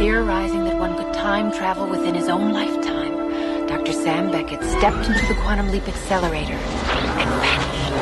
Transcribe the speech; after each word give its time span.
Theorizing 0.00 0.64
that 0.64 0.78
one 0.78 0.96
could 0.96 1.12
time 1.12 1.52
travel 1.52 1.86
within 1.86 2.14
his 2.14 2.26
own 2.30 2.54
lifetime, 2.54 3.66
Dr. 3.66 3.92
Sam 3.92 4.30
Beckett 4.30 4.62
stepped 4.62 5.06
into 5.06 5.26
the 5.26 5.34
quantum 5.42 5.70
leap 5.70 5.86
accelerator 5.86 6.54
and 6.54 7.30
vanished. 7.42 7.92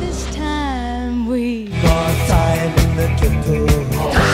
This 0.00 0.34
time 0.34 1.26
we 1.26 1.64
got 1.82 2.28
time 2.28 2.78
in 2.78 2.96
the 2.96 3.08
turtle. 3.20 4.27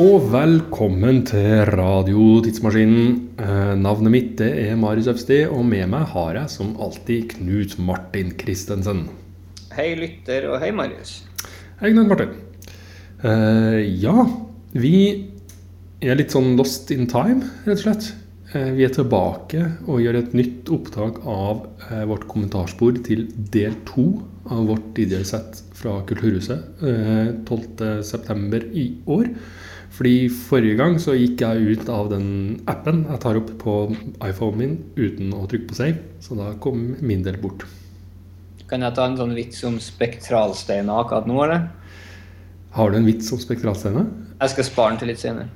Og 0.00 0.24
velkommen 0.32 1.20
til 1.28 1.60
Radio 1.70 2.40
Tidsmaskinen. 2.42 3.12
Eh, 3.38 3.74
navnet 3.78 4.10
mitt 4.10 4.32
det 4.40 4.48
er 4.64 4.78
Marius 4.78 5.06
Øvsti, 5.12 5.44
og 5.46 5.62
med 5.68 5.86
meg 5.92 6.08
har 6.10 6.34
jeg 6.34 6.50
som 6.50 6.72
alltid 6.82 7.28
Knut 7.36 7.76
Martin 7.78 8.32
Christensen. 8.40 9.04
Hei, 9.76 9.92
lytter, 9.94 10.48
og 10.50 10.58
hei, 10.62 10.72
Marius. 10.74 11.20
Hei, 11.78 11.92
Knut 11.92 12.10
Martin. 12.10 12.34
Uh, 13.22 13.78
ja, 14.02 14.26
vi 14.74 14.96
er 16.02 16.18
litt 16.18 16.34
sånn 16.34 16.56
lost 16.58 16.90
in 16.90 17.06
time, 17.10 17.46
rett 17.62 17.78
og 17.78 17.84
slett. 17.84 18.10
Uh, 18.50 18.72
vi 18.74 18.88
er 18.88 18.94
tilbake 18.94 19.62
og 19.86 20.02
gjør 20.02 20.18
et 20.24 20.34
nytt 20.34 20.74
opptak 20.74 21.22
av 21.22 21.68
uh, 21.86 22.02
vårt 22.10 22.26
kommentarspor 22.32 22.98
til 23.06 23.28
del 23.54 23.78
to 23.86 24.08
av 24.50 24.66
vårt 24.68 24.98
DJ-sett 24.98 25.62
fra 25.74 26.00
Kulturhuset 26.08 26.82
eh, 26.84 27.30
12.9. 27.48 28.60
i 28.76 28.86
år. 29.10 29.30
Fordi 29.94 30.26
forrige 30.32 30.78
gang 30.80 30.96
så 30.98 31.14
gikk 31.14 31.44
jeg 31.44 31.76
ut 31.76 31.90
av 31.92 32.08
den 32.10 32.26
appen 32.70 33.04
jeg 33.06 33.20
tar 33.22 33.38
opp 33.38 33.52
på 33.60 33.74
iPhonen 34.26 34.58
min 34.58 34.74
uten 34.98 35.30
å 35.36 35.44
trykke 35.50 35.70
på 35.70 35.78
save, 35.78 36.00
så 36.24 36.34
da 36.38 36.50
kom 36.62 36.96
min 36.98 37.22
del 37.22 37.38
bort. 37.42 37.62
Kan 38.70 38.82
jeg 38.82 38.96
ta 38.96 39.06
en 39.06 39.18
sånn 39.20 39.36
vits 39.36 39.62
om 39.68 39.76
spektralsteiner 39.82 41.04
akkurat 41.04 41.28
nå, 41.30 41.38
eller? 41.46 41.68
Har 42.74 42.90
du 42.90 42.98
en 42.98 43.06
vits 43.06 43.30
om 43.30 43.38
spektralstene? 43.38 44.02
Jeg 44.40 44.50
skal 44.50 44.66
spare 44.66 44.94
den 44.94 45.02
til 45.02 45.12
litt 45.12 45.22
senere. 45.22 45.46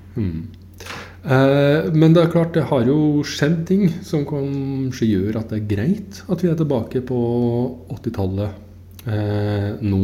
Eh, 1.27 1.89
men 1.91 2.15
det 2.15 2.23
er 2.23 2.31
klart, 2.31 2.53
det 2.55 2.69
har 2.71 2.85
jo 2.87 3.25
skjedd 3.27 3.65
ting 3.67 3.89
som 4.07 4.23
kanskje 4.29 5.09
gjør 5.09 5.41
at 5.41 5.51
det 5.51 5.59
er 5.59 5.71
greit 5.73 6.21
at 6.31 6.45
vi 6.45 6.53
er 6.53 6.61
tilbake 6.61 7.03
på 7.09 7.19
80-tallet 7.97 9.11
eh, 9.11 9.83
nå. 9.83 10.03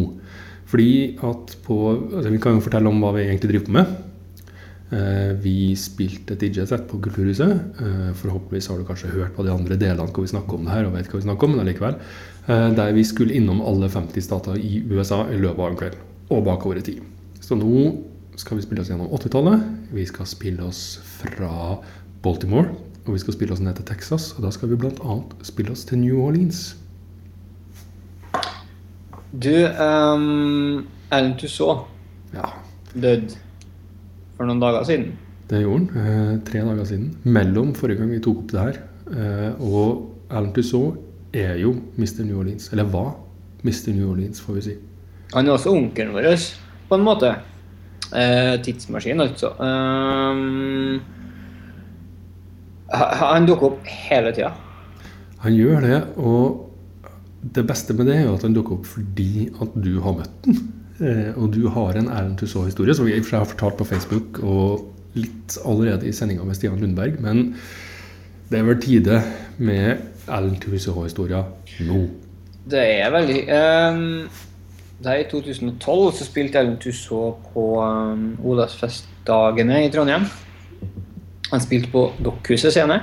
Fordi 0.75 0.91
at 1.23 1.55
på 1.63 1.79
altså 1.93 2.33
Vi 2.35 2.41
kan 2.43 2.57
jo 2.57 2.65
fortelle 2.65 2.91
om 2.91 2.99
hva 3.05 3.13
vi 3.15 3.29
egentlig 3.29 3.53
driver 3.53 3.69
på 3.69 3.77
med. 3.79 3.95
Eh, 4.93 5.33
vi 5.41 5.73
spilte 5.81 6.35
et 6.35 6.43
DJ-sett 6.45 6.85
på 6.91 6.99
Kulturhuset. 7.03 7.53
Eh, 7.81 8.11
forhåpentligvis 8.21 8.69
har 8.69 8.79
du 8.79 8.85
kanskje 8.85 9.13
hørt 9.15 9.35
på 9.35 9.43
de 9.43 9.53
andre 9.53 9.79
delene 9.81 10.13
hvor 10.13 10.27
vi 10.27 10.33
snakker 10.33 10.59
om 10.59 10.67
det 10.67 10.75
her, 10.75 10.87
og 10.87 10.95
vet 10.95 11.09
hva 11.09 11.21
vi 11.21 11.25
snakker 11.25 11.49
om, 11.49 11.55
men 11.55 11.65
allikevel. 11.65 11.97
Eh, 12.47 12.69
der 12.77 12.93
vi 12.93 13.05
skulle 13.05 13.35
innom 13.35 13.63
alle 13.65 13.89
50 13.89 14.23
stater 14.23 14.59
i 14.61 14.83
USA 14.91 15.25
i 15.33 15.41
løpet 15.41 15.61
av 15.65 15.71
en 15.71 15.79
kveld. 15.81 15.97
Og 16.31 16.45
bakover 16.45 16.79
i 16.79 16.85
tid. 16.85 17.01
Så 17.41 17.57
nå 17.57 17.95
skal 18.37 18.59
vi 18.59 18.67
spille 18.67 18.85
oss 18.85 18.91
gjennom 18.93 19.09
80-tallet. 19.09 19.65
Vi 19.95 20.05
skal 20.07 20.29
spille 20.29 20.69
oss 20.69 21.01
fra 21.05 21.79
Baltimore. 22.23 22.75
Og 23.05 23.15
vi 23.17 23.21
skal 23.21 23.37
spille 23.37 23.53
oss 23.53 23.61
ned 23.61 23.77
til 23.77 23.85
Texas. 23.89 24.33
Og 24.37 24.45
da 24.45 24.53
skal 24.53 24.71
vi 24.71 24.79
bl.a. 24.81 25.19
spille 25.45 25.73
oss 25.73 25.85
til 25.85 26.01
New 26.01 26.23
Orleans. 26.25 26.77
Du, 29.35 29.51
um, 29.51 30.87
du 31.11 31.49
så? 31.51 31.85
Ja, 32.35 32.53
døde 32.95 33.44
for 34.37 34.49
noen 34.49 34.63
dager 34.63 34.85
siden. 34.89 35.13
det 35.51 35.63
gjorde 35.63 35.93
han. 35.95 36.07
Eh, 36.07 36.35
tre 36.47 36.65
dager 36.65 36.85
siden. 36.89 37.11
Mellom 37.25 37.75
forrige 37.75 38.01
gang 38.01 38.11
vi 38.11 38.23
tok 38.25 38.45
opp 38.45 38.53
det 38.53 38.61
her. 38.61 38.81
Eh, 39.13 39.63
og 39.63 40.11
Alan 40.31 40.53
Tussaud 40.57 40.97
er 41.35 41.59
jo 41.61 41.75
Mr. 41.99 42.25
New 42.25 42.39
Orleans. 42.41 42.71
Eller 42.73 42.85
var 42.85 43.15
Mr. 43.63 43.93
New 43.95 44.11
Orleans, 44.11 44.41
får 44.41 44.55
vi 44.55 44.61
si. 44.69 44.77
Han 45.35 45.47
er 45.47 45.57
også 45.57 45.73
onkelen 45.75 46.15
vår, 46.15 46.31
på 46.89 46.99
en 46.99 47.05
måte. 47.05 47.35
Eh, 48.15 48.61
tidsmaskin, 48.63 49.21
altså. 49.21 49.51
Um, 49.59 51.01
han 52.95 53.47
dukker 53.49 53.73
opp 53.73 53.89
hele 53.89 54.31
tida. 54.37 54.53
Han 55.43 55.57
gjør 55.57 55.81
det, 55.83 55.99
og 56.17 56.71
det 57.55 57.67
beste 57.69 57.97
med 57.97 58.09
det 58.09 58.17
er 58.21 58.29
jo 58.29 58.37
at 58.37 58.45
han 58.47 58.55
dukker 58.57 58.79
opp 58.79 58.87
fordi 58.89 59.49
at 59.61 59.75
du 59.85 59.99
har 60.05 60.17
møtt 60.21 60.37
den. 60.47 60.61
Eh, 61.03 61.33
og 61.35 61.51
du 61.55 61.65
har 61.75 61.97
en 61.99 62.07
Erlend 62.07 62.37
Tussaud-historie 62.39 62.95
som 62.95 63.09
seg 63.09 63.41
har 63.41 63.49
fortalt 63.51 63.81
på 63.81 63.87
Facebook 63.89 64.39
og 64.47 64.93
litt 65.19 65.57
allerede 65.67 66.07
i 66.07 66.15
sendinga 66.15 66.47
med 66.47 66.59
Stian 66.59 66.79
Lundberg. 66.79 67.19
Men 67.23 67.57
det 68.51 68.61
er 68.61 68.69
vel 68.69 68.81
tide 68.83 69.21
med 69.59 70.05
Erlend 70.29 70.61
Tussaud-historia 70.63 71.43
nå. 71.89 72.05
Det 72.71 72.81
er 72.81 73.11
veldig 73.13 73.41
um, 73.93 74.29
Det 75.03 75.11
er 75.11 75.21
I 75.21 75.27
2012 75.29 76.15
så 76.17 76.25
spilte 76.25 76.63
Ellen 76.63 76.79
Tussaud 76.81 77.43
på 77.53 77.67
um, 77.83 78.39
Olavsfestdagene 78.41 79.83
i 79.85 79.91
Trondheim. 79.93 80.25
Han 81.51 81.61
spilte 81.61 81.91
på 81.93 82.07
Dokkhuset 82.25 82.73
scene. 82.73 83.03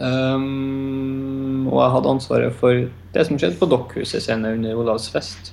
Um, 0.00 1.68
og 1.68 1.78
jeg 1.84 1.94
hadde 1.94 2.14
ansvaret 2.16 2.56
for 2.58 2.86
det 3.14 3.26
som 3.28 3.38
skjedde 3.38 3.60
på 3.60 3.68
Dokkhuset 3.70 4.24
scene 4.24 4.56
under 4.56 4.80
Olavsfest. 4.80 5.52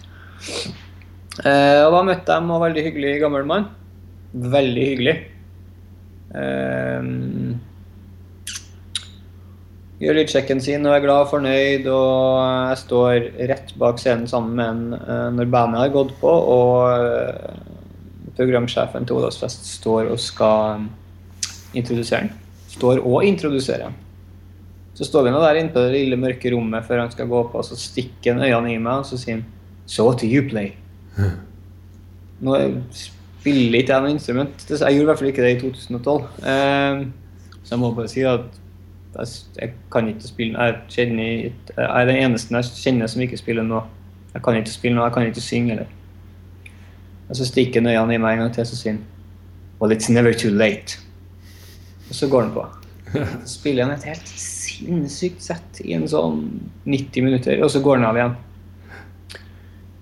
Eh, 1.37 1.81
og 1.85 1.93
da 1.93 2.03
møtte 2.07 2.33
jeg 2.33 2.43
en 2.43 2.61
veldig 2.65 2.85
hyggelig 2.87 3.15
gammel 3.23 3.45
mann. 3.47 3.67
Veldig 4.33 4.85
hyggelig. 4.91 5.15
Eh, 6.35 7.09
gjør 9.99 10.15
lydsjekken 10.15 10.61
sin 10.63 10.85
og 10.87 10.95
er 10.95 11.03
glad 11.03 11.25
og 11.25 11.31
fornøyd. 11.33 11.87
Og 11.91 12.41
jeg 12.71 12.81
står 12.83 13.29
rett 13.51 13.73
bak 13.79 14.01
scenen 14.01 14.27
sammen 14.31 14.55
med 14.59 14.69
en 14.73 14.99
eh, 14.99 15.29
når 15.37 15.51
bandet 15.53 15.83
har 15.85 15.95
gått 15.95 16.15
på, 16.21 16.33
og 16.55 16.75
eh, 16.97 17.63
programsjefen 18.39 19.07
til 19.07 19.19
Olavsfest 19.19 19.67
står 19.79 20.13
og 20.13 20.21
skal 20.23 20.87
introdusere 21.77 22.27
den. 22.27 22.35
Står 22.69 23.01
og 23.03 23.25
introduserer 23.27 23.89
den. 23.89 23.97
Så 24.95 25.07
står 25.07 25.27
vi 25.27 25.31
nå 25.31 25.39
der 25.43 25.61
inne 25.61 25.71
på 25.71 25.81
det 25.83 25.95
lille 25.95 26.19
mørke 26.19 26.51
rommet 26.51 26.83
før 26.87 27.05
han 27.05 27.11
skal 27.13 27.29
gå 27.31 27.45
på, 27.51 27.61
og 27.61 27.67
så 27.67 27.77
stikker 27.79 28.35
han 28.35 28.43
øynene 28.43 28.73
i 28.73 28.81
meg 28.83 29.03
og 29.03 29.07
så 29.07 29.19
sier 29.19 29.39
han 29.39 29.47
So 29.89 30.05
what 30.05 30.19
do 30.21 30.27
you 30.27 30.43
play? 30.45 30.75
Nå 32.39 32.55
spiller 32.93 33.79
ikke 33.79 33.93
jeg 33.93 34.05
noe 34.05 34.13
instrument. 34.13 34.65
Jeg 34.69 34.79
gjorde 34.79 35.01
i 35.01 35.09
hvert 35.09 35.21
fall 35.21 35.31
ikke 35.31 35.45
det 35.45 35.51
i 35.55 35.59
2012. 35.61 36.23
Eh, 36.53 37.05
så 37.63 37.75
jeg 37.75 37.81
må 37.81 37.91
bare 37.95 38.11
si 38.11 38.25
at 38.27 38.59
jeg, 39.15 39.27
jeg 39.59 39.71
kan 39.91 40.07
ikke 40.07 40.27
spille 40.29 40.65
jeg, 40.65 40.75
kjenner, 40.93 41.29
jeg 41.33 41.85
er 41.85 42.05
den 42.05 42.19
eneste 42.23 42.55
jeg 42.55 42.73
kjenner 42.77 43.11
som 43.11 43.23
ikke 43.25 43.39
spiller 43.39 43.65
noe. 43.65 43.85
Jeg 44.33 44.43
kan 44.45 44.59
ikke 44.59 44.73
spille 44.73 44.95
noe, 44.95 45.07
jeg 45.07 45.15
kan 45.15 45.29
ikke 45.29 45.43
synge 45.43 45.73
heller. 45.73 45.95
Og 47.29 47.37
så 47.37 47.45
stikker 47.45 47.81
han 47.81 47.91
øynene 47.91 48.17
i 48.17 48.21
meg 48.21 48.37
en 48.37 48.45
gang 48.45 48.53
til 48.53 48.65
og 48.65 48.79
sier 48.79 48.99
Well, 49.79 49.93
it's 49.95 50.09
never 50.11 50.33
too 50.33 50.51
late. 50.51 50.99
Og 52.09 52.15
så 52.15 52.27
går 52.27 52.41
han 52.41 52.53
på. 52.53 52.65
Så 53.45 53.53
spiller 53.53 53.85
han 53.85 53.93
et 53.95 54.03
helt 54.03 54.27
sinnssykt 54.27 55.41
sett 55.41 55.79
i 55.81 55.95
en 55.95 56.03
sånn 56.09 56.43
90 56.85 57.23
minutter, 57.25 57.61
og 57.63 57.71
så 57.71 57.81
går 57.81 57.97
han 57.97 58.05
av 58.09 58.19
igjen. 58.19 58.35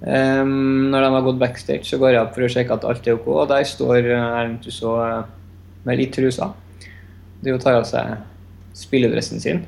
Ehm, 0.06 0.92
når 0.92 1.02
de 1.02 1.14
har 1.14 1.26
gått 1.26 1.40
backstage, 1.42 1.86
så 1.90 1.98
går 1.98 2.14
jeg 2.14 2.22
opp 2.22 2.36
for 2.36 2.46
å 2.46 2.52
sjekke 2.52 2.76
at 2.76 2.86
alt 2.86 3.08
er 3.08 3.18
ok, 3.18 3.28
og 3.34 3.48
der 3.50 3.66
står 3.66 3.98
eh, 4.04 4.14
Erlend 4.14 4.60
Tussaud 4.62 5.00
eh, 5.02 5.24
med 5.88 5.98
litt 5.98 6.14
trusa. 6.14 6.52
Det 7.42 7.56
tar 7.64 7.80
av 7.80 7.88
seg 7.90 8.18
spilledressen 8.78 9.42
sin. 9.42 9.64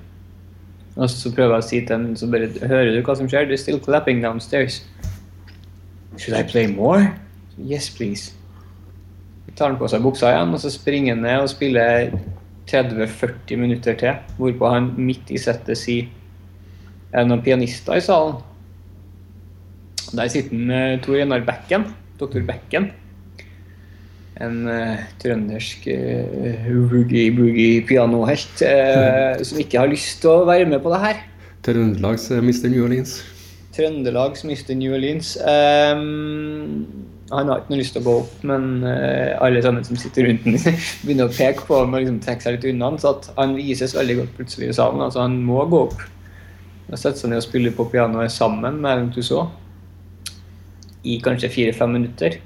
Og 1.00 1.10
så 1.10 1.32
prøver 1.34 1.56
jeg 1.56 1.64
å 1.64 1.68
si 1.68 1.80
til 1.86 1.96
ham 1.96 2.08
så 2.18 2.28
bare 2.30 2.50
Hører 2.60 2.92
du 2.92 3.00
hva 3.06 3.16
som 3.16 3.30
skjer? 3.30 3.48
They're 3.48 3.62
still 3.62 3.80
clapping 3.82 4.22
downstairs. 4.22 4.84
Should 6.18 6.36
I 6.38 6.44
play 6.44 6.68
more? 6.68 7.14
Yes, 7.58 7.90
please. 7.90 8.34
Så 9.46 9.56
tar 9.56 9.72
han 9.72 9.80
på 9.80 9.90
seg 9.90 10.04
buksa 10.04 10.34
igjen, 10.34 10.54
og 10.54 10.62
så 10.62 10.72
springer 10.74 11.16
han 11.16 11.24
ned 11.26 11.46
og 11.46 11.50
spiller 11.54 12.14
30-40 12.70 13.62
minutter 13.62 13.98
til. 13.98 14.22
Hvorpå 14.38 14.74
han 14.76 14.92
midt 14.98 15.32
i 15.34 15.42
settet 15.42 15.80
sier 15.80 16.10
Er 17.10 17.24
det 17.24 17.32
noen 17.32 17.42
pianister 17.42 17.98
i 17.98 18.04
salen? 18.06 18.38
Der 20.16 20.28
sitter 20.28 20.56
han, 20.56 20.72
eh, 20.72 21.02
Tor 21.02 21.16
Einar 21.20 21.44
Bekken, 21.46 21.86
doktor 22.20 22.42
Bekken. 22.48 22.92
En 24.40 24.64
uh, 24.72 25.02
trøndersk 25.20 25.84
uh, 25.92 26.70
boogie-boogie-pianohelt 26.88 28.62
uh, 28.64 29.36
som 29.44 29.60
ikke 29.60 29.82
har 29.82 29.92
lyst 29.92 30.22
til 30.24 30.32
å 30.32 30.46
være 30.48 30.70
med 30.70 30.80
på 30.80 30.94
det 30.94 31.02
her. 31.04 31.20
Trøndelags 31.68 32.30
uh, 32.32 32.40
Mr. 32.40 32.70
New 32.72 32.86
Orleans. 32.86 33.18
Trøndelags 33.76 34.46
Mr. 34.48 34.78
New 34.80 34.96
Orleans. 34.96 35.36
Um, 35.44 36.88
han 37.30 37.50
har 37.52 37.62
ikke 37.62 37.74
noe 37.76 37.82
lyst 37.84 37.94
til 37.94 38.02
å 38.02 38.08
gå 38.08 38.14
opp, 38.24 38.38
men 38.50 38.64
eh, 38.90 39.36
alle 39.38 39.62
sammen 39.62 39.86
som 39.86 39.98
sitter 40.00 40.26
rundt 40.26 40.48
ham, 40.48 40.56
begynner 41.04 41.30
å 41.30 41.34
peke 41.36 41.68
på 41.68 41.78
ham 41.78 41.94
og 41.94 42.02
liksom 42.02 42.18
trekke 42.26 42.46
seg 42.46 42.56
litt 42.56 42.66
unna. 42.72 42.90
Så 43.02 43.14
han 43.38 43.54
vises 43.58 43.94
veldig 43.94 44.16
godt 44.24 44.32
plutselig 44.40 44.72
i 44.72 44.78
salen. 44.80 45.04
altså 45.06 45.22
Han 45.22 45.38
må 45.46 45.62
gå 45.70 45.84
opp. 45.92 46.02
Han 46.88 46.98
setter 46.98 47.22
seg 47.22 47.34
ned 47.34 47.44
og 47.44 47.46
spiller 47.46 47.76
på 47.78 47.86
pianoet 47.92 48.34
sammen 48.34 48.82
med 48.82 48.90
Erlend 48.96 49.14
Tussauds 49.14 49.69
i 51.04 51.20
kanskje 51.24 51.50
fire-fem 51.54 51.92
minutter. 51.96 52.40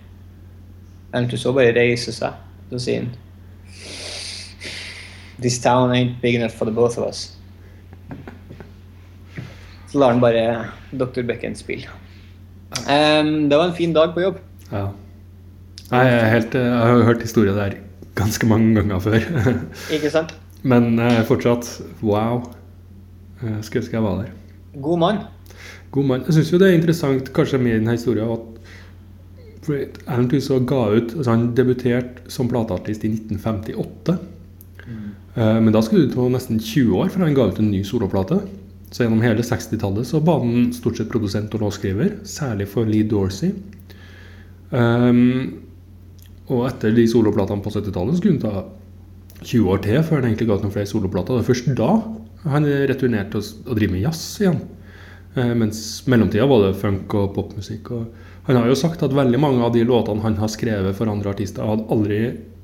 Erlend 1.14 1.38
så 1.40 1.54
bare 1.54 1.74
reiser 1.76 2.16
seg 2.16 2.74
og 2.74 2.82
sier 2.82 3.04
han 3.04 3.12
This 5.44 5.60
town 5.62 5.92
ain't 5.92 6.22
big 6.22 6.36
enough 6.36 6.54
for 6.56 6.66
the 6.66 6.74
both 6.74 6.98
of 6.98 7.08
us. 7.08 7.38
Så 9.92 10.00
lar 10.00 10.14
han 10.14 10.22
bare 10.22 10.70
Dr. 10.94 11.26
Becken 11.28 11.56
spille. 11.58 11.90
Um, 12.88 13.50
det 13.50 13.58
var 13.58 13.68
en 13.68 13.76
fin 13.78 13.94
dag 13.94 14.14
på 14.14 14.24
jobb. 14.24 14.40
Ja. 14.72 14.88
Nei, 15.92 16.06
jeg, 16.08 16.30
helt, 16.32 16.56
jeg 16.58 16.78
har 16.80 16.96
jo 16.96 17.04
hørt 17.10 17.22
historier 17.22 17.58
der 17.58 17.76
ganske 18.18 18.48
mange 18.50 18.74
ganger 18.78 19.04
før. 19.04 19.20
Ikke 19.96 20.10
sant? 20.14 20.34
Men 20.64 20.96
eh, 21.02 21.20
fortsatt 21.28 21.68
wow. 22.02 22.42
Jeg 23.44 23.66
skulle 23.68 23.84
ønske 23.84 23.98
jeg 23.98 24.06
var 24.06 24.22
der. 24.22 24.32
God 24.82 25.02
mann. 25.02 25.24
God 25.94 26.10
mann. 26.10 26.26
Jeg 26.28 26.40
syns 26.40 26.52
jo 26.54 26.60
det 26.62 26.72
er 26.72 26.80
interessant 26.80 27.30
kanskje 27.36 27.62
med 27.62 27.78
denne 27.78 27.94
historien 27.94 28.32
at 28.34 28.50
Alan 30.12 30.28
Tuso 30.28 30.58
ga 30.68 30.90
ut 30.92 31.14
altså 31.14 31.32
Han 31.32 31.46
debuterte 31.56 32.32
som 32.32 32.50
plateartist 32.52 33.06
i 33.06 33.14
1958. 33.14 34.18
Eh, 35.36 35.60
Men 35.62 35.72
da 35.74 35.82
skulle 35.82 36.08
det 36.08 36.16
ta 36.16 36.28
nesten 36.30 36.60
20 36.60 36.98
år 37.00 37.14
før 37.14 37.26
han 37.28 37.38
ga 37.38 37.48
ut 37.50 37.62
en 37.62 37.72
ny 37.72 37.84
soloplate. 37.88 38.42
Så 38.94 39.06
gjennom 39.06 39.24
hele 39.26 39.42
60-tallet 39.42 40.06
så 40.06 40.22
var 40.22 40.44
han 40.44 40.74
stort 40.76 41.00
sett 41.00 41.10
produsent 41.10 41.54
og 41.56 41.64
låtskriver, 41.66 42.20
særlig 42.30 42.68
for 42.70 42.86
Lee 42.86 43.08
Dorsey. 43.10 43.54
Um, 44.70 45.64
og 46.52 46.68
etter 46.68 46.94
de 46.94 47.08
soloplatene 47.10 47.64
på 47.64 47.74
70-tallet 47.74 48.20
skulle 48.20 48.38
han 48.38 48.44
ta 48.44 48.66
20 49.44 49.72
år 49.74 49.82
til 49.86 49.98
før 50.06 50.22
han 50.22 50.30
egentlig 50.30 50.50
ga 50.50 50.60
ut 50.60 50.68
noen 50.68 50.76
flere 50.76 50.90
soloplater. 50.90 51.34
Det 51.34 51.42
var 51.42 51.50
først 51.50 51.74
da 51.80 51.90
han 52.54 52.70
returnerte 52.92 53.42
og, 53.42 53.74
drive 53.78 53.96
med 53.96 54.06
jazz 54.06 54.22
igjen. 54.44 54.62
Eh, 55.36 55.54
mens 55.58 56.04
mellomtida 56.08 56.46
var 56.50 56.68
det 56.68 56.78
funk 56.82 57.14
og 57.18 57.34
popmusikk. 57.36 57.92
Og 57.96 58.48
han 58.48 58.60
har 58.60 58.68
jo 58.70 58.78
sagt 58.78 59.04
at 59.06 59.16
veldig 59.16 59.40
mange 59.42 59.64
av 59.66 59.74
de 59.74 59.86
låtene 59.88 60.24
han 60.26 60.38
har 60.38 60.52
skrevet 60.52 60.98
for 60.98 61.10
andre 61.10 61.34
artister, 61.34 61.66
hadde 61.66 61.90
aldri 61.94 62.20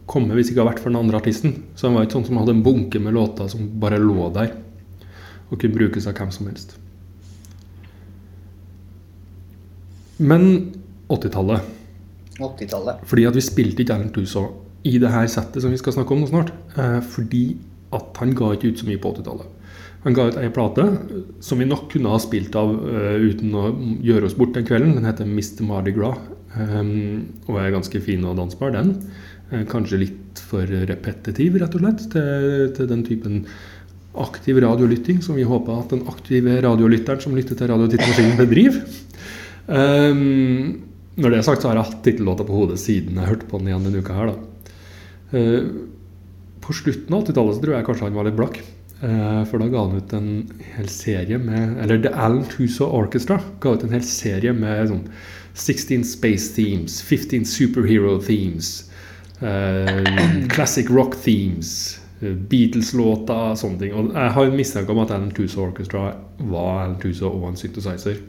kommet 0.09 0.37
hvis 0.37 0.51
ikke 0.51 0.61
hadde 0.61 0.73
vært 0.73 0.83
for 0.83 0.93
den 0.93 1.01
andre 1.01 1.21
artisten. 1.21 1.55
Så 1.75 1.87
han 1.87 1.97
var 1.97 2.05
ikke 2.05 2.19
sånn 2.19 2.29
som 2.29 2.41
hadde 2.41 2.57
en 2.57 2.65
bunke 2.65 3.01
med 3.01 3.15
låter 3.17 3.49
som 3.51 3.69
bare 3.81 4.01
lå 4.01 4.29
der 4.35 4.53
og 5.49 5.57
kunne 5.57 5.73
brukes 5.73 6.05
av 6.05 6.17
hvem 6.17 6.29
som 6.33 6.49
helst. 6.49 6.75
Men 10.19 10.43
80-tallet 11.09 11.75
80-tallet. 12.39 13.05
fordi 13.07 13.25
at 13.25 13.35
vi 13.35 13.43
spilte 13.43 13.81
ikke 13.83 13.95
Erlend 13.95 14.13
Tuso 14.15 14.43
i 14.87 14.99
det 15.01 15.09
her 15.11 15.25
settet 15.31 15.63
som 15.63 15.71
vi 15.73 15.79
skal 15.79 15.95
snakke 15.95 16.13
om 16.13 16.21
nå 16.21 16.27
snart. 16.29 16.51
Eh, 16.77 16.99
fordi 17.01 17.57
at 17.95 18.19
han 18.21 18.35
ga 18.37 18.53
ikke 18.53 18.71
ut 18.71 18.79
så 18.83 18.87
mye 18.87 19.01
på 19.01 19.11
80-tallet. 19.15 19.58
Han 20.05 20.15
ga 20.15 20.29
ut 20.29 20.37
ei 20.39 20.51
plate 20.55 20.85
som 21.43 21.59
vi 21.59 21.67
nok 21.67 21.89
kunne 21.91 22.11
ha 22.13 22.19
spilt 22.23 22.55
av 22.59 22.71
uh, 22.71 23.17
uten 23.19 23.55
å 23.57 23.65
gjøre 24.05 24.29
oss 24.29 24.37
bort 24.37 24.53
den 24.55 24.67
kvelden. 24.67 24.95
Den 24.95 25.07
heter 25.09 25.27
Mr. 25.27 25.65
Mardi 25.67 25.95
Gras. 25.95 26.21
Um, 26.55 27.41
og 27.45 27.59
er 27.61 27.75
ganske 27.75 27.99
fin 28.01 28.23
og 28.25 28.39
dansbar, 28.39 28.71
den. 28.73 28.95
Uh, 29.51 29.65
kanskje 29.69 29.99
litt 30.05 30.39
for 30.49 30.63
repetitiv, 30.65 31.59
rett 31.59 31.75
og 31.75 31.83
slett, 31.83 32.07
til, 32.13 32.71
til 32.77 32.89
den 32.89 33.03
typen 33.05 33.43
aktiv 34.19 34.57
radiolytting 34.63 35.19
som 35.21 35.37
vi 35.37 35.45
håper 35.47 35.83
at 35.83 35.93
den 35.93 36.07
aktive 36.09 36.57
radiolytteren 36.65 37.21
som 37.21 37.35
lytter 37.37 37.59
til 37.59 37.69
Radio 37.69 37.91
Tittmaskinen, 37.91 38.39
bedriver. 38.39 38.81
Um, 39.67 40.79
når 41.19 41.33
det 41.33 41.41
er 41.41 41.45
sagt, 41.45 41.61
så 41.61 41.69
har 41.69 41.77
jeg 41.77 41.89
hatt 41.91 42.01
tittellåta 42.07 42.47
på 42.47 42.55
hodet 42.55 42.79
siden 42.81 43.19
jeg 43.19 43.33
hørte 43.33 43.51
på 43.51 43.59
den 43.59 43.69
igjen 43.69 43.85
denne 43.85 44.01
uka 44.01 44.15
her, 44.15 44.31
da. 44.31 44.75
Uh, 45.35 45.87
på 46.63 46.75
slutten 46.75 47.13
av 47.15 47.27
80-tallet 47.27 47.57
så 47.57 47.63
tror 47.63 47.75
jeg 47.75 47.87
kanskje 47.87 48.07
han 48.07 48.17
var 48.17 48.29
litt 48.29 48.39
blakk. 48.39 48.59
Eh, 49.01 49.43
for 49.47 49.61
da 49.61 49.67
ga 49.71 49.85
han 49.85 49.97
ut 49.97 50.13
en 50.13 50.31
hel 50.75 50.89
serie 50.91 51.37
med 51.39 51.77
Eller 51.79 52.01
The 52.03 52.09
Alan 52.11 52.41
Tuso 52.51 52.83
Orchestra 52.83 53.37
ga 53.63 53.71
ut 53.77 53.85
en 53.85 53.93
hel 53.95 54.03
serie 54.03 54.51
med 54.51 54.89
sånn 54.89 55.05
16 55.59 56.03
space 56.07 56.53
themes, 56.55 57.01
15 57.03 57.45
superhero 57.47 58.17
themes, 58.21 58.89
eh, 59.41 60.47
classic 60.47 60.89
rock 60.89 61.15
themes, 61.23 61.99
eh, 62.21 62.31
Beatles-låter, 62.31 63.55
sånne 63.55 63.79
ting. 63.79 63.93
Og 63.93 64.13
jeg 64.13 64.31
har 64.35 64.45
en 64.45 64.55
mistanke 64.55 64.91
om 64.91 64.99
at 65.03 65.11
Alan 65.11 65.31
Tuso 65.31 65.65
Orchestra 65.65 66.13
var 66.39 66.83
Alan 66.83 66.99
Tuso 66.99 67.27
og 67.27 67.49
en 67.49 67.59
synthesizer. 67.59 68.21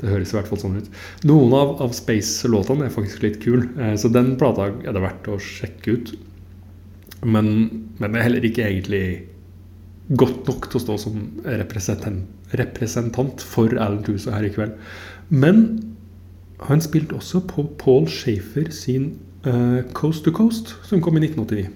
Det 0.00 0.10
høres 0.10 0.32
i 0.32 0.38
hvert 0.38 0.48
fall 0.48 0.58
sånn 0.58 0.78
ut. 0.80 0.88
Noen 1.28 1.52
av, 1.54 1.74
av 1.82 1.92
Space-låtene 1.92 2.86
er 2.86 2.94
faktisk 2.94 3.22
litt 3.22 3.40
kule, 3.42 3.68
eh, 3.78 3.94
så 3.96 4.10
den 4.12 4.36
plata 4.40 4.70
er 4.70 4.92
det 4.92 5.02
verdt 5.02 5.28
å 5.28 5.38
sjekke 5.38 5.98
ut. 5.98 6.14
Men, 7.22 7.52
men 7.98 8.12
det 8.12 8.18
er 8.18 8.26
heller 8.26 8.48
ikke 8.48 8.66
egentlig 8.66 9.04
godt 10.10 10.48
nok 10.48 10.68
til 10.68 10.78
å 10.80 10.82
stå 10.82 10.98
som 11.00 11.18
representant, 11.46 13.44
for 13.44 13.72
Alan 13.78 14.02
Tuso 14.04 14.32
her 14.34 14.46
i 14.46 14.52
kveld. 14.52 14.74
Men 15.30 15.62
han 16.68 16.82
spilte 16.84 17.16
også 17.18 17.42
på 17.48 17.64
Paul 17.80 18.08
Shafer 18.10 18.70
sin 18.74 19.14
uh, 19.46 19.80
Coast 19.94 20.24
to 20.26 20.34
Coast, 20.34 20.76
som 20.86 21.02
kom 21.02 21.16
i 21.18 21.24
1989. 21.24 21.70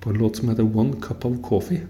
På 0.00 0.10
en 0.10 0.18
låt 0.20 0.40
som 0.40 0.50
heter 0.50 0.66
One 0.66 0.98
Cup 1.02 1.24
of 1.24 1.38
Coffee. 1.44 1.84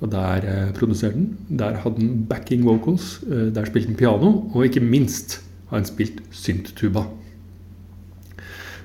Og 0.00 0.10
der 0.12 0.44
uh, 0.44 0.74
produserte 0.76 1.16
han. 1.16 1.32
Der 1.48 1.80
hadde 1.82 2.02
han 2.02 2.24
backing 2.28 2.64
vocals. 2.66 3.18
Uh, 3.26 3.50
der 3.54 3.66
spilte 3.70 3.92
han 3.92 3.98
piano. 3.98 4.50
Og 4.52 4.68
ikke 4.68 4.84
minst 4.84 5.40
har 5.70 5.80
han 5.80 5.88
spilt 5.88 6.22
synttuba. 6.30 7.06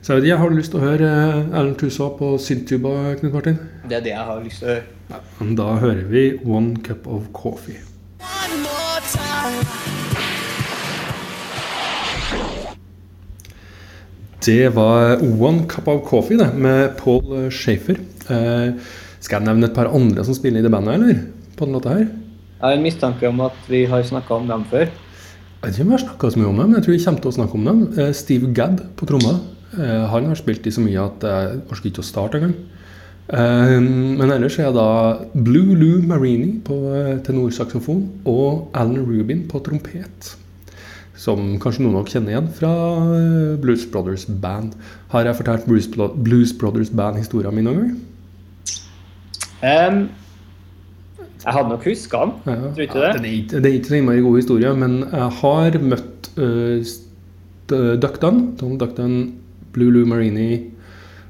Så 0.01 0.13
jeg 0.13 0.22
vet 0.22 0.30
ikke, 0.30 0.38
Har 0.40 0.50
du 0.50 0.56
lyst 0.56 0.72
til 0.72 0.80
å 0.80 0.86
høre 0.86 1.07
Erlend 1.51 1.75
Tusa 1.80 2.06
på 2.16 2.31
synttuba, 2.40 2.94
Knut 3.19 3.34
Martin? 3.36 3.57
Det 3.90 3.98
er 3.98 4.06
det 4.06 4.13
jeg 4.13 4.28
har 4.30 4.40
lyst 4.46 4.63
til 4.63 4.69
å 4.69 4.72
høre. 4.72 4.86
Ja, 5.10 5.19
da 5.60 5.68
hører 5.81 6.06
vi 6.07 6.24
One 6.46 6.80
Cup 6.86 7.07
of 7.10 7.28
Coffee. 7.36 7.81
Det 14.46 14.69
var 14.72 15.19
One 15.19 15.68
Cup 15.68 15.92
of 15.92 16.07
Coffee 16.07 16.40
det, 16.40 16.48
med 16.56 16.95
Paul 16.98 17.50
Shafer. 17.52 18.00
Eh, 18.31 18.72
skal 19.19 19.42
jeg 19.42 19.50
nevne 19.50 19.68
et 19.68 19.75
par 19.75 19.92
andre 19.92 20.24
som 20.24 20.38
spiller 20.38 20.63
i 20.63 20.63
det 20.63 20.72
bandet, 20.72 20.95
eller? 20.95 21.22
På 21.60 21.68
den 21.68 21.75
låta 21.75 21.98
her? 21.98 22.07
Jeg 22.07 22.63
har 22.63 22.80
en 22.80 22.88
mistanke 22.88 23.28
om 23.28 23.44
at 23.44 23.60
vi 23.68 23.84
har 23.90 24.07
snakka 24.07 24.40
om 24.40 24.48
dem 24.48 24.63
før. 24.72 24.88
Jeg 24.88 25.68
vet 25.68 25.75
ikke 25.75 25.84
om 25.84 25.92
vi 25.92 25.98
har 25.98 26.06
snakka 26.07 26.31
så 26.31 26.40
mye 26.40 26.54
om 26.54 26.60
dem, 26.63 26.69
men 26.69 26.80
jeg 26.80 26.88
tror 26.88 26.95
vi 26.95 27.04
kommer 27.04 27.25
til 27.25 27.34
å 27.34 27.40
snakke 27.42 27.60
om 27.60 27.72
dem. 27.74 27.88
Eh, 28.00 28.13
Steve 28.16 28.54
Gadd 28.56 28.86
på 28.95 29.12
tromma. 29.12 29.40
Eh, 29.77 30.06
han 30.10 30.25
har 30.31 30.36
spilt 30.39 30.66
i 30.66 30.74
så 30.74 30.81
mye 30.81 31.04
at 31.04 31.25
jeg 31.25 31.62
orker 31.69 31.89
ikke 31.92 32.01
å 32.04 32.07
starte 32.07 32.39
engang. 32.39 32.56
Eh, 33.30 33.75
men 33.80 34.31
ellers 34.33 34.57
er 34.60 34.71
da 34.74 34.88
Blue 35.36 35.75
Lou 35.77 36.01
Marini 36.10 36.56
på 36.66 36.77
eh, 36.95 37.18
tenorsaksofon 37.25 38.06
og 38.30 38.71
Alan 38.74 39.04
Rubin 39.06 39.44
på 39.51 39.62
trompet. 39.66 40.31
Som 41.19 41.57
kanskje 41.60 41.83
noen 41.83 42.00
av 42.00 42.06
dere 42.07 42.16
kjenner 42.16 42.31
igjen 42.33 42.48
fra 42.56 42.71
Blues 43.60 43.83
Brothers 43.92 44.24
Band. 44.42 44.77
Har 45.12 45.27
jeg 45.27 45.36
fortalt 45.42 45.66
Blues, 45.68 45.89
Blues 45.92 46.54
Brothers 46.56 46.89
Band-historien 46.95 47.54
min 47.57 47.68
noen 47.68 47.81
gang? 47.83 47.98
Um, 49.60 49.98
jeg 51.44 51.51
hadde 51.56 51.74
nok 51.74 51.83
huska 51.89 52.21
den. 52.24 52.31
Ja. 52.48 52.56
Tror 52.71 52.86
ikke 52.86 53.01
Ja, 53.04 53.12
det? 53.19 53.51
det 53.51 53.60
er 53.68 53.75
ikke 53.81 53.92
så 53.92 53.98
innmari 54.00 54.24
god 54.24 54.38
historie, 54.39 54.71
men 54.80 54.95
jeg 55.11 55.28
har 55.42 55.78
møtt 55.92 56.30
uh, 56.40 56.88
Duck 57.99 58.21
Dunn, 58.23 58.40
Donald 58.59 58.80
Duck 58.80 58.95
Dunn, 58.97 59.18
Blue 59.80 59.94
Lou 59.95 60.07
Marini, 60.09 60.50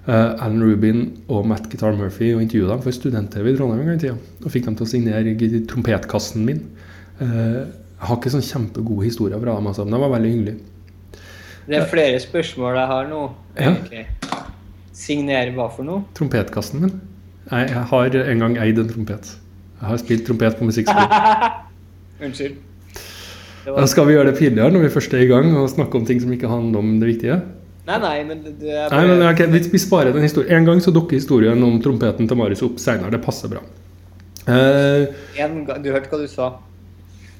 uh, 0.07 0.41
Alan 0.41 0.63
Rubin 0.65 1.03
og 1.29 1.45
Matt 1.49 1.69
Guitar 1.69 1.93
Murphy 1.97 2.31
og 2.33 2.41
intervjua 2.41 2.73
dem 2.73 2.81
for 2.85 2.95
student-TV 2.95 3.51
i 3.51 3.57
Trondheim 3.57 3.83
en 3.83 3.91
gang 3.91 3.99
i 3.99 4.03
tida. 4.07 4.17
Og 4.41 4.53
fikk 4.53 4.65
dem 4.65 4.79
til 4.79 4.87
å 4.87 4.89
signere 4.89 5.35
trompetkassen 5.69 6.47
min. 6.47 6.63
Uh, 7.21 7.67
jeg 7.99 8.07
har 8.07 8.17
ikke 8.17 8.31
sånn 8.31 8.45
kjempegode 8.47 9.05
historier 9.05 9.41
fra 9.41 9.57
dem, 9.59 9.69
altså, 9.69 9.85
men 9.85 9.95
de 9.95 10.01
var 10.01 10.13
veldig 10.15 10.31
hyggelig. 10.33 10.55
Det 11.69 11.77
er 11.77 11.89
flere 11.91 12.21
spørsmål 12.23 12.79
jeg 12.79 12.89
har 12.89 13.09
nå. 13.11 13.25
Ja. 13.59 13.73
Signere 14.95 15.53
hva 15.53 15.67
for 15.73 15.85
noe? 15.85 16.05
Trompetkassen 16.17 16.81
min. 16.81 16.95
Jeg, 17.49 17.69
jeg 17.73 17.83
har 17.91 18.17
en 18.23 18.41
gang 18.45 18.57
eid 18.63 18.79
en 18.81 18.89
trompet. 18.89 19.35
Jeg 19.79 19.91
har 19.91 20.01
spilt 20.01 20.25
trompet 20.27 20.57
på 20.57 20.67
musikkskole. 20.69 21.51
Unnskyld. 22.25 22.57
Da 23.67 23.85
skal 23.91 24.07
vi 24.07 24.15
gjøre 24.15 24.31
det 24.31 24.39
pinligere 24.39 24.73
når 24.73 24.87
vi 24.87 24.91
først 24.95 25.13
er 25.13 25.25
i 25.25 25.29
gang 25.29 25.51
og 25.59 25.69
snakke 25.69 25.99
om 25.99 26.07
ting 26.07 26.21
som 26.23 26.31
ikke 26.33 26.49
handler 26.49 26.81
om 26.81 26.95
det 27.01 27.11
viktige. 27.11 27.37
Nei, 27.89 27.97
nei, 28.03 28.17
men 28.27 28.41
det 28.45 28.69
er 28.69 28.91
bare... 28.91 29.01
Nei, 29.01 29.15
men 29.17 29.25
okay, 29.31 29.49
vi, 29.49 29.63
vi 29.73 29.81
sparer 29.81 30.13
den 30.13 30.25
historien. 30.25 30.59
En 30.59 30.67
gang 30.67 30.81
så 30.83 30.93
dukker 30.93 31.17
historien 31.17 31.63
om 31.65 31.79
trompeten 31.81 32.29
til 32.29 32.37
Marius 32.37 32.61
opp 32.67 32.77
seinere. 32.81 33.09
Det 33.15 33.21
passer 33.23 33.49
bra. 33.49 33.63
Uh, 34.49 35.09
en 35.41 35.63
gang 35.67 35.81
Du 35.83 35.89
hørte 35.93 36.09
hva 36.11 36.19
du 36.21 36.27
sa. 36.29 36.51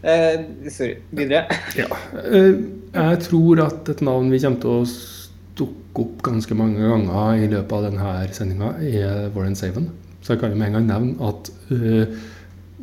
Uh, 0.02 0.48
sorry. 0.74 0.96
Videre. 1.14 1.46
ja. 1.78 1.86
Uh, 2.18 2.66
jeg 2.96 3.22
tror 3.28 3.62
at 3.68 3.92
et 3.94 4.02
navn 4.06 4.32
vi 4.34 4.42
kommer 4.42 4.64
til 4.64 4.74
å 4.74 4.88
dukke 5.60 6.06
opp 6.08 6.24
ganske 6.26 6.58
mange 6.58 6.82
ganger 6.82 7.44
i 7.44 7.52
løpet 7.52 7.76
av 7.76 7.86
denne 7.86 8.14
sendinga, 8.34 8.72
er 8.82 9.30
Warren 9.36 9.58
Saven. 9.60 9.92
Så 10.24 10.34
jeg 10.34 10.42
kan 10.42 10.56
jo 10.56 10.58
med 10.58 10.72
en 10.72 10.80
gang 10.80 10.90
nevne 10.90 11.30
at 11.30 11.52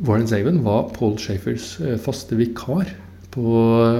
Warren 0.07 0.29
Saven 0.29 0.61
var 0.63 0.87
Paul 0.95 1.17
Shafers 1.19 1.73
faste 2.03 2.37
vikar 2.39 2.93
på, 3.37 3.51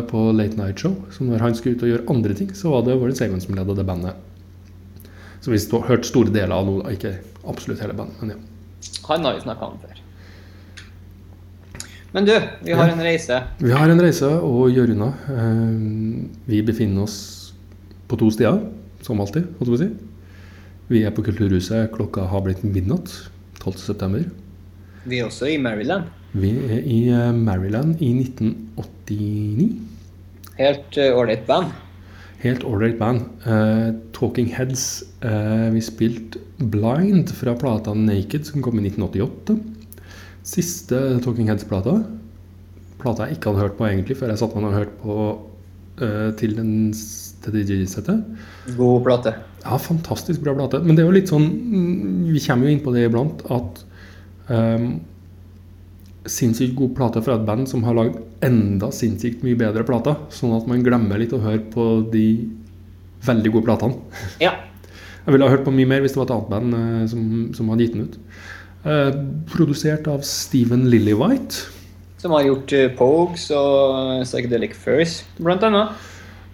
på 0.09 0.23
Late 0.33 0.57
Night 0.57 0.81
Show. 0.81 0.95
Så 1.13 1.23
når 1.27 1.45
han 1.45 1.55
skulle 1.55 1.77
ut 1.77 1.83
og 1.85 1.91
gjøre 1.93 2.09
andre 2.09 2.33
ting, 2.37 2.49
så 2.57 2.73
var 2.73 2.83
det 2.87 2.97
Warren 2.97 3.15
Saven 3.15 3.43
som 3.43 3.53
ledet 3.55 3.77
det 3.77 3.85
bandet. 3.85 4.17
Så 5.45 5.53
vi 5.53 5.59
har 5.71 5.85
hørt 5.91 6.05
store 6.09 6.33
deler 6.33 6.55
av 6.57 6.65
nå, 6.67 6.79
ikke 6.91 7.13
absolutt 7.47 7.79
hele 7.85 7.93
bandet, 7.95 8.17
men 8.23 8.33
ja. 8.33 8.39
Han 9.07 9.23
har 9.25 9.37
vi 9.37 9.45
snakka 9.45 9.69
om 9.69 9.77
før. 9.79 10.01
Men 12.15 12.25
du, 12.25 12.33
vi 12.63 12.71
har 12.73 12.87
Ja. 12.87 12.93
en 12.93 13.03
reise. 13.03 13.37
Vi 13.59 13.71
har 13.71 13.89
en 13.89 13.99
reise 14.01 14.25
å 14.41 14.67
gjøre 14.71 14.95
unna. 14.95 15.13
Eh, 15.29 16.27
Vi 16.47 16.61
befinner 16.63 17.03
oss 17.03 17.53
på 18.07 18.17
to 18.17 18.29
steder, 18.31 18.61
som 19.03 19.19
alltid. 19.21 19.43
holdt 19.59 19.59
jeg 19.59 19.67
på 19.67 19.73
å 19.73 19.77
si. 19.77 19.89
Vi 20.89 21.03
er 21.03 21.11
på 21.11 21.23
Kulturhuset. 21.23 21.91
Klokka 21.91 22.25
har 22.27 22.41
blitt 22.41 22.63
midnatt 22.63 23.11
12.9. 23.59 24.29
Vi 25.05 25.19
er 25.19 25.25
også 25.27 25.47
i 25.53 25.57
Maryland. 25.57 26.05
Vi 26.33 26.51
er 26.67 26.81
i 26.83 26.99
eh, 27.13 27.31
Maryland 27.35 28.01
i 28.03 28.11
1989. 28.23 29.69
Helt 30.57 30.97
ålreit 30.97 31.45
uh, 31.45 31.47
band. 31.47 31.73
Helt 32.43 32.65
ålreit 32.67 32.99
band. 32.99 33.25
Uh, 33.45 33.95
Talking 34.17 34.49
Heads. 34.53 35.03
Uh, 35.23 35.69
vi 35.73 35.81
spilte 35.85 36.41
Blind 36.57 37.29
fra 37.37 37.53
plata 37.57 37.93
Naked, 37.93 38.47
som 38.49 38.63
kom 38.65 38.79
i 38.79 38.87
1988. 38.89 39.57
Siste 40.47 41.19
Talking 41.23 41.49
Heads-plata. 41.51 41.99
Plata 43.01 43.27
jeg 43.27 43.37
ikke 43.37 43.51
hadde 43.51 43.65
hørt 43.65 43.77
på 43.77 43.85
egentlig 43.87 44.17
før 44.17 44.31
jeg 44.31 44.41
satte 44.41 44.61
meg 44.61 44.71
og 44.71 44.77
hørte 44.77 44.95
på 45.01 45.17
eh, 46.01 46.29
til 46.39 46.55
den 46.57 46.71
DJ-settet. 47.45 48.23
God 48.77 49.03
plate. 49.05 49.35
Ja, 49.63 49.77
fantastisk 49.81 50.41
bra 50.45 50.55
plate. 50.57 50.81
Men 50.85 50.97
det 50.97 51.03
er 51.03 51.09
jo 51.09 51.17
litt 51.17 51.29
sånn 51.31 51.45
mm, 51.45 52.23
Vi 52.31 52.41
kommer 52.45 52.67
jo 52.67 52.73
inn 52.73 52.81
på 52.85 52.93
det 52.95 53.05
iblant 53.07 53.43
at 53.53 53.83
um, 54.49 54.87
Sinnssykt 56.27 56.75
god 56.77 56.95
plate 56.97 57.23
fra 57.23 57.37
et 57.37 57.45
band 57.47 57.69
som 57.71 57.85
har 57.87 57.95
lagd 57.97 58.19
enda 58.45 58.91
sinnssykt 58.93 59.45
mye 59.45 59.57
bedre 59.59 59.85
plater. 59.87 60.17
Sånn 60.33 60.55
at 60.57 60.67
man 60.69 60.83
glemmer 60.85 61.19
litt 61.21 61.35
å 61.35 61.41
høre 61.43 61.63
på 61.73 61.87
de 62.13 62.27
veldig 63.27 63.53
gode 63.55 63.69
platene. 63.69 64.19
Ja. 64.47 64.55
Jeg 65.27 65.35
ville 65.35 65.47
ha 65.47 65.51
hørt 65.51 65.65
på 65.65 65.73
mye 65.75 65.89
mer 65.89 65.99
hvis 65.99 66.13
det 66.15 66.21
var 66.21 66.29
et 66.29 66.35
annet 66.37 66.51
band 66.53 66.75
eh, 66.77 67.07
som, 67.11 67.23
som 67.57 67.71
hadde 67.73 67.83
gitt 67.83 67.95
den 67.97 68.05
ut. 68.07 68.13
Eh, 68.87 69.09
produsert 69.51 70.07
av 70.07 70.21
Steven 70.23 70.85
Lillywhite. 70.87 71.65
Som 72.17 72.33
har 72.33 72.47
gjort 72.47 72.71
uh, 72.73 72.85
Pogues 72.97 73.43
og 73.53 74.23
Psychedelic 74.23 74.73
Furs, 74.73 75.19
blant 75.37 75.65
annet. 75.67 75.91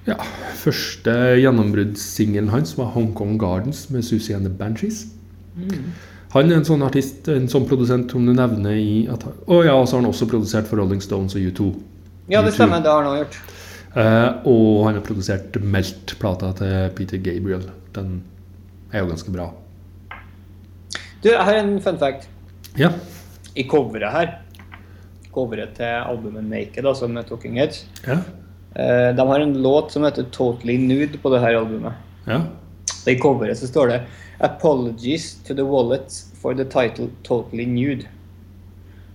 Ja, 0.03 0.17
Første 0.59 1.13
gjennombruddssingelen 1.39 2.49
hans 2.51 2.73
var 2.75 2.91
'Hong 2.91 3.13
Kong 3.15 3.37
Gardens' 3.39 3.85
med 3.93 4.03
Susie 4.03 4.35
and 4.35 4.43
the 4.43 4.51
Banshees. 4.51 5.05
Han 6.33 6.49
er 6.51 6.55
en 6.57 6.65
sånn 6.65 6.81
artist, 6.85 7.27
en 7.29 7.47
sånn 7.51 7.67
produsent 7.69 8.11
som 8.11 8.25
du 8.25 8.33
nevner 8.33 8.73
i 8.79 9.07
at, 9.13 9.23
Og 9.47 9.65
ja, 9.67 9.75
så 9.85 9.97
har 9.97 10.01
han 10.03 10.09
også 10.11 10.25
produsert 10.31 10.65
for 10.69 10.81
Rolling 10.81 11.01
Stones 11.03 11.35
og 11.37 11.41
U2. 11.41 11.67
Ja, 12.31 12.41
det 12.41 12.53
U2. 12.53 12.55
stemmer. 12.57 12.81
Det 12.81 12.89
har 12.89 13.03
han 13.03 13.11
også 13.11 13.23
gjort. 13.23 13.37
Eh, 13.93 14.47
og 14.49 14.85
han 14.87 14.95
har 14.97 15.03
produsert 15.05 15.59
Melt-plata 15.61 16.53
til 16.57 16.89
Peter 16.97 17.17
Gabriel. 17.21 17.67
Den 17.93 18.23
er 18.91 19.03
jo 19.03 19.11
ganske 19.11 19.31
bra. 19.35 19.51
Du, 21.23 21.29
jeg 21.29 21.39
har 21.45 21.59
en 21.61 21.75
fun 21.81 21.99
fact. 22.01 22.25
Ja. 22.77 22.89
I 23.55 23.63
coveret 23.69 24.11
her, 24.11 24.31
coveret 25.33 25.75
til 25.77 25.85
albumet 25.85 26.43
Naked, 26.49 26.85
altså 26.89 27.07
med 27.07 27.23
Talking 27.29 27.59
Heads, 27.61 27.85
Ja. 28.07 28.17
eh, 28.75 29.13
de 29.15 29.27
har 29.29 29.39
en 29.39 29.53
låt 29.61 29.91
som 29.93 30.03
heter 30.03 30.25
Totally 30.31 30.77
Nude 30.81 31.17
på 31.21 31.29
det 31.29 31.39
her 31.41 31.59
albumet. 31.61 31.93
ja. 32.27 32.41
I 33.07 33.17
coveret 33.19 33.59
så 33.59 33.67
står 33.67 33.91
det 33.91 34.01
Apologies 34.43 35.33
to 35.47 35.55
the 35.55 35.63
wallet 35.63 36.11
for 36.41 36.55
the 36.55 36.65
title 36.65 37.09
Totally 37.23 37.65
Nude. 37.69 38.07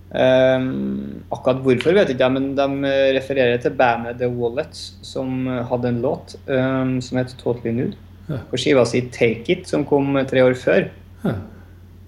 Um, 0.09 1.21
akkurat 1.29 1.59
hvorfor 1.61 1.93
vet 1.93 2.09
jeg 2.09 2.17
ikke, 2.17 2.29
men 2.33 2.55
de 2.57 2.65
eh, 2.89 3.11
refererer 3.13 3.59
til 3.61 3.75
bandet 3.77 4.17
The 4.17 4.29
Wallets, 4.33 4.95
som 5.05 5.45
eh, 5.45 5.61
hadde 5.69 5.91
en 5.91 6.01
låt 6.01 6.33
um, 6.47 6.95
som 7.01 7.19
het 7.21 7.35
Totally 7.37 7.75
Nude. 7.75 7.99
Ja. 8.29 8.41
På 8.49 8.57
skiva 8.57 8.87
si 8.89 9.03
Take 9.13 9.53
It, 9.53 9.69
som 9.69 9.85
kom 9.85 10.17
eh, 10.17 10.25
tre 10.29 10.43
år 10.45 10.57
før. 10.57 10.89
ja. 11.23 11.37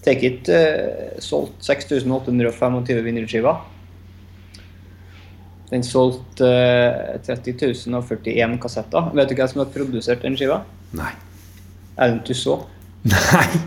Take 0.01 0.25
It 0.25 0.49
uh, 0.49 1.19
solgte 1.21 1.61
6825 1.61 3.03
vinnerskiver. 3.05 3.59
Den 5.69 5.83
solgte 5.85 6.47
uh, 6.49 7.19
30 7.21 7.53
041 7.85 8.57
kassetter. 8.63 9.11
Vet 9.13 9.29
du 9.29 9.37
hvem 9.37 9.51
som 9.51 9.61
har 9.61 9.69
produsert 9.75 10.25
den 10.25 10.39
skiva? 10.39 10.63
Nei. 10.97 11.13
Alan 11.97 12.21
så? 12.33 12.59
Nei! 13.03 13.49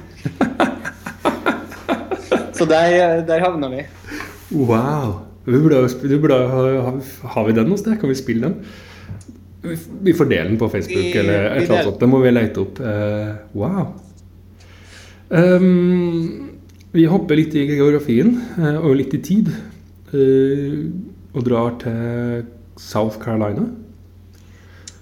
Så 2.55 2.65
der, 2.71 3.25
der 3.27 3.43
havna 3.43 3.69
vi. 3.73 3.83
Wow. 4.55 5.25
Vi 5.45 5.59
burde, 5.59 5.83
vi 6.03 6.19
burde, 6.23 6.37
ha, 6.49 6.93
har 7.35 7.47
vi 7.49 7.55
den 7.57 7.73
hos 7.73 7.83
deg? 7.85 7.99
Kan 8.01 8.13
vi 8.13 8.17
spille 8.17 8.47
den? 8.47 8.55
Vi, 9.65 9.77
vi 10.07 10.15
får 10.17 10.31
dele 10.31 10.49
den 10.53 10.59
på 10.61 10.69
Facebook 10.73 11.03
Vi- 11.03 11.19
eller 11.19 11.51
et 11.51 11.65
eller 11.65 11.75
annet 11.75 11.91
sånt. 11.91 12.01
Det 12.01 12.09
må 12.09 12.21
vi 12.23 12.33
lete 12.33 12.63
opp. 12.63 12.81
Uh, 12.81 13.35
wow. 13.59 13.93
Um, 15.29 16.51
vi 16.95 17.09
hopper 17.11 17.41
litt 17.41 17.57
i 17.59 17.67
geografien 17.67 18.37
eh, 18.61 18.77
og 18.79 18.95
litt 19.01 19.17
i 19.19 19.23
tid. 19.25 19.51
Uh, 20.15 20.87
og 21.35 21.43
drar 21.49 21.75
til 21.83 22.45
South 22.79 23.19
Carolina. 23.19 23.67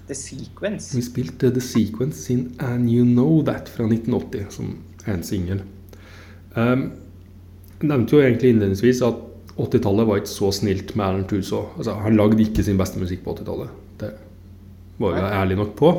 The 0.07 0.15
Sequence. 0.17 0.95
Vi 0.97 1.03
spilte 1.05 1.51
The 1.53 1.61
Sequence 1.63 2.25
sin 2.25 2.51
And 2.59 2.89
You 2.91 3.05
Know 3.07 3.43
That 3.47 3.69
fra 3.71 3.85
1980, 3.87 4.49
som 4.51 4.73
er 5.05 5.13
en 5.17 5.23
singel. 5.23 5.63
Um, 6.55 6.89
jeg 7.79 7.89
nevnte 7.91 8.15
jo 8.15 8.23
egentlig 8.23 8.53
innledningsvis 8.53 9.01
at 9.05 9.21
80-tallet 9.53 10.07
var 10.09 10.21
ikke 10.21 10.33
så 10.33 10.51
snilt 10.55 10.95
med 10.97 11.05
Alan 11.05 11.25
Tuso. 11.29 11.65
Altså, 11.77 11.95
han 12.03 12.17
lagde 12.17 12.41
ikke 12.41 12.65
sin 12.65 12.79
beste 12.79 13.01
musikk 13.01 13.23
på 13.25 13.35
80-tallet. 13.37 13.73
Det 14.01 14.11
var 15.01 15.17
jeg 15.17 15.33
ærlig 15.41 15.57
nok 15.59 15.75
på. 15.79 15.91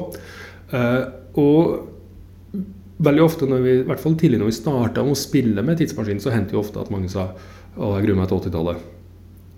Uh, 0.73 1.03
og 1.41 2.65
veldig 3.05 3.25
ofte, 3.25 3.47
vi, 3.47 3.79
i 3.81 3.87
hvert 3.87 4.03
fall 4.03 4.17
tidlig 4.19 4.41
når 4.41 4.51
vi 4.51 4.57
starta 4.59 5.05
å 5.05 5.17
spille 5.19 5.63
med 5.67 5.79
Tidsmaskin, 5.81 6.23
så 6.23 6.33
hendte 6.35 6.57
jo 6.57 6.63
ofte 6.63 6.83
at 6.83 6.93
mange 6.95 7.11
sa 7.13 7.31
å, 7.31 7.95
jeg 7.97 8.07
gruer 8.07 8.21
meg 8.21 8.31
til 8.31 8.43
80-tallet. 8.43 8.91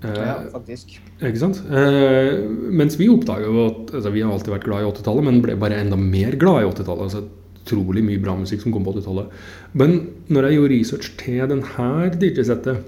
Eh, 0.04 0.12
Ja, 0.12 0.36
faktisk. 0.52 0.98
ikke 1.22 1.40
sant? 1.40 1.62
Eh, 1.70 2.44
mens 2.70 2.98
vi 3.00 3.08
oppdaga 3.08 3.46
jo 3.48 3.66
at 3.66 3.94
altså, 3.94 4.12
Vi 4.12 4.22
har 4.22 4.32
alltid 4.32 4.52
vært 4.52 4.64
glad 4.64 4.82
i 4.82 4.90
80-tallet, 4.90 5.24
men 5.24 5.42
ble 5.42 5.56
bare 5.56 5.80
enda 5.80 5.96
mer 5.96 6.36
glad 6.36 6.62
i 6.62 6.68
80-tallet. 6.68 7.02
Altså, 7.08 7.24
utrolig 7.66 8.04
mye 8.04 8.22
bra 8.22 8.36
musikk 8.38 8.62
som 8.62 8.72
kom 8.72 8.84
på 8.86 8.94
80-tallet. 8.94 9.30
Men 9.74 9.96
når 10.30 10.46
jeg 10.46 10.58
gjorde 10.58 10.74
research 10.74 11.16
til 11.18 11.48
denne 11.50 12.10
DJ-settet, 12.14 12.84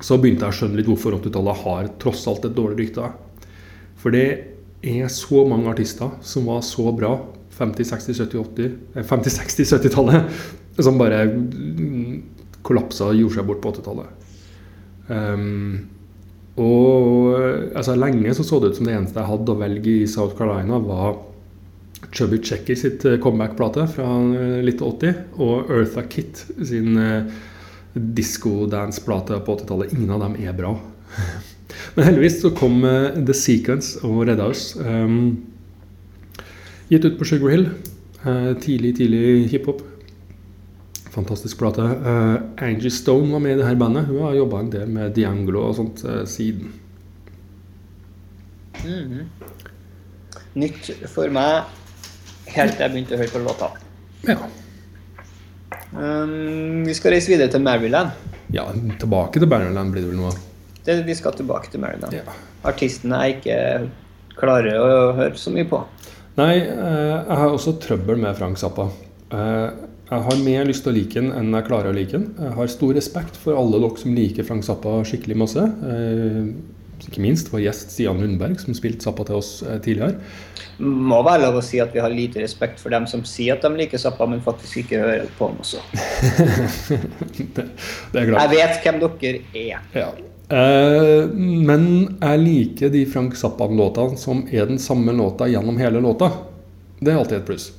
så 0.00 0.16
begynte 0.16 0.46
jeg 0.46 0.54
å 0.54 0.56
skjønne 0.56 0.80
litt 0.80 0.88
hvorfor 0.88 1.18
80-tallet 1.20 1.60
har 1.64 1.90
tross 2.00 2.24
alt 2.30 2.48
et 2.48 2.56
dårlig 2.56 2.86
rykte. 2.86 3.10
For 4.00 4.10
det 4.10 4.26
er 4.80 5.12
så 5.12 5.44
mange 5.46 5.68
artister 5.70 6.16
som 6.24 6.48
var 6.48 6.64
så 6.64 6.88
bra 6.96 7.12
50-, 7.58 7.84
60-, 7.84 8.16
70-, 8.24 8.40
80 8.40 8.70
eh, 8.96 9.04
50-, 9.04 9.36
60-, 9.36 9.72
70-tallet, 9.76 10.42
som 10.80 10.98
bare 10.98 11.26
kollapsa 12.64 13.10
og 13.10 13.18
gjorde 13.20 13.36
seg 13.36 13.48
bort 13.50 13.60
på 13.62 13.74
80-tallet. 13.76 14.16
Um, 15.10 15.99
og 16.58 17.36
altså, 17.78 17.94
lenge 17.94 18.34
så, 18.34 18.44
så 18.44 18.58
det 18.60 18.72
ut 18.72 18.80
som 18.80 18.88
det 18.88 18.96
eneste 18.96 19.20
jeg 19.20 19.30
hadde 19.30 19.52
å 19.52 19.60
velge 19.60 19.92
i 20.02 20.08
South 20.10 20.36
Carolina, 20.38 20.80
var 20.82 21.18
Chubby 22.12 22.40
Checker 22.42 22.74
sitt 22.78 23.04
eh, 23.04 23.18
comeback-plate 23.22 23.86
fra 23.92 24.08
eh, 24.34 24.58
litt 24.66 24.82
80, 24.82 25.14
og 25.38 25.70
Eartha 25.70 26.04
Kitt 26.10 26.42
sin 26.66 26.96
uh, 26.98 27.28
disco-dance-plate 27.94 29.38
på 29.44 29.56
80-tallet. 29.58 29.94
Ingen 29.94 30.14
av 30.16 30.24
dem 30.24 30.36
er 30.42 30.56
bra. 30.56 30.74
Men 31.94 32.08
heldigvis 32.08 32.40
så 32.42 32.52
kom 32.56 32.82
uh, 32.82 33.12
The 33.14 33.36
Sequence 33.36 34.00
og 34.06 34.24
redda 34.30 34.48
oss. 34.50 34.72
Um, 34.80 35.44
gitt 36.90 37.06
ut 37.06 37.20
på 37.20 37.28
Sugar 37.28 37.54
Hill. 37.54 37.68
Uh, 38.24 38.56
tidlig, 38.62 38.96
tidlig 38.98 39.46
hiphop. 39.52 39.84
Fantastisk 41.10 41.58
plate. 41.58 41.82
Uh, 41.82 42.36
Angie 42.62 42.90
Stone 42.90 43.32
var 43.32 43.42
med 43.42 43.56
i 43.56 43.58
det 43.60 43.66
her 43.66 43.78
bandet. 43.78 44.06
Hun 44.06 44.22
har 44.22 44.36
jobba 44.38 44.60
en 44.62 44.70
del 44.70 44.92
med 44.94 45.14
Dianglo 45.16 45.64
og 45.68 45.76
sånt 45.80 46.04
uh, 46.06 46.22
siden. 46.28 46.70
Mm. 48.84 49.26
Nytt 50.60 50.92
for 51.10 51.30
meg 51.34 51.66
helt 52.54 52.76
til 52.76 52.84
jeg 52.84 52.94
begynte 52.94 53.16
å 53.16 53.20
høre 53.20 53.34
på 53.34 53.42
låta. 53.44 53.70
Ja. 54.28 54.38
Um, 55.90 56.86
vi 56.86 56.94
skal 56.94 57.16
reise 57.16 57.30
videre 57.32 57.50
til 57.50 57.62
Maryland. 57.66 58.14
ja, 58.54 58.64
tilbake 58.98 59.42
til 59.42 59.50
Maryland 59.50 59.92
blir 59.92 60.06
det 60.06 60.12
vel 60.12 60.22
noe 60.22 60.30
av? 60.30 60.46
vi 61.06 61.14
skal 61.14 61.34
tilbake 61.38 61.70
til 61.70 61.82
Maryland. 61.82 62.14
Ja. 62.14 62.38
Artistene 62.66 63.20
jeg 63.26 63.38
ikke 63.38 63.58
klarer 64.40 64.78
å 64.80 64.88
høre 65.18 65.36
så 65.38 65.52
mye 65.54 65.66
på. 65.68 65.82
Nei, 66.38 66.54
uh, 66.64 67.20
jeg 67.26 67.38
har 67.42 67.50
også 67.50 67.76
trøbbel 67.82 68.22
med 68.22 68.38
Frank 68.38 68.58
Zappa. 68.58 68.88
Eh, 69.30 69.68
jeg 70.10 70.26
har 70.26 70.42
mer 70.42 70.66
lyst 70.66 70.82
til 70.82 70.90
å 70.90 70.96
like 70.96 71.14
den 71.14 71.30
enn 71.38 71.54
jeg 71.54 71.66
klarer 71.68 71.92
å 71.92 71.94
like 71.94 72.16
den. 72.16 72.32
Jeg 72.34 72.56
har 72.56 72.70
stor 72.72 72.96
respekt 72.96 73.36
for 73.38 73.58
alle 73.58 73.78
dere 73.78 74.00
som 74.00 74.16
liker 74.16 74.46
Frank 74.48 74.66
Zappa 74.66 74.96
skikkelig 75.06 75.36
masse. 75.38 75.62
Eh, 75.86 76.48
ikke 77.00 77.22
minst 77.24 77.48
vår 77.52 77.62
gjest 77.64 77.94
Stian 77.94 78.18
Lundberg, 78.20 78.58
som 78.60 78.74
spilte 78.76 79.06
Zappa 79.06 79.28
til 79.28 79.38
oss 79.38 79.52
eh, 79.62 79.78
tidligere. 79.84 80.18
Må 80.82 81.20
være 81.22 81.44
lov 81.44 81.60
å 81.60 81.64
si 81.64 81.78
at 81.82 81.94
vi 81.94 82.02
har 82.02 82.10
lite 82.10 82.42
respekt 82.42 82.82
for 82.82 82.92
dem 82.92 83.06
som 83.10 83.22
sier 83.28 83.54
at 83.54 83.64
de 83.64 83.70
liker 83.78 84.02
Zappa, 84.02 84.26
men 84.26 84.42
faktisk 84.42 84.82
ikke 84.82 85.00
hører 85.04 85.30
på 85.38 85.52
dem 85.52 85.62
også. 85.62 85.84
det, 87.38 87.68
det 88.10 88.24
er. 88.24 88.34
Jeg 88.34 88.54
vet 88.56 88.82
hvem 88.84 89.02
dere 89.04 89.42
er. 89.62 89.88
Ja. 89.94 90.10
Eh, 90.50 91.30
men 91.38 91.84
jeg 92.18 92.42
liker 92.42 92.90
de 92.90 93.06
Frank 93.06 93.38
Zappa-låtene 93.38 94.18
som 94.18 94.42
er 94.50 94.66
den 94.66 94.82
samme 94.82 95.14
låta 95.14 95.46
gjennom 95.46 95.78
hele 95.78 96.02
låta. 96.02 96.32
Det 96.98 97.14
er 97.14 97.20
alltid 97.22 97.44
et 97.44 97.46
pluss. 97.46 97.70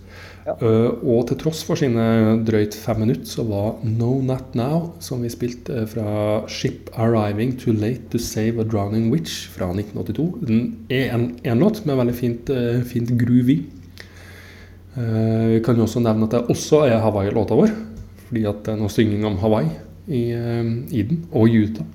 Ja. 0.45 0.55
Eh, 0.57 0.89
og 1.05 1.27
til 1.29 1.37
tross 1.41 1.61
for 1.65 1.77
sine 1.77 2.03
drøyt 2.47 2.75
fem 2.77 3.03
minutter, 3.03 3.27
så 3.29 3.45
var 3.45 3.81
No 3.85 4.15
Not 4.25 4.55
Now, 4.57 4.91
som 5.03 5.21
vi 5.21 5.29
spilte 5.29 5.83
fra 5.89 6.41
Ship 6.49 6.89
Arriving 6.97 7.53
Too 7.61 7.75
Late 7.77 8.09
To 8.13 8.21
Save 8.21 8.63
A 8.63 8.65
Drowning 8.65 9.11
Witch 9.13 9.45
fra 9.53 9.69
1982, 9.69 10.27
den 10.47 10.63
er 10.89 11.13
en, 11.13 11.61
låt 11.61 11.83
med 11.85 11.99
veldig 12.01 12.17
fint, 12.17 12.49
eh, 12.49 12.81
fint 12.87 13.13
groovy. 13.21 13.61
Eh, 14.97 15.47
vi 15.55 15.63
kan 15.63 15.77
jo 15.77 15.85
også 15.85 16.01
nevne 16.01 16.25
at 16.25 16.35
det 16.35 16.45
også 16.49 16.85
er 16.89 17.01
Hawaii-låta 17.05 17.57
vår, 17.57 17.73
fordi 18.27 18.45
at 18.49 18.65
det 18.65 18.73
er 18.73 18.81
noe 18.81 18.91
synging 18.91 19.25
om 19.29 19.37
Hawaii 19.43 19.69
i, 20.09 20.23
i 20.89 21.03
den, 21.05 21.25
og 21.31 21.53
Utah. 21.53 21.85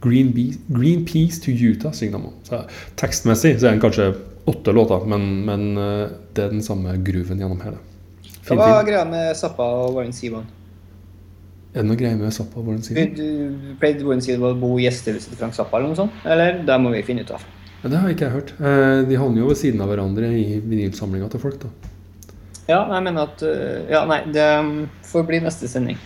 Green, 0.00 0.32
Be 0.34 0.52
Green 0.70 1.04
Peace 1.04 1.40
to 1.42 1.50
Utah 1.50 1.92
synger 1.92 2.18
de 2.18 2.24
om. 2.30 2.34
Så 2.46 2.60
tekstmessig 2.98 3.56
så 3.58 3.66
er 3.66 3.74
den 3.74 3.82
kanskje 3.82 4.12
åtte 4.48 4.72
låter, 4.74 5.04
men, 5.10 5.26
men 5.46 5.66
eh, 5.78 6.14
det 6.34 6.46
er 6.46 6.54
den 6.54 6.64
samme 6.64 6.94
grooven 7.04 7.40
gjennom 7.42 7.60
hele. 7.64 7.80
Hva 8.48 8.54
Fin 8.54 8.60
var 8.62 8.86
greia 8.86 9.04
med 9.08 9.36
Zappa 9.36 9.66
og 9.82 9.98
Warren 9.98 10.14
Seaman? 10.16 10.46
Er 11.74 11.82
det 11.82 11.88
noe 11.90 11.98
greier 12.00 12.16
med 12.16 12.32
Zappa? 12.32 12.62
og 12.62 12.70
Warren 12.70 12.82
Seaman? 12.84 13.12
du 13.18 13.74
pleide 13.80 14.06
Warren 14.08 14.24
Seaman 14.24 14.56
å 14.56 14.60
bo 14.60 14.72
i 14.78 14.86
gjestehuset 14.86 15.34
til 15.34 15.40
Frank 15.40 15.56
Zappa 15.58 15.78
eller 15.78 15.92
noe 15.92 16.00
sånt? 16.00 16.24
Eller? 16.24 16.62
Det 16.64 16.78
må 16.80 16.94
vi 16.96 17.04
finne 17.06 17.26
ut 17.26 17.34
av. 17.36 17.44
Ja, 17.82 17.92
det 17.92 18.00
har 18.02 18.10
ikke 18.10 18.26
jeg 18.26 18.34
hørt. 18.34 18.54
Eh, 18.58 19.04
De 19.06 19.18
havner 19.20 19.44
jo 19.44 19.50
ved 19.52 19.60
siden 19.60 19.84
av 19.84 19.92
hverandre 19.92 20.32
i 20.34 20.58
vinylsamlinga 20.64 21.28
til 21.30 21.44
folk. 21.44 21.60
da. 21.62 21.70
Ja, 22.68 22.82
jeg 22.94 23.04
mener 23.06 23.28
at 23.28 23.42
øh, 23.46 23.84
Ja, 23.88 24.02
nei, 24.08 24.20
det 24.32 24.44
um, 24.60 24.72
får 25.08 25.28
bli 25.28 25.38
neste 25.44 25.68
sending. 25.70 26.00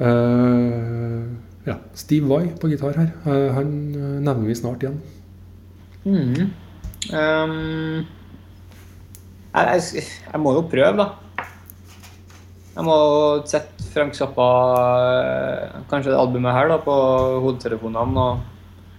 Uh, 0.00 1.30
ja, 1.66 1.76
Steve 1.94 2.26
Vai 2.26 2.48
på 2.60 2.68
gitar 2.72 2.96
her. 2.98 3.12
Uh, 3.26 3.52
han 3.54 3.68
eh, 3.94 4.16
nevner 4.24 4.48
vi 4.48 4.56
snart 4.58 4.82
igjen. 4.82 5.00
Mhm. 6.04 6.50
Um, 7.12 8.06
jeg, 9.54 9.82
jeg, 9.94 10.04
jeg 10.32 10.40
må 10.40 10.54
jo 10.56 10.64
prøve, 10.70 10.96
da. 10.98 11.08
Jeg 12.74 12.86
må 12.88 12.96
sette 13.46 13.86
Frank 13.94 14.16
Zappa, 14.18 14.46
øh, 14.74 15.74
kanskje 15.90 16.10
det 16.10 16.18
albumet 16.18 16.56
her, 16.56 16.72
da, 16.72 16.78
på 16.82 16.94
hodetelefonene. 17.44 18.24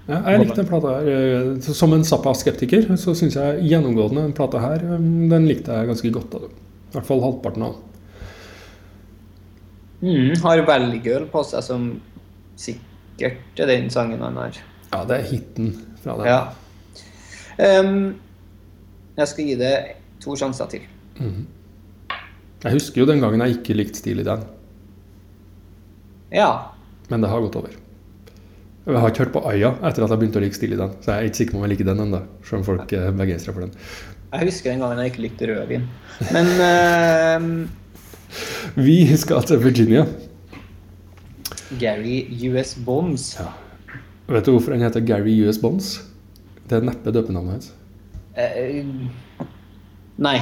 Ja, 0.05 0.19
jeg 0.29 0.43
likte 0.43 0.61
den 0.61 0.69
plata 0.69 0.93
her. 0.93 1.07
eh, 1.09 1.73
Som 1.73 1.95
en 1.95 2.05
Zappa-skeptiker 2.05 2.91
så 3.01 3.15
syns 3.17 3.35
jeg 3.39 3.63
gjennomgående 3.71 4.21
den 4.27 4.35
plata 4.37 4.61
her 4.61 4.83
eh, 4.85 5.01
den 5.31 5.47
likte 5.49 5.73
jeg 5.73 5.89
ganske 5.89 6.11
godt. 6.13 6.31
Da. 6.31 6.37
I 6.45 6.93
hvert 6.95 7.07
fall 7.09 7.23
halvparten 7.25 7.65
av 7.65 7.73
den. 7.73 7.81
Mm, 10.05 10.35
Har 10.43 10.61
Girl 11.03 11.25
på 11.31 11.41
seg, 11.43 11.63
som 11.65 11.87
sikkert 12.55 13.59
er 13.59 13.71
den 13.71 13.89
sangen 13.89 14.21
han 14.21 14.37
har. 14.37 14.61
Ja, 14.93 15.03
det 15.09 15.17
er 15.17 15.29
hiten 15.31 15.73
fra 16.03 16.15
den. 16.19 16.29
Ja. 16.29 16.41
Um, 17.57 18.15
jeg 19.15 19.27
skal 19.31 19.45
gi 19.47 19.55
det 19.59 19.73
to 20.23 20.35
sjanser 20.35 20.67
til. 20.71 20.83
Jeg 22.65 22.73
husker 22.73 23.01
jo 23.03 23.07
den 23.07 23.21
gangen 23.23 23.43
jeg 23.45 23.57
ikke 23.59 23.75
likte 23.77 23.99
Steely 24.01 24.23
Dan, 24.27 24.41
Ja. 26.33 26.49
men 27.09 27.21
det 27.21 27.29
har 27.29 27.41
gått 27.45 27.55
over. 27.55 27.69
Jeg 28.85 28.99
har 29.01 29.09
ikke 29.09 29.23
hørt 29.23 29.33
på 29.33 29.41
Aya 29.49 29.69
etter 29.87 30.03
at 30.05 30.11
jeg 30.11 30.19
begynte 30.21 30.39
å 30.41 30.43
like 30.43 30.57
Steely 30.57 30.77
Dan, 30.77 30.91
så 31.01 31.15
jeg 31.15 31.17
er 31.17 31.29
ikke 31.29 31.39
sikker 31.39 31.53
på 31.55 31.59
om 31.61 31.65
jeg 31.65 31.71
liker 31.75 31.87
den 31.89 32.03
ennå. 32.03 32.19
Selv 32.45 32.59
om 32.59 32.65
folk 32.67 32.91
er 32.93 33.15
begeistra 33.17 33.53
for 33.55 33.61
den. 33.65 33.73
Jeg 34.35 34.49
husker 34.49 34.67
den 34.73 34.81
gangen 34.83 34.99
jeg 35.01 35.11
ikke 35.13 35.23
likte 35.23 35.47
rødvin. 35.49 35.85
Men 36.33 36.47
uh, 36.59 37.41
Vi 38.85 38.97
skal 39.17 39.41
til 39.47 39.61
Virginia. 39.63 40.03
Gary 41.79 42.17
US 42.51 42.75
Bonds 42.85 43.23
Vet 44.29 44.45
du 44.45 44.51
hvorfor 44.53 44.71
han 44.75 44.83
heter 44.85 45.01
Gary 45.05 45.33
US 45.47 45.57
Bonds? 45.61 45.87
Det 46.65 46.79
er 46.79 46.87
neppe 46.87 47.13
døpenavnet 47.13 47.57
hans. 47.57 47.71
Uh, 48.35 49.09
Nei. 50.25 50.39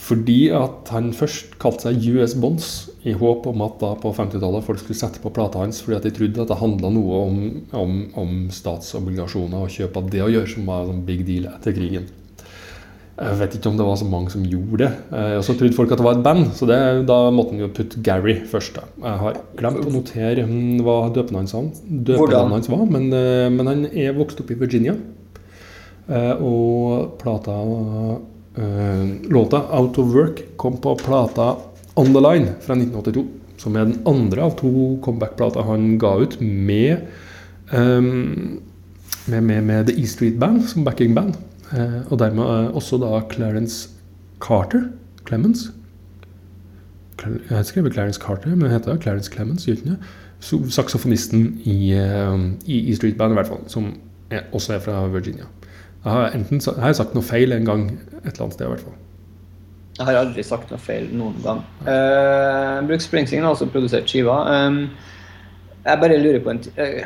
Fordi 0.00 0.48
at 0.56 0.90
han 0.90 1.12
først 1.14 1.54
kalte 1.62 1.86
seg 1.86 2.06
US 2.16 2.34
Bonds 2.40 2.70
i 3.06 3.12
håp 3.14 3.46
om 3.46 3.62
at 3.62 3.76
da 3.82 3.92
på 4.00 4.10
50-tallet 4.16 4.66
folk 4.66 4.80
skulle 4.82 4.98
sette 4.98 5.22
på 5.22 5.30
plata 5.34 5.62
hans 5.62 5.78
fordi 5.84 5.98
at 6.00 6.08
de 6.08 6.12
trodde 6.16 6.42
at 6.42 6.50
det 6.50 6.58
handla 6.58 6.90
noe 6.92 7.20
om, 7.28 7.36
om, 7.78 8.00
om 8.18 8.32
statsobligasjoner 8.52 9.62
og 9.62 9.70
kjøp 9.70 10.00
av 10.00 10.08
det 10.10 10.24
å 10.24 10.32
gjøre, 10.32 10.50
som 10.50 10.66
var 10.66 10.90
en 10.90 11.04
big 11.06 11.22
deal 11.28 11.46
etter 11.52 11.76
krigen. 11.76 12.08
Jeg 13.20 13.36
vet 13.36 13.54
ikke 13.58 13.68
om 13.68 13.76
det 13.76 13.84
var 13.84 13.96
så 14.00 14.06
mange 14.08 14.30
som 14.32 14.44
gjorde 14.48 14.78
det. 14.80 14.90
Eh, 15.12 15.36
Og 15.36 15.44
så 15.44 15.52
trodde 15.58 15.76
folk 15.76 15.90
at 15.92 15.98
det 16.00 16.04
var 16.06 16.16
et 16.16 16.22
band, 16.24 16.46
så 16.56 16.66
det, 16.66 17.06
da 17.06 17.18
måtte 17.30 17.52
han 17.52 17.60
jo 17.60 17.68
putte 17.68 18.00
Gary 18.02 18.38
først. 18.48 18.74
da. 18.78 18.86
Jeg 19.04 19.18
har 19.20 19.36
glemt 19.58 19.84
å 19.84 19.92
notere 19.92 20.46
hm, 20.48 20.80
hva 20.86 21.10
døpenavnet 21.12 21.52
hans, 21.52 21.82
Hvordan? 21.84 22.50
hans 22.54 22.70
var, 22.72 22.86
men, 22.88 23.12
eh, 23.12 23.50
men 23.52 23.66
han 23.66 23.84
er 23.92 24.16
vokst 24.16 24.40
opp 24.40 24.50
i 24.50 24.54
Virginia. 24.54 24.96
Eh, 26.08 26.32
og 26.40 27.18
plata 27.20 27.58
Låta 29.30 29.60
'Out 29.70 29.98
of 29.98 30.14
Work' 30.14 30.56
kom 30.56 30.76
på 30.78 30.96
plata 30.98 31.56
'On 31.96 32.12
The 32.12 32.20
Line' 32.20 32.54
fra 32.60 32.74
1982. 32.74 33.26
Som 33.56 33.76
er 33.76 33.84
den 33.84 34.00
andre 34.06 34.42
av 34.42 34.56
to 34.56 34.98
comeback-plater 35.02 35.62
han 35.62 35.98
ga 35.98 36.16
ut 36.20 36.40
med, 36.40 37.06
med, 37.72 39.42
med, 39.42 39.62
med 39.64 39.86
The 39.86 39.94
E 40.00 40.06
Street 40.06 40.38
Band 40.38 40.64
som 40.64 40.84
backing-band. 40.84 41.34
Eh, 41.34 41.49
og 42.10 42.18
dermed 42.18 42.42
eh, 42.44 42.76
også 42.76 42.98
da 42.98 43.20
Clarence 43.30 43.88
Carter. 44.40 44.88
Clemens. 45.28 45.70
Jeg 47.20 47.56
har 47.56 47.62
skrevet 47.62 47.92
Clarence 47.94 48.20
Carter, 48.20 48.54
men 48.56 48.70
heter 48.70 48.96
Clarence 48.96 49.32
Clemens. 49.32 49.68
Saksofonisten 50.40 51.60
i, 51.64 51.92
eh, 51.92 52.38
i 52.66 52.94
Street 52.94 53.18
Band, 53.18 53.32
i 53.32 53.38
hvert 53.38 53.46
fall. 53.46 53.60
Som 53.66 54.00
er, 54.30 54.40
også 54.52 54.74
er 54.74 54.78
fra 54.78 55.06
Virginia. 55.06 55.44
Jeg 56.04 56.12
har 56.12 56.30
enten 56.34 56.60
jeg 56.66 56.82
har 56.82 56.92
sagt 56.96 57.14
noe 57.14 57.22
feil 57.24 57.52
en 57.52 57.64
gang 57.64 57.86
et 57.90 58.32
eller 58.32 58.42
annet 58.46 58.56
sted, 58.56 58.66
i 58.66 58.68
hvert 58.72 58.80
fall. 58.80 58.98
Jeg 59.98 60.06
har 60.06 60.16
aldri 60.22 60.42
sagt 60.42 60.70
noe 60.72 60.80
feil 60.80 61.10
noen 61.12 61.36
gang. 61.44 61.60
Uh, 61.84 62.80
Bruce 62.88 63.04
Springsteen 63.04 63.44
har 63.44 63.52
også 63.52 63.68
produsert 63.68 64.08
skiva. 64.08 64.38
Um, 64.48 64.86
jeg 65.84 66.00
bare 66.00 66.16
lurer 66.22 66.40
på 66.44 66.54
en 66.54 66.62
ting 66.64 66.78
eh, 66.80 67.04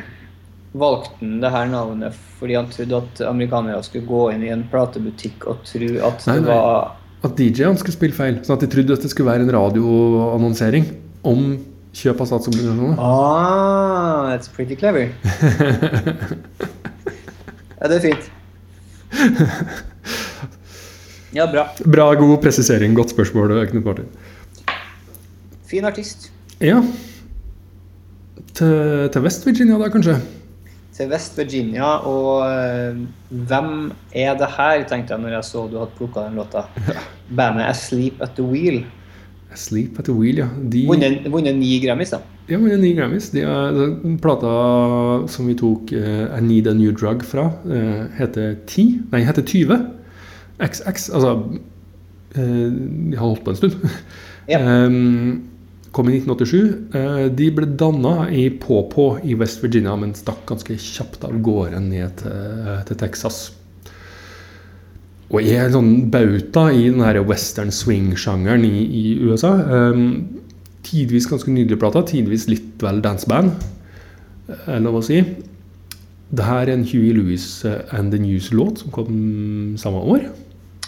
Valgte 0.75 1.13
han 1.21 1.37
det 1.43 1.51
her 1.55 1.69
navnet 1.71 2.17
fordi 2.39 2.57
han 2.59 2.67
trodde 2.73 2.99
at 2.99 3.21
amerikanere 3.29 3.83
skulle 3.87 4.09
gå 4.09 4.25
inn 4.35 4.43
i 4.43 4.51
en 4.51 4.65
platebutikk 4.73 5.47
og 5.51 5.63
tro 5.69 5.91
at 6.09 6.27
Nei, 6.27 6.41
det 6.43 6.49
var 6.51 6.97
At 7.25 7.39
DJ-ene 7.39 7.79
skulle 7.81 7.95
spille 7.95 8.17
feil. 8.17 8.41
Sånn 8.45 8.59
at 8.59 8.65
de 8.67 8.69
trodde 8.73 8.99
at 8.99 9.05
det 9.07 9.13
skulle 9.13 9.31
være 9.31 9.47
en 9.47 9.55
radioannonsering 9.55 10.91
om 11.25 11.55
kjøp 11.95 12.21
av 12.21 12.29
statsobligasjoner. 12.29 12.99
Ah, 13.01 14.35
that's 14.35 14.51
pretty 14.51 14.77
clever. 14.77 15.09
ja, 17.79 17.89
det 17.89 17.97
er 17.97 18.05
fint. 18.11 18.31
Ja, 21.35 21.47
bra. 21.51 21.69
Bra, 21.85 22.15
god 22.19 22.43
presisering. 22.43 22.95
Godt 22.95 23.11
spørsmål, 23.11 23.57
Knut 23.71 23.85
Martin. 23.85 24.07
Fin 25.67 25.85
artist. 25.85 26.31
Ja. 26.61 26.83
Til, 28.55 29.09
til 29.11 29.23
West 29.23 29.47
Virginia, 29.47 29.79
da, 29.81 29.89
kanskje? 29.91 30.19
Til 30.94 31.11
West 31.11 31.38
Virginia, 31.38 31.96
og 32.07 32.44
eh, 32.46 32.98
hvem 33.50 33.70
er 34.14 34.37
det 34.38 34.50
her, 34.54 34.85
tenkte 34.87 35.16
jeg 35.16 35.24
når 35.24 35.33
jeg 35.40 35.46
så 35.48 35.64
du 35.66 35.80
hadde 35.80 35.96
plukka 35.98 36.28
den 36.28 36.38
låta. 36.38 36.68
Bandet 37.37 37.66
Asleep 37.66 38.22
at 38.22 38.37
the 38.38 38.46
Wheel. 38.46 38.85
Sleep 39.54 39.98
at 39.98 40.04
the 40.04 40.14
Wheel, 40.14 40.38
ja. 40.38 40.46
De 40.70 40.85
Vunnet 40.87 41.57
ni 41.59 41.80
Grammys, 41.83 42.14
da. 42.14 42.20
Ja, 42.48 42.59
vunnet 42.59 42.80
ni 42.83 42.92
Grammys. 42.94 43.30
De 43.35 43.42
er, 43.42 43.80
plata 44.22 44.52
som 45.30 45.50
vi 45.50 45.57
tok 45.59 45.90
uh, 45.94 46.26
I 46.30 46.42
Need 46.44 46.70
a 46.70 46.74
New 46.78 46.94
Drug 46.94 47.24
fra, 47.26 47.48
uh, 47.66 48.04
heter 48.18 48.54
10. 48.66 48.87
Nei, 49.12 49.24
heter 49.26 49.42
20. 49.42 49.78
XX. 50.62 51.09
Altså 51.11 51.35
uh, 52.38 52.38
De 52.38 53.16
har 53.16 53.24
holdt 53.24 53.44
på 53.46 53.54
en 53.54 53.61
stund. 53.62 53.78
Ja. 54.50 54.61
Em, 54.85 55.42
kom 55.94 56.11
i 56.11 56.18
1987. 56.18 56.61
Eh, 56.98 57.26
de 57.38 57.50
ble 57.54 57.68
danna 57.80 58.28
i 58.30 58.48
Pawpaw 58.50 59.20
i 59.22 59.37
West 59.38 59.62
Virginia, 59.64 59.94
men 59.98 60.16
stakk 60.18 60.42
ganske 60.50 60.76
kjapt 60.80 61.26
av 61.26 61.38
gårde 61.44 61.83
ned 61.85 62.18
til, 62.22 62.72
til 62.88 63.00
Texas. 63.00 63.44
Og 65.33 65.40
er 65.42 65.64
en 65.64 65.76
sånn 65.78 65.92
bauta 66.12 66.68
i 66.70 66.88
den 66.90 67.02
her 67.02 67.18
western 67.26 67.72
swing-sjangeren 67.74 68.66
i, 68.66 68.85
i 68.85 69.04
USA. 69.24 69.54
Um, 69.57 70.42
tidvis 70.85 71.26
ganske 71.30 71.50
nydelige 71.50 71.80
plater, 71.80 72.04
tidvis 72.07 72.46
litt 72.50 72.83
vel 72.85 73.00
danseband, 73.04 73.54
er 74.68 74.83
lov 74.85 75.00
å 75.00 75.04
si. 75.04 75.22
Det 76.35 76.44
her 76.44 76.66
er 76.66 76.74
en 76.74 76.85
Huey 76.88 77.14
Lewis 77.16 77.46
eh, 77.68 77.80
and 77.94 78.12
The 78.12 78.20
News-låt 78.20 78.83
som 78.83 78.92
kom 78.94 79.14
samme 79.80 80.02
år. 80.02 80.26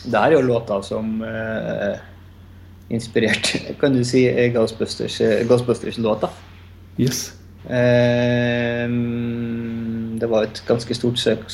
Det 0.07 0.19
er 0.19 0.37
jo 0.37 0.45
låta 0.47 0.81
som 0.85 1.21
eh, 1.25 1.97
inspirerte, 2.91 3.75
kan 3.81 3.95
du 3.95 4.05
si, 4.05 4.27
eh, 4.29 4.53
Ghostbusters, 4.55 5.21
eh, 5.21 5.45
Ghostbusters-låta. 5.47 6.31
Yes. 6.99 7.33
Eh, 7.67 8.89
det 10.17 10.27
var 10.31 10.47
et 10.47 10.63
ganske 10.69 10.95
stort 10.95 11.19
søk- 11.19 11.51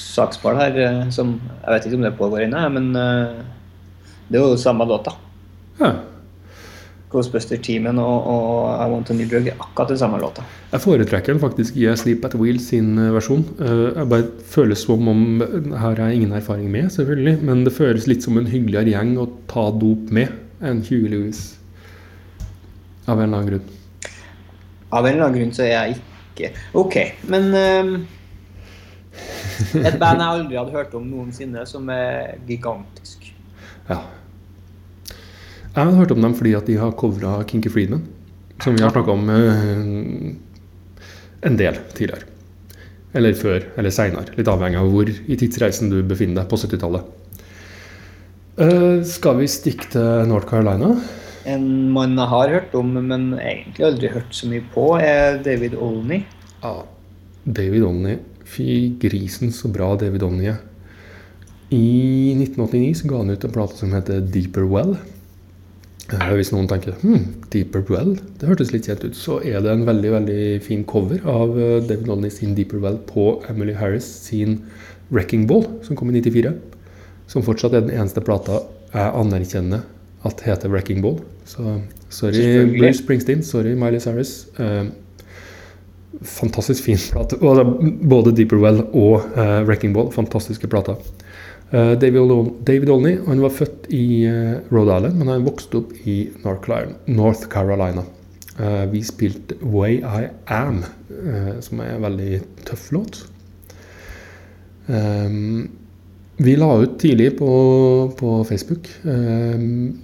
her, 0.56 0.76
eh, 0.78 1.10
som 1.10 1.40
Jeg 1.64 1.72
vet 1.72 1.86
ikke 1.86 1.96
om 1.96 2.02
det 2.02 2.18
pågår 2.18 2.44
ennå, 2.44 2.72
men 2.72 2.92
det 2.92 4.38
er 4.38 4.44
jo 4.44 4.56
samme 4.56 4.84
låta. 4.84 5.14
Ja. 5.80 5.92
Ghostbuster-teamen 7.10 7.98
og, 7.98 8.26
og 8.26 8.86
I 8.86 8.90
Want 8.90 9.10
a 9.10 9.14
New 9.14 9.26
Drug 9.28 9.46
er 9.46 9.56
akkurat 9.60 9.88
den 9.88 9.98
samme 9.98 10.18
låta. 10.18 10.42
Jeg 10.72 10.80
foretrekker 10.80 11.32
den 11.32 11.40
faktisk 11.40 11.76
i 11.76 11.94
Sleep 11.96 12.24
at 12.24 12.34
Wheel 12.34 12.58
sin 12.60 12.96
versjon. 12.96 13.44
Jeg 13.58 14.08
bare 14.08 14.28
føles 14.48 14.78
som 14.78 15.08
om 15.08 15.40
Her 15.40 15.96
har 15.96 16.08
jeg 16.08 16.14
ingen 16.14 16.32
erfaring 16.32 16.70
med, 16.70 16.90
selvfølgelig, 16.90 17.42
men 17.42 17.64
det 17.64 17.72
føles 17.72 18.06
litt 18.06 18.22
som 18.22 18.38
en 18.38 18.46
hyggeligere 18.46 18.94
gjeng 18.94 19.18
å 19.18 19.28
ta 19.46 19.70
dop 19.70 20.10
med 20.10 20.28
enn 20.62 20.82
Hugh 20.86 21.10
Lewis. 21.10 21.42
Av 23.04 23.18
en 23.18 23.26
eller 23.26 23.38
annen 23.38 23.50
grunn. 23.50 23.68
Av 24.92 25.06
en 25.06 25.14
eller 25.14 25.26
annen 25.26 25.38
grunn 25.40 25.54
så 25.56 25.64
er 25.66 25.72
jeg 25.72 25.96
ikke 25.96 26.50
Ok, 26.78 26.96
men 27.28 27.48
um, 27.52 27.92
Et 29.82 29.98
band 30.00 30.22
jeg 30.22 30.28
aldri 30.28 30.56
hadde 30.56 30.74
hørt 30.74 30.94
om 30.96 31.04
noensinne, 31.04 31.64
som 31.68 31.88
er 31.92 32.38
gigantisk. 32.48 33.26
Ja. 33.88 33.98
Jeg 35.72 35.78
har 35.78 35.92
hørt 35.96 36.14
om 36.14 36.24
dem 36.24 36.34
fordi 36.36 36.54
at 36.56 36.68
de 36.68 36.78
har 36.80 36.94
covra 36.96 37.38
Kinky 37.48 37.72
Friedman, 37.72 38.06
som 38.64 38.76
vi 38.76 38.84
har 38.84 38.92
snakka 38.94 39.12
om 39.12 39.28
uh, 39.28 40.32
en 41.42 41.58
del 41.58 41.80
tidligere. 41.92 42.28
Eller 43.12 43.36
før, 43.36 43.66
eller 43.76 43.92
seinere. 43.92 44.32
Litt 44.38 44.48
avhengig 44.48 44.80
av 44.80 44.88
hvor 44.92 45.08
i 45.10 45.36
tidsreisen 45.36 45.92
du 45.92 45.98
befinner 46.00 46.40
deg 46.40 46.48
på 46.48 46.60
70-tallet. 46.60 47.21
Eh, 48.60 49.00
skal 49.08 49.38
vi 49.38 49.46
stikke 49.48 49.86
til 49.94 50.26
North 50.28 50.44
Carolina? 50.50 50.92
En 51.48 51.94
jeg 51.96 52.28
har 52.28 52.50
hørt 52.52 52.74
om, 52.76 52.90
men 52.92 53.32
egentlig 53.40 53.86
aldri 53.86 54.10
hørt 54.12 54.34
så 54.36 54.46
mye 54.46 54.64
på, 54.74 54.98
er 55.00 55.40
David 55.42 55.74
Olney. 55.74 56.26
Ja, 56.62 56.82
David 57.44 57.82
Olney. 57.82 58.18
Fy 58.44 58.92
grisen 59.00 59.52
så 59.52 59.70
bra 59.72 59.96
David 59.96 60.22
Olney 60.22 60.50
er. 60.52 60.60
I 61.72 62.36
1989 62.36 63.00
så 63.00 63.08
ga 63.08 63.22
han 63.22 63.32
ut 63.32 63.44
en 63.44 63.54
plate 63.54 63.78
som 63.78 63.94
heter 63.96 64.20
Deeper 64.20 64.68
Well. 64.68 64.98
Hvis 66.12 66.50
noen 66.52 66.68
tenker 66.68 66.92
hm, 67.00 67.46
Deeper 67.48 67.86
Well, 67.88 68.18
det 68.36 68.50
hørtes 68.50 68.74
litt 68.74 68.84
kjent 68.84 69.06
ut, 69.06 69.16
så 69.16 69.38
er 69.40 69.62
det 69.64 69.72
en 69.72 69.86
veldig 69.88 70.10
veldig 70.12 70.42
fin 70.60 70.82
cover 70.84 71.22
av 71.24 71.56
eh, 71.56 71.78
David 71.88 72.10
Olney 72.12 72.28
sin 72.34 72.52
Deeper 72.58 72.82
Well 72.82 72.98
på 73.08 73.38
Emily 73.48 73.72
Harris 73.72 74.04
sin 74.26 74.58
Wrecking 75.08 75.46
Ball, 75.48 75.64
som 75.86 75.96
kom 75.96 76.12
i 76.12 76.20
94. 76.20 76.52
Som 77.30 77.44
fortsatt 77.46 77.74
er 77.76 77.86
den 77.86 77.94
eneste 77.94 78.22
plata 78.24 78.62
jeg 78.92 79.12
anerkjenner 79.16 79.86
at 80.28 80.42
heter 80.46 80.70
Wrecking 80.70 81.00
Ball. 81.02 81.20
Så 81.48 81.78
sorry 82.12 82.42
Bruce 82.76 83.00
Springsteen, 83.00 83.42
sorry 83.42 83.74
Miley 83.78 84.02
Cyrus. 84.02 84.46
Eh, 84.60 84.84
fantastisk 86.22 86.84
fin 86.84 87.00
plate. 87.12 87.38
Både 87.40 88.34
Deeper 88.36 88.60
Well 88.62 88.84
og 88.92 89.32
eh, 89.36 89.60
Wrecking 89.66 89.94
Ball. 89.96 90.12
Fantastiske 90.14 90.70
plater. 90.70 91.00
Eh, 91.72 91.94
David, 91.98 92.90
Olney 92.92 93.16
han 93.26 93.40
var 93.40 93.54
født 93.56 93.88
i 93.96 94.24
eh, 94.28 94.58
Rhode 94.68 94.98
Island, 94.98 95.18
men 95.18 95.30
han 95.32 95.46
vokste 95.46 95.80
opp 95.80 95.94
i 96.04 96.16
North 96.44 97.46
Carolina. 97.52 98.04
Eh, 98.60 98.82
vi 98.92 99.00
spilte 99.08 99.56
Way 99.64 100.02
I 100.04 100.28
Am, 100.52 100.82
som 101.64 101.80
er 101.80 101.94
en 101.94 102.04
veldig 102.04 102.42
tøff 102.68 102.90
låt. 102.92 103.22
Ehm, 104.92 105.70
vi 106.42 106.54
la 106.58 106.70
ut 106.82 106.98
tidlig 107.00 107.32
på, 107.38 107.50
på 108.18 108.36
Facebook 108.48 108.88
eh, 109.08 109.58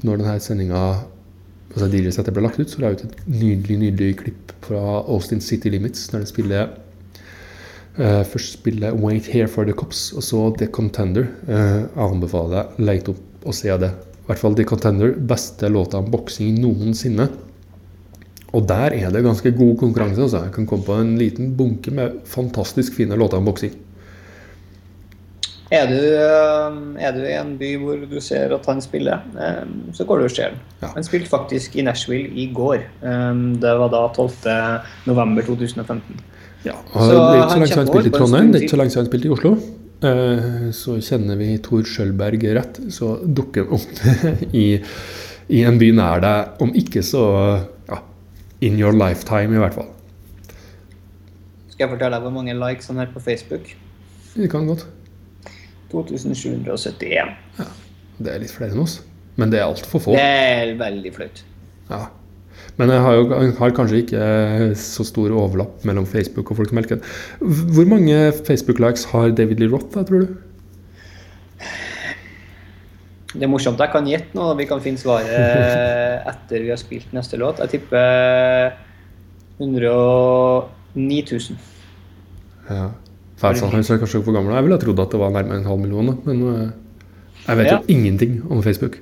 når 0.04 0.20
denne 0.20 0.36
sendinga 0.42 0.82
altså 1.74 2.24
ble 2.32 2.42
lagt 2.42 2.58
ut, 2.58 2.70
så 2.70 2.80
la 2.80 2.90
jeg 2.90 2.98
ut 2.98 3.06
et 3.06 3.24
nydelig 3.30 3.78
nydelig 3.82 4.18
klipp 4.22 4.52
fra 4.66 4.82
Austin 5.06 5.40
City 5.44 5.70
Limits, 5.72 6.08
der 6.12 6.24
de 6.24 6.30
spiller 6.30 6.70
eh, 7.98 8.22
Først 8.26 8.58
spiller 8.58 8.96
Wait 8.96 9.28
Here 9.30 9.48
for 9.50 9.68
the 9.68 9.76
Cops, 9.76 10.12
og 10.16 10.24
så 10.24 10.44
The 10.58 10.70
Contender. 10.72 11.28
Eh, 11.46 11.82
jeg 11.84 12.06
anbefaler 12.08 12.72
lete 12.82 13.14
opp 13.14 13.48
og 13.48 13.56
se 13.56 13.70
det. 13.80 13.92
I 13.92 14.30
hvert 14.30 14.42
fall 14.42 14.56
The 14.58 14.66
Contender, 14.68 15.14
beste 15.16 15.70
låta 15.72 16.00
om 16.02 16.10
boksing 16.12 16.58
noensinne. 16.60 17.28
Og 18.56 18.64
der 18.68 18.96
er 18.96 19.12
det 19.12 19.24
ganske 19.24 19.52
god 19.52 19.76
konkurranse. 19.80 20.24
Altså. 20.24 20.42
Jeg 20.46 20.54
kan 20.56 20.66
komme 20.66 20.86
på 20.86 20.96
en 20.96 21.16
liten 21.20 21.52
bunke 21.56 21.92
med 21.94 22.22
fantastisk 22.28 22.96
fine 22.96 23.16
låter 23.16 23.40
om 23.40 23.48
boksing. 23.48 23.74
Er 25.70 25.84
du, 25.90 25.98
eh, 26.00 27.04
er 27.04 27.12
du 27.12 27.20
i 27.28 27.34
en 27.36 27.50
by 27.60 27.74
hvor 27.82 28.00
du 28.08 28.16
ser 28.24 28.54
at 28.56 28.64
han 28.70 28.78
spiller, 28.80 29.20
eh, 29.36 29.66
så 29.92 30.06
går 30.08 30.22
du 30.22 30.24
og 30.24 30.30
ser. 30.32 30.54
Ja. 30.80 30.88
Han 30.94 31.04
spilte 31.04 31.28
faktisk 31.28 31.76
i 31.76 31.82
Nashville 31.84 32.30
i 32.40 32.46
går. 32.56 32.86
Eh, 33.02 33.34
Det 33.60 33.74
var 33.78 33.88
da 33.92 34.06
12. 34.16 34.80
november 35.06 35.42
2015. 35.42 36.16
Ja, 36.64 36.72
Så 36.92 37.10
det 37.10 37.18
er 37.18 37.42
ikke 37.42 37.48
så 37.48 37.52
han 37.52 37.60
lenge 37.60 37.68
siden 37.68 37.78
han 37.78 37.86
spilte 37.92 38.08
i 38.08 38.16
Trondheim, 38.16 38.48
det 38.52 38.58
er 38.58 38.64
ikke 38.64 38.74
så 38.74 38.80
lenge 38.80 38.90
siden 38.90 39.04
han 39.04 39.10
spilte 39.12 39.28
i 39.28 39.34
Oslo. 39.36 39.52
Eh, 40.08 40.72
Så 40.72 40.96
kjenner 41.04 41.36
vi 41.36 41.58
Tor 41.58 41.82
Skjølberg 41.84 42.42
rett, 42.56 42.80
så 42.90 43.12
dukker 43.26 43.66
han 43.68 43.74
opp 43.78 44.52
i, 44.64 44.66
i 45.48 45.62
en 45.68 45.78
by 45.78 45.90
nær 45.92 46.20
deg, 46.24 46.62
om 46.64 46.72
ikke 46.74 47.02
så 47.04 47.22
ja, 47.88 48.00
in 48.62 48.78
your 48.80 48.92
lifetime, 48.96 49.52
i 49.54 49.58
hvert 49.60 49.74
fall. 49.74 49.88
Skal 51.68 51.84
jeg 51.86 51.92
fortelle 51.92 52.16
deg 52.16 52.24
hvor 52.26 52.34
mange 52.34 52.54
likes 52.58 52.88
han 52.90 52.96
har 52.98 53.12
på 53.14 53.20
Facebook? 53.22 53.74
Det 54.34 54.48
kan 54.50 54.66
godt. 54.66 54.86
2771. 55.92 57.36
Det 58.18 58.32
er 58.32 58.42
litt 58.42 58.52
flere 58.52 58.74
enn 58.74 58.82
oss, 58.82 59.00
men 59.38 59.52
det 59.52 59.60
er 59.60 59.68
altfor 59.68 60.02
få. 60.02 60.16
Det 60.16 60.24
er 60.24 60.74
veldig 60.78 61.12
flaut. 61.14 61.44
Ja. 61.88 62.06
Men 62.78 62.92
jeg 62.94 63.02
har, 63.02 63.16
jo, 63.16 63.38
har 63.58 63.72
kanskje 63.74 64.02
ikke 64.04 64.26
så 64.78 65.06
stor 65.06 65.32
overlapp 65.34 65.86
mellom 65.88 66.06
Facebook 66.06 66.52
og 66.52 66.60
folk 66.60 66.70
som 66.70 66.78
elsker 66.78 66.98
den. 66.98 67.06
Hvor 67.74 67.88
mange 67.90 68.18
Facebook-likes 68.46 69.08
har 69.12 69.32
David 69.34 69.62
Lee 69.62 69.70
Roth, 69.72 69.90
da, 69.94 70.04
tror 70.06 70.26
du? 70.26 70.36
Det 73.34 73.44
er 73.44 73.50
morsomt. 73.50 73.80
Jeg 73.82 73.92
kan 73.92 74.06
gjette 74.08 74.38
nå. 74.38 74.46
Vi 74.58 74.66
kan 74.70 74.80
finne 74.82 75.00
svaret 75.00 75.32
etter 76.32 76.64
vi 76.64 76.70
har 76.72 76.80
spilt 76.80 77.10
neste 77.16 77.38
låt. 77.40 77.60
Jeg 77.64 77.74
tipper 77.76 78.72
109 79.58 81.20
000. 81.34 81.58
Ja. 82.70 82.86
Fælt 83.38 83.62
er 83.62 83.70
kanskje 84.02 84.22
for 84.24 84.34
gamle. 84.34 84.54
Jeg 84.56 84.64
ville 84.66 84.78
ha 84.78 84.82
trodd 84.82 85.00
at 85.04 85.12
det 85.14 85.20
var 85.20 85.30
nærmere 85.34 85.60
en 85.60 85.68
halv 85.68 85.78
million, 85.84 86.18
men 86.26 86.40
eh, 86.54 86.70
jeg 87.46 87.56
vet 87.60 87.66
Ja. 87.70 87.76
jo 87.78 87.94
ingenting 87.94 88.42
om 88.50 88.62
Facebook. 88.62 88.98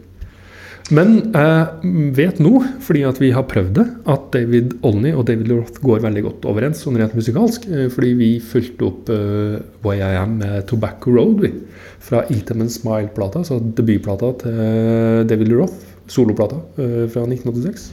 Men 0.90 1.32
jeg 1.34 2.12
vet 2.14 2.38
nå, 2.38 2.60
fordi 2.80 3.00
at 3.08 3.18
vi 3.18 3.32
har 3.34 3.42
prøvd 3.42 3.72
det, 3.74 3.86
at 4.06 4.28
David 4.36 4.76
Olney 4.86 5.10
og 5.18 5.24
David 5.26 5.50
Roth 5.50 5.80
går 5.82 6.04
veldig 6.04 6.22
godt 6.22 6.44
overens 6.46 6.84
sånn 6.84 6.96
rent 7.00 7.16
musikalsk. 7.16 7.66
eh, 7.66 7.88
Fordi 7.90 8.12
vi 8.14 8.28
fulgte 8.38 8.86
opp 8.86 9.08
uh, 9.10 9.56
Way 9.82 9.98
I 9.98 10.14
Am 10.20 10.36
med 10.38 10.66
Tobacco 10.68 11.10
Road, 11.10 11.40
vi. 11.42 11.50
Fra 11.98 12.22
Eat 12.30 12.46
Them 12.46 12.60
and 12.60 12.70
Smile-plata, 12.70 13.42
så 13.42 13.58
debutplata 13.58 14.30
til 14.44 15.26
David 15.26 15.50
Roth, 15.56 15.74
soloplata 16.06 16.60
uh, 16.78 17.08
fra 17.10 17.24
1986. 17.26 17.90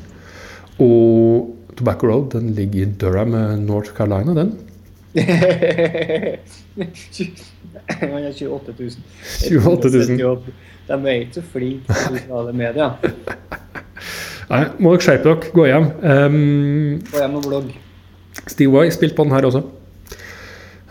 Og 0.84 1.50
Tobacco 1.76 2.06
Road 2.12 2.30
den 2.36 2.54
ligger 2.54 2.84
i 2.84 2.92
Durham, 3.02 3.34
eh, 3.34 3.56
North 3.58 3.96
Carolina, 3.98 4.36
den. 4.38 4.54
Han 8.02 8.24
er 8.24 8.34
28 8.34 8.74
000. 8.80 8.92
28 9.64 10.18
000. 10.18 10.42
De 10.88 10.94
er 10.94 11.20
ikke 11.22 11.38
så 11.38 11.44
flinke 11.54 11.86
på 11.88 11.94
sosiale 12.08 12.54
medier. 12.58 12.92
Nei, 14.50 14.64
må 14.80 14.94
dere 14.94 15.06
skjerpe 15.06 15.30
dere. 15.30 15.54
Gå 15.54 15.64
hjem. 15.70 15.88
Um, 16.02 17.00
Gå 17.12 17.22
hjem 17.22 17.38
og 17.40 17.48
blogg. 17.48 17.72
Steve 18.50 18.74
Wye 18.74 18.92
spilte 18.94 19.18
på 19.18 19.26
den 19.28 19.36
her 19.36 19.48
også. 19.48 19.64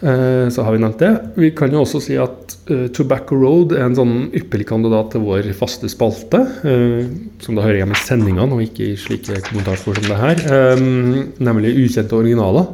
Eh, 0.02 0.48
så 0.50 0.64
har 0.66 0.74
vi 0.74 0.80
nevnt 0.82 0.98
det. 0.98 1.10
Vi 1.38 1.52
kan 1.54 1.70
jo 1.70 1.84
også 1.84 2.00
si 2.02 2.16
at 2.18 2.56
uh, 2.72 2.88
Tobacco 2.94 3.36
Road 3.38 3.76
er 3.76 3.84
en 3.84 3.94
sånn 3.94 4.14
ypperlig 4.34 4.66
kandidat 4.66 5.12
til 5.14 5.22
vår 5.22 5.46
faste 5.54 5.86
spalte. 5.92 6.40
uh, 6.64 7.04
som 7.42 7.54
da 7.54 7.62
hører 7.62 7.82
hjemme 7.82 7.94
i 7.94 8.02
sendingene, 8.02 8.48
og 8.50 8.64
ikke 8.64 8.88
i 8.88 8.96
slike 8.98 9.38
kommentarspor 9.46 10.00
som 10.00 10.08
det 10.10 10.18
her. 10.18 10.42
um, 10.74 11.30
nemlig 11.38 11.76
ukjente 11.84 12.18
originaler. 12.18 12.66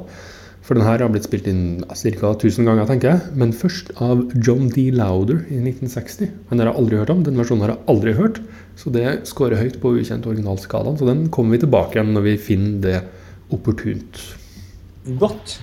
For 0.69 0.77
den 0.77 0.85
her 0.85 1.01
har 1.01 1.09
blitt 1.09 1.25
spilt 1.25 1.47
inn 1.49 1.81
ca. 1.89 2.31
1000 2.35 2.67
ganger, 2.69 2.85
tenker 2.85 3.15
jeg. 3.15 3.37
Men 3.41 3.55
først 3.57 3.89
av 4.05 4.27
John 4.37 4.67
D. 4.69 4.91
Lauder 4.93 5.39
i 5.49 5.63
1960. 5.63 6.29
Den 6.51 6.61
har 6.61 6.69
jeg 6.69 6.77
aldri 6.83 6.99
hørt 7.01 7.13
om. 7.15 7.23
Den 7.25 7.41
versjonen 7.41 7.65
har 7.65 7.73
jeg 7.73 7.89
aldri 7.89 8.13
hørt. 8.19 8.43
Så 8.77 8.93
det 8.93 9.07
scorer 9.31 9.57
høyt 9.63 9.79
på 9.81 9.95
ukjent 9.97 10.29
originalskalaen. 10.29 11.01
Så 11.01 11.09
den 11.09 11.25
kommer 11.33 11.57
vi 11.57 11.63
tilbake 11.65 11.97
igjen 11.97 12.13
når 12.13 12.27
vi 12.27 12.37
finner 12.51 12.85
det 12.85 13.01
opportunt. 13.49 14.21
Godt. 15.25 15.57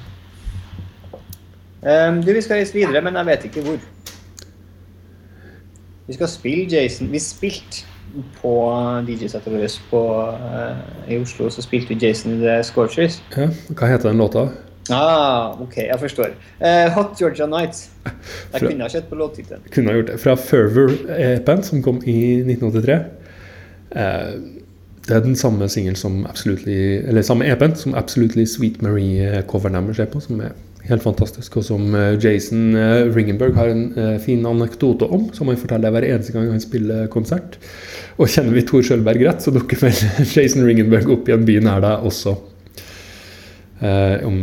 Um, 1.85 2.23
du, 2.25 2.33
Vi 2.33 2.41
skal 2.41 2.63
reise 2.63 2.73
videre, 2.73 3.05
men 3.05 3.21
jeg 3.21 3.29
vet 3.29 3.49
ikke 3.51 3.67
hvor. 3.69 3.89
Vi 6.09 6.17
skal 6.17 6.33
spille 6.33 6.65
Jason. 6.65 7.13
Vi 7.13 7.21
spilte 7.21 7.85
på 8.41 8.57
DJ-settet 9.05 9.53
vårt 9.53 9.81
på, 9.91 10.05
eh, 10.33 10.85
i 11.13 11.21
Oslo. 11.21 11.53
Så 11.53 11.61
spilte 11.61 11.93
vi 11.93 12.07
Jason 12.07 12.39
i 12.39 12.41
The 12.41 12.63
Scorchers. 12.63 13.21
Ja, 13.37 13.51
hva 13.69 13.93
heter 13.93 14.09
den 14.09 14.17
låta? 14.17 14.49
Ah, 14.93 15.55
ok, 15.61 15.77
jeg 15.87 15.97
forstår. 15.99 16.35
Uh, 16.61 16.91
Hot 16.93 17.15
Georgia 17.19 17.47
Nights. 17.49 17.87
Jeg 18.05 18.13
Fra- 18.59 18.67
kunne 18.67 18.85
ha 18.85 18.89
sett 18.93 19.09
på 19.09 19.17
låttittelen. 19.17 19.63
Kunne 19.73 19.89
ha 19.89 19.97
gjort 19.97 20.11
det. 20.11 20.19
Fra 20.21 20.35
Fervor-EP-en, 20.37 21.63
som 21.65 21.81
kom 21.85 22.01
i 22.05 22.43
1983. 22.45 22.99
Uh, 23.95 24.61
det 25.05 25.15
er 25.15 25.25
den 25.25 25.35
samme 25.37 25.67
singelen 25.69 25.95
som 25.95 26.23
Absolutely 26.25 26.97
Eller 27.05 27.21
samme 27.21 27.45
EP-en 27.45 27.75
som 27.77 27.93
Absolutely 27.97 28.45
Sweet 28.49 28.81
Marie-coveren 28.81 29.77
deres 29.77 29.99
er 30.01 30.09
på, 30.09 30.21
som 30.23 30.39
er 30.41 30.55
helt 30.85 31.01
fantastisk, 31.01 31.57
og 31.57 31.65
som 31.65 31.95
eh, 31.97 32.15
Jason 32.21 32.75
eh, 32.77 33.07
Ringenberg 33.13 33.55
har 33.57 33.71
en 33.73 33.85
eh, 33.97 34.17
fin 34.21 34.43
anekdote 34.45 35.07
om, 35.09 35.27
som 35.33 35.49
han 35.49 35.57
forteller 35.57 35.93
hver 35.93 36.05
eneste 36.05 36.33
gang 36.35 36.51
han 36.51 36.61
spiller 36.61 37.07
konsert. 37.13 37.57
Og 38.21 38.29
kjenner 38.29 38.53
vi 38.53 38.65
Tor 38.69 38.85
Sjølberg 38.85 39.25
rett, 39.25 39.41
så 39.41 39.53
dukker 39.55 39.81
vel 39.81 39.95
Jason 40.35 40.65
Ringenberg 40.67 41.09
opp 41.15 41.29
i 41.29 41.33
en 41.33 41.45
by 41.47 41.57
nær 41.65 41.81
deg 41.85 42.05
også. 42.09 42.35
Eh, 43.81 44.25
om, 44.29 44.37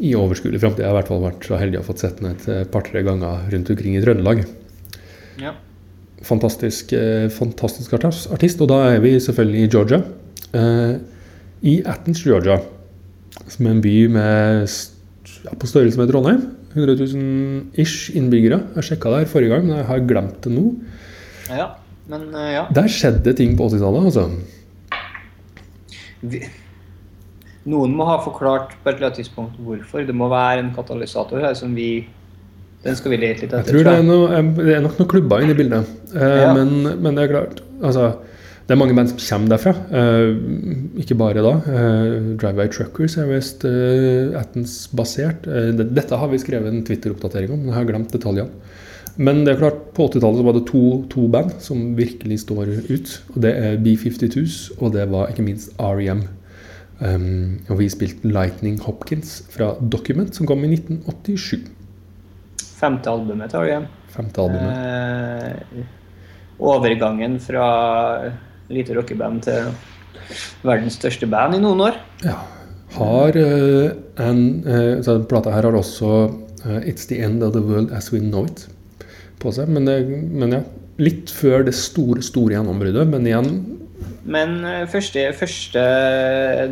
I 0.00 0.14
overskuelig 0.16 0.60
framtid. 0.62 0.80
Jeg 0.84 0.88
har 0.88 0.94
i 0.94 0.98
hvert 1.00 1.10
fall 1.10 1.24
vært 1.24 1.46
så 1.48 1.58
heldig 1.60 1.80
å 1.80 1.86
fått 1.86 2.00
sett 2.02 2.20
den 2.20 2.30
et 2.32 2.46
eh, 2.48 2.62
par-tre 2.72 3.02
ganger 3.04 3.48
rundt 3.52 3.72
omkring 3.74 3.96
i 3.98 4.02
Trøndelag 4.04 4.44
Ja. 5.40 5.52
fantastisk, 6.24 6.92
eh, 6.96 7.28
fantastisk 7.32 7.92
artist. 7.98 8.60
Og 8.60 8.68
da 8.72 8.78
er 8.94 9.00
vi 9.04 9.14
selvfølgelig 9.20 9.64
i 9.66 9.70
Georgia. 9.72 10.00
Eh, 10.56 10.94
I 11.62 11.74
Athens, 11.84 12.22
Georgia, 12.24 12.56
som 13.46 13.66
er 13.66 13.70
en 13.76 13.82
by 13.84 13.94
med 14.08 14.68
ja, 15.44 15.52
på 15.58 15.68
størrelse 15.68 16.00
med 16.00 16.08
Trondheim. 16.12 16.46
100 16.72 16.96
000 17.02 17.80
ish 17.82 18.12
innbyggere. 18.14 18.60
Jeg 18.76 18.92
sjekka 18.92 19.10
der 19.16 19.28
forrige 19.28 19.50
gang, 19.56 19.66
men 19.66 19.80
jeg 19.82 19.88
har 19.90 20.04
glemt 20.06 20.40
det 20.46 20.52
nå. 20.54 20.66
ja. 21.50 21.74
Men 22.10 22.24
ja. 22.34 22.64
Der 22.74 22.88
skjedde 22.90 23.36
ting 23.38 23.52
på 23.54 23.68
80-tallet, 23.68 24.08
altså. 24.08 24.24
Vi, 26.26 26.40
Noen 27.66 27.92
må 27.92 28.06
ha 28.08 28.16
forklart 28.24 28.70
på 28.82 28.88
et 28.88 28.94
eller 28.96 29.10
annet 29.10 29.18
tidspunkt 29.20 29.58
hvorfor. 29.60 30.06
Det 30.06 30.14
må 30.16 30.28
være 30.32 30.62
en 30.64 30.72
katalysator 30.74 31.40
her 31.44 31.54
som 31.54 31.74
vi 31.76 32.06
Den 32.84 32.96
skal 32.96 33.10
vi 33.12 33.16
lete 33.20 33.42
litt 33.42 33.52
Jeg 33.52 33.60
etter. 33.60 33.72
tror 33.74 33.84
det 33.84 33.92
er, 33.98 34.02
noe, 34.02 34.42
det 34.56 34.74
er 34.78 34.80
nok 34.80 34.96
noen 34.98 35.08
klubber 35.10 35.42
inne 35.44 35.52
i 35.52 35.58
bildet. 35.58 35.84
Eh, 36.16 36.40
Ja. 36.40 36.54
men, 36.56 37.02
men 37.02 37.14
det 37.14 37.26
er 37.26 37.32
klart 37.34 37.60
altså, 37.82 38.06
Det 38.66 38.72
er 38.72 38.78
mange 38.80 38.94
band 38.96 39.10
som 39.10 39.18
kommer 39.20 39.52
derfra. 39.52 39.74
Eh, 39.92 41.02
ikke 41.02 41.16
bare 41.18 41.42
da. 41.44 41.52
Eh, 41.68 42.36
Drive-By 42.40 42.68
Truckers 42.72 43.16
er 43.18 43.26
visst 43.28 43.64
eh, 43.68 44.32
Athens-basert. 44.40 45.44
Eh, 45.50 45.72
dette 45.84 46.16
har 46.16 46.28
vi 46.32 46.38
skrevet 46.38 46.70
en 46.72 46.84
Twitter-oppdatering 46.86 47.50
om. 47.52 47.64
Jeg 47.66 47.74
har 47.74 47.84
glemt 47.88 48.12
detaljene. 48.14 48.48
Men 49.18 49.42
det 49.44 49.56
er 49.56 49.58
klart, 49.60 49.80
på 49.92 50.06
80-tallet 50.08 50.38
så 50.40 50.44
var 50.46 50.54
det 50.56 50.64
to, 50.70 50.82
to 51.10 51.26
band 51.28 51.50
som 51.60 51.96
virkelig 51.98 52.38
står 52.46 52.70
ut. 52.88 53.10
Og 53.34 53.40
Det 53.42 53.52
er 53.58 53.76
B-52s, 53.82 54.70
og 54.80 54.92
det 54.94 55.08
var 55.10 55.28
ikke 55.34 55.44
minst 55.44 55.74
REM. 55.82 56.22
Um, 57.00 57.60
og 57.72 57.78
vi 57.80 57.88
spilte 57.88 58.28
Lightning 58.28 58.76
Hopkins 58.84 59.38
fra 59.48 59.72
Document, 59.80 60.34
som 60.36 60.48
kom 60.48 60.64
i 60.66 60.72
1987. 60.74 61.64
Femte 62.80 63.12
albumet 63.12 63.54
vi 63.56 63.70
igjen. 63.70 63.86
Femte 64.12 64.42
albumet. 64.42 65.80
Eh, 65.80 65.84
overgangen 66.60 67.38
fra 67.40 67.66
lite 68.70 68.96
rockeband 68.96 69.44
til 69.48 69.70
verdens 70.66 70.98
største 71.00 71.28
band 71.30 71.56
i 71.56 71.62
noen 71.62 71.86
år. 71.88 72.00
Ja. 72.24 72.36
Har 72.96 73.36
uh, 73.38 73.92
en 74.18 74.40
uh, 74.66 75.00
så 75.06 75.20
Plata 75.30 75.52
her 75.54 75.68
har 75.68 75.76
også 75.78 76.10
uh, 76.66 76.80
'It's 76.82 77.06
the 77.06 77.20
end 77.22 77.42
of 77.46 77.54
the 77.54 77.62
world 77.62 77.92
as 77.94 78.12
we 78.12 78.18
know 78.18 78.44
it' 78.44 78.66
på 79.40 79.52
seg. 79.54 79.68
Men, 79.70 79.86
det, 79.86 80.00
men 80.10 80.56
ja, 80.56 80.62
litt 81.00 81.30
før 81.32 81.64
det 81.64 81.74
store, 81.78 82.22
store 82.22 82.56
gjennombruddet. 82.56 83.06
Men 83.08 83.28
igjen 83.28 83.52
Men 84.30 84.60
eh, 84.66 84.84
første, 84.90 85.24
første 85.36 85.82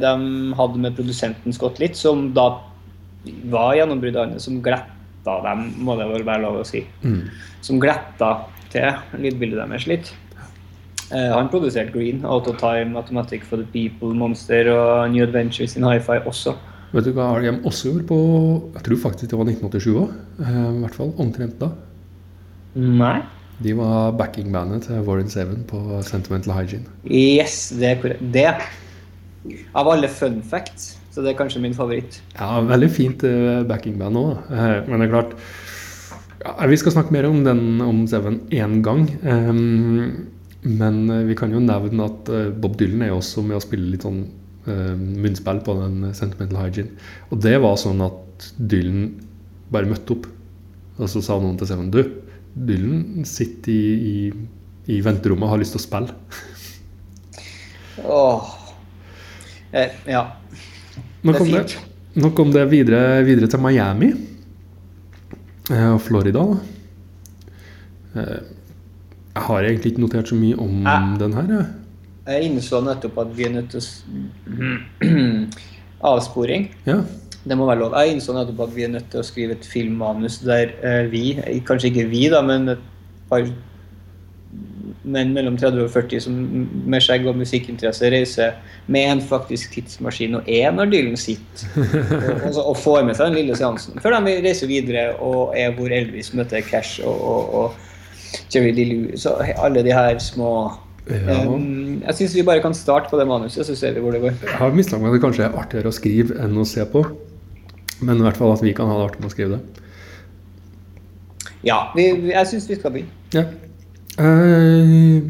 de 0.02 0.12
hadde 0.58 0.82
med 0.84 0.94
produsenten 0.98 1.54
Scott 1.56 1.80
Litt, 1.82 1.98
som 1.98 2.28
da 2.36 2.50
var 3.50 3.74
gjennombruddene, 3.76 4.38
som 4.40 4.60
gletta 4.64 5.40
dem, 5.44 5.66
må 5.84 5.98
det 5.98 6.06
vel 6.12 6.24
være 6.26 6.44
lov 6.46 6.62
å 6.62 6.66
si. 6.66 6.84
mm, 7.02 7.20
Som 7.66 7.82
gletta 7.82 8.30
til 8.72 9.20
lydbildet 9.20 9.64
deres 9.64 9.88
litt. 9.90 10.12
Uh, 11.08 11.32
han 11.32 11.48
produserte 11.48 11.94
Green, 11.94 12.20
Out 12.28 12.50
of 12.50 12.58
Time, 12.60 12.92
Automatic 13.00 13.44
for 13.48 13.56
the 13.56 13.68
People, 13.72 14.12
Monster 14.16 14.68
og 14.74 15.10
New 15.12 15.24
Adventures 15.24 15.76
in 15.76 15.86
Hi-Fi 15.88 16.20
også. 16.28 16.52
Vet 16.92 17.08
du 17.08 17.14
hva 17.16 17.30
REM 17.36 17.62
også 17.68 17.90
gjorde 17.90 18.06
på 18.08 18.18
Jeg 18.76 18.84
tror 18.86 19.00
faktisk 19.02 19.32
det 19.32 19.38
var 19.40 19.48
1987 19.50 19.88
òg. 19.92 20.12
I 20.40 20.78
hvert 20.84 20.96
fall 20.96 21.10
omtrent 21.20 21.58
da. 21.60 21.72
Nei. 22.78 23.18
De 23.64 23.72
var 23.74 24.12
backingbandet 24.18 24.86
til 24.86 25.00
Warren 25.06 25.30
Seven 25.32 25.64
på 25.66 25.80
Sentimental 26.06 26.54
Hygiene. 26.54 26.86
Yes, 27.10 27.72
det 27.74 27.88
er 27.90 27.98
korrekt. 28.02 28.22
Det. 28.34 28.46
Av 29.74 29.88
alle 29.90 30.10
fun 30.12 30.38
facts, 30.46 30.92
så 31.10 31.24
det 31.24 31.32
er 31.32 31.38
kanskje 31.40 31.62
min 31.64 31.74
favoritt. 31.74 32.20
Ja, 32.36 32.60
veldig 32.62 32.90
fint 32.94 33.24
eh, 33.26 33.64
backingband 33.66 34.20
òg. 34.20 34.36
Eh, 34.52 34.74
men 34.86 35.02
det 35.02 35.08
er 35.08 35.14
klart 35.14 35.34
Vi 36.70 36.78
skal 36.78 36.94
snakke 36.94 37.14
mer 37.14 37.26
om 37.26 37.40
den 37.42 37.80
om 37.82 38.04
Seven 38.10 38.40
én 38.54 38.78
gang. 38.86 39.08
Ehm, 39.26 40.28
men 40.62 41.00
eh, 41.10 41.26
vi 41.26 41.38
kan 41.38 41.50
jo 41.54 41.62
nevne 41.62 42.06
at 42.06 42.30
Bob 42.62 42.78
Dylan 42.78 43.02
er 43.08 43.16
også 43.16 43.42
med 43.42 43.58
å 43.58 43.64
spille 43.64 43.90
litt 43.90 44.06
sånn 44.06 44.22
eh, 44.68 44.94
munnspill 44.94 45.64
på 45.66 45.74
den 45.80 46.12
Sentimental 46.14 46.62
Hygiene. 46.62 46.94
Og 47.32 47.42
det 47.42 47.56
var 47.64 47.78
sånn 47.80 48.06
at 48.06 48.52
Dylan 48.58 49.10
bare 49.74 49.90
møtte 49.90 50.14
opp, 50.14 50.30
og 50.98 51.10
så 51.10 51.22
sa 51.22 51.42
noen 51.42 51.58
til 51.58 51.68
Seven 51.70 51.90
Du, 51.94 52.04
Dylan 52.66 53.24
sitter 53.28 53.72
i, 53.72 53.94
i, 54.08 54.32
i 54.96 55.00
venterommet 55.04 55.46
og 55.46 55.52
har 55.54 55.60
lyst 55.62 55.74
til 55.76 55.80
å 55.82 55.84
spille. 55.84 56.14
Åh. 58.04 58.54
Eh, 59.72 59.90
ja. 60.08 60.22
Det 61.22 61.34
er 61.34 61.40
om 61.42 61.50
det. 61.52 61.64
fint. 61.68 61.78
Nok 62.18 62.38
om 62.42 62.50
det 62.54 62.64
videre, 62.70 63.22
videre 63.26 63.46
til 63.52 63.60
Miami 63.62 64.08
eh, 65.70 65.88
og 65.92 66.00
Florida. 66.02 66.42
da. 66.42 66.56
Eh, 68.14 68.38
jeg 69.38 69.44
har 69.46 69.62
egentlig 69.68 69.92
ikke 69.92 70.02
notert 70.02 70.30
så 70.32 70.34
mye 70.38 70.56
om 70.58 70.86
Ah. 70.88 71.16
den 71.20 71.32
her. 71.36 71.46
jeg. 71.52 71.66
Jeg 72.28 72.50
innså 72.50 72.80
nettopp 72.84 73.18
at 73.22 73.30
vi 73.36 73.44
er 73.46 73.50
nødt 73.54 73.70
til 73.70 73.78
å 73.78 73.84
s- 73.84 74.04
Avsporing. 76.08 76.68
Ja. 76.86 77.02
Det 77.48 77.56
må 77.56 77.68
være 77.68 77.80
lov. 77.80 77.96
Jeg 77.96 78.16
innså 78.16 78.34
nettopp 78.36 78.66
at 78.66 78.76
vi 78.76 78.84
er 78.84 78.92
nødt 78.92 79.08
til 79.12 79.22
å 79.22 79.26
skrive 79.26 79.56
et 79.56 79.66
filmmanus 79.66 80.40
der 80.44 80.74
eh, 80.84 81.08
vi, 81.12 81.24
kanskje 81.66 81.92
ikke 81.92 82.08
vi, 82.10 82.26
da, 82.32 82.42
men 82.44 82.74
et 82.74 82.84
par 83.30 83.46
menn 85.08 85.32
mellom 85.32 85.56
30 85.60 85.84
og 85.84 85.92
40 85.92 86.22
som 86.24 86.36
med 86.88 87.04
skjegg 87.04 87.26
og 87.28 87.36
musikkinteresse 87.38 88.10
reiser 88.12 88.56
med 88.92 89.08
en 89.12 89.22
faktisk 89.24 89.76
tidsmaskin 89.76 90.38
og 90.38 90.48
er 90.48 90.72
når 90.74 90.90
Dylan 90.92 91.20
sitter 91.20 91.68
og, 91.76 92.48
og, 92.56 92.62
og 92.72 92.80
får 92.80 93.06
med 93.08 93.18
seg 93.18 93.30
den 93.30 93.38
lille 93.40 93.56
seansen. 93.58 94.00
Før 94.04 94.18
de 94.18 94.38
reiser 94.44 94.70
videre 94.70 95.10
og 95.24 95.54
er 95.56 95.72
hvor 95.76 95.92
Elvis 95.94 96.32
møter 96.36 96.64
Cash 96.64 97.04
og, 97.04 97.22
og, 97.32 97.54
og 97.54 98.44
Jerry 98.52 98.74
Lee 98.76 99.16
Så 99.16 99.32
alle 99.56 99.84
de 99.84 99.94
her 99.94 100.20
små 100.20 100.52
Ja. 101.08 101.38
Um, 101.48 102.02
jeg 102.02 102.18
syns 102.18 102.34
vi 102.36 102.42
bare 102.44 102.60
kan 102.60 102.74
starte 102.76 103.08
på 103.08 103.16
det 103.16 103.24
manuset, 103.24 103.64
så 103.64 103.72
ser 103.72 103.94
vi 103.96 104.02
hvor 104.04 104.12
det 104.12 104.20
går. 104.20 104.34
Jeg 104.44 104.58
har 104.60 104.74
mistanke 104.76 105.06
om 105.06 105.08
at 105.08 105.16
det 105.16 105.22
kanskje 105.22 105.46
er 105.46 105.54
artigere 105.56 105.88
å 105.88 105.94
skrive 105.96 106.36
enn 106.44 106.58
å 106.60 106.66
se 106.68 106.84
på. 106.84 107.00
Men 108.00 108.20
i 108.20 108.24
hvert 108.26 108.38
fall 108.38 108.54
at 108.54 108.62
vi 108.64 108.74
kan 108.76 108.90
ha 108.90 108.98
det 108.98 109.08
artig 109.08 109.22
med 109.22 109.30
å 109.30 109.34
skrive 109.34 109.58
det. 109.58 109.84
Ja, 111.66 111.78
vi, 111.96 112.06
jeg 112.30 112.50
syns 112.50 112.68
vi 112.70 112.78
skal 112.78 112.94
begynne. 112.94 113.14
Ja. 113.34 113.44
Uh, 114.18 115.26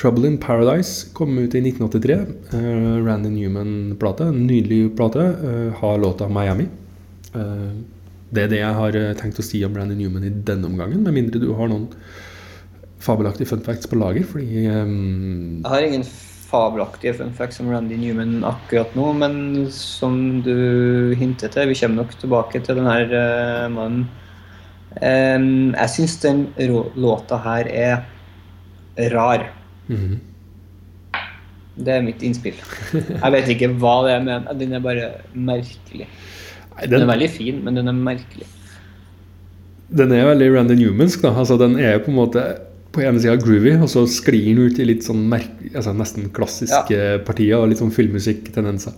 Trouble 0.00 0.28
in 0.28 0.38
Paradise 0.40 1.10
kom 1.16 1.36
ut 1.36 1.54
i 1.54 1.60
1983. 1.60 2.18
Uh, 2.54 3.00
Randy 3.04 3.32
Newman-plate. 3.34 4.30
Nydelig 4.36 4.96
plate. 4.96 5.30
Uh, 5.44 5.70
har 5.82 6.00
låta 6.00 6.28
'Miami'. 6.28 6.68
Uh, 7.34 7.76
det 8.30 8.44
er 8.44 8.50
det 8.52 8.60
jeg 8.60 8.74
har 8.78 8.96
eh, 8.98 9.12
tenkt 9.18 9.40
å 9.42 9.44
si 9.44 9.60
om 9.66 9.74
Randy 9.74 9.96
Newman 9.98 10.26
i 10.26 10.30
denne 10.30 10.68
omgangen, 10.70 11.02
med 11.02 11.16
mindre 11.16 11.40
du 11.42 11.50
har 11.58 11.70
noen 11.70 11.88
fabelaktige 13.02 13.50
fun 13.50 13.64
facts 13.66 13.90
på 13.90 13.98
lager. 13.98 14.26
Fordi 14.28 14.66
um, 14.70 15.62
Jeg 15.64 15.72
har 15.72 15.86
ingen 15.86 16.04
fabelaktige 16.50 17.14
funfacts 17.18 17.60
om 17.62 17.70
Randy 17.72 17.96
Newman 18.00 18.40
akkurat 18.46 18.94
nå, 18.98 19.12
men 19.20 19.36
som 19.74 20.40
du 20.44 21.14
hintet 21.18 21.54
til, 21.54 21.70
vi 21.70 21.78
kommer 21.78 22.02
nok 22.02 22.16
tilbake 22.20 22.62
til 22.64 22.80
denne 22.80 22.96
uh, 23.12 23.68
mannen. 23.72 24.08
Um, 24.90 25.70
jeg 25.76 25.92
syns 25.94 26.16
den 26.24 26.48
låta 26.98 27.38
her 27.44 27.70
er 27.70 29.12
rar. 29.14 29.46
mhm. 29.88 30.18
Det 31.80 31.92
er 31.94 32.02
mitt 32.04 32.22
innspill. 32.26 32.56
Jeg 32.92 33.32
vet 33.32 33.46
ikke 33.54 33.70
hva 33.80 34.00
det 34.04 34.16
er, 34.16 34.24
men 34.26 34.48
den 34.58 34.74
er 34.76 34.82
bare 34.84 35.06
merkelig. 35.32 36.08
Den 36.82 37.04
er 37.04 37.08
veldig 37.08 37.28
fin, 37.32 37.60
men 37.64 37.78
den 37.78 37.88
er 37.88 37.96
merkelig. 37.96 38.48
den 39.88 40.12
er 40.12 40.26
veldig 40.28 40.50
Randy 40.54 40.74
Newmansk. 40.74 41.22
da, 41.22 41.32
altså 41.32 41.56
Den 41.56 41.78
er 41.78 41.98
på 41.98 42.10
en 42.10 42.18
måte 42.18 42.42
på 42.90 43.02
ene 43.04 43.20
sida 43.22 43.36
groovy, 43.38 43.76
og 43.78 43.88
så 43.90 44.02
sklir 44.10 44.50
den 44.50 44.66
ut 44.66 44.78
i 44.82 44.86
litt 44.88 45.06
sånn 45.06 45.28
altså 45.30 45.92
nesten 45.94 46.30
klassiske 46.34 47.20
partier 47.26 47.60
og 47.60 47.70
litt 47.70 47.80
sånn 47.82 47.94
filmmusikktendenser. 47.94 48.96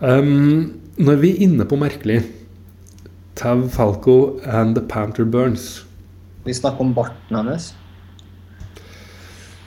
Um, 0.00 0.80
når 0.96 1.20
vi 1.20 1.32
er 1.34 1.42
inne 1.44 1.66
på 1.68 1.78
merkelig 1.80 2.22
Tav 3.36 3.66
Falco 3.72 4.38
and 4.44 4.76
The 4.76 4.82
Panther 4.88 5.24
Burns 5.24 5.84
Vi 6.44 6.52
snakker 6.56 6.84
om 6.84 6.94
barten 6.96 7.36
hans. 7.36 7.70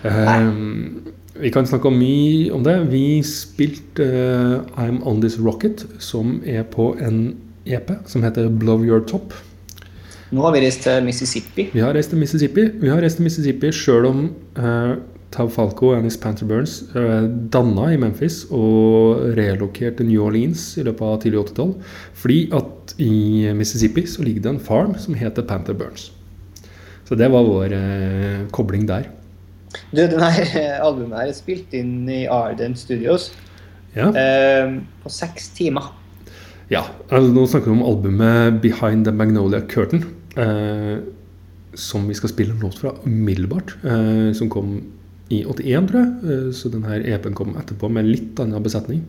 um, 0.04 1.14
Vi 1.34 1.50
kan 1.54 1.68
snakke 1.70 1.92
mye 1.94 2.50
om 2.54 2.64
det. 2.66 2.76
Vi 2.90 3.22
spilte 3.26 4.06
uh, 4.06 4.82
I'm 4.82 5.02
On 5.08 5.22
This 5.22 5.38
Rocket, 5.42 5.86
som 6.00 6.40
er 6.46 6.66
på 6.70 6.94
en 7.02 7.38
EP 7.66 7.92
som 8.10 8.26
heter 8.26 8.50
Blow 8.50 8.86
Your 8.86 9.06
Top. 9.06 9.34
Nå 10.30 10.44
har 10.46 10.54
vi 10.54 10.62
reist 10.62 10.84
til 10.86 11.06
Mississippi. 11.06 11.70
Vi 11.74 11.82
har 11.82 11.96
reist 11.98 12.12
til 12.14 12.20
Mississippi 12.22 12.68
Vi 12.82 12.90
har 12.92 13.02
reist 13.02 13.18
til 13.18 13.26
Mississippi 13.26 13.72
selv 13.74 14.12
om 14.12 14.28
uh, 14.60 14.94
Tav 15.34 15.50
Falco 15.54 15.92
og 15.92 15.98
Anis 15.98 16.18
Panther 16.22 16.48
Burns 16.50 16.80
uh, 16.94 17.26
danna 17.54 17.90
i 17.94 17.98
Memphis 18.02 18.44
og 18.50 19.24
relokerte 19.38 20.06
New 20.06 20.26
Orleans 20.26 20.72
i 20.78 20.86
løpet 20.86 21.06
av 21.06 21.20
tidlig 21.24 21.42
80-tall. 21.48 21.76
Fordi 22.14 22.40
at 22.58 22.96
i 23.02 23.50
Mississippi 23.58 24.06
så 24.10 24.26
ligger 24.26 24.46
det 24.46 24.56
en 24.56 24.64
farm 24.70 24.96
som 25.02 25.18
heter 25.18 25.46
Panther 25.50 25.78
Burns. 25.78 26.12
Så 27.10 27.18
det 27.18 27.32
var 27.34 27.46
vår 27.46 27.74
uh, 27.74 28.50
kobling 28.54 28.86
der. 28.90 29.10
Du, 29.94 30.02
denne 30.02 30.30
albumet 30.86 31.18
her 31.24 31.30
er 31.30 31.38
spilt 31.38 31.74
inn 31.78 32.10
i 32.10 32.24
Arden 32.30 32.76
Studios 32.78 33.32
Ja, 33.96 34.10
eh, 34.14 34.76
på 35.04 35.10
seks 35.10 35.50
timer. 35.58 35.90
Ja 36.70 36.84
altså, 37.10 37.32
nå 37.34 37.46
snakker 37.50 37.72
vi 37.72 37.78
om 37.78 37.86
albumet 37.90 38.62
Behind 38.62 39.06
the 39.06 39.12
Magnolia 39.12 39.62
Curtain. 39.62 40.06
eh, 40.38 40.98
som 41.74 42.08
vi 42.10 42.16
skal 42.18 42.30
spille 42.32 42.54
en 42.54 42.60
låt 42.64 42.80
fra 42.82 42.92
umiddelbart. 43.06 43.76
eh, 43.84 44.34
som 44.34 44.50
kom 44.50 44.82
i 45.30 45.44
81, 45.46 45.88
tror 45.88 46.00
jeg. 46.02 46.12
Eh, 46.34 46.52
så 46.58 46.70
denne 46.74 47.00
EP-en 47.06 47.36
kom 47.38 47.56
etterpå 47.60 47.90
med 47.94 48.08
litt 48.10 48.40
annen 48.42 48.64
besetning. 48.66 49.04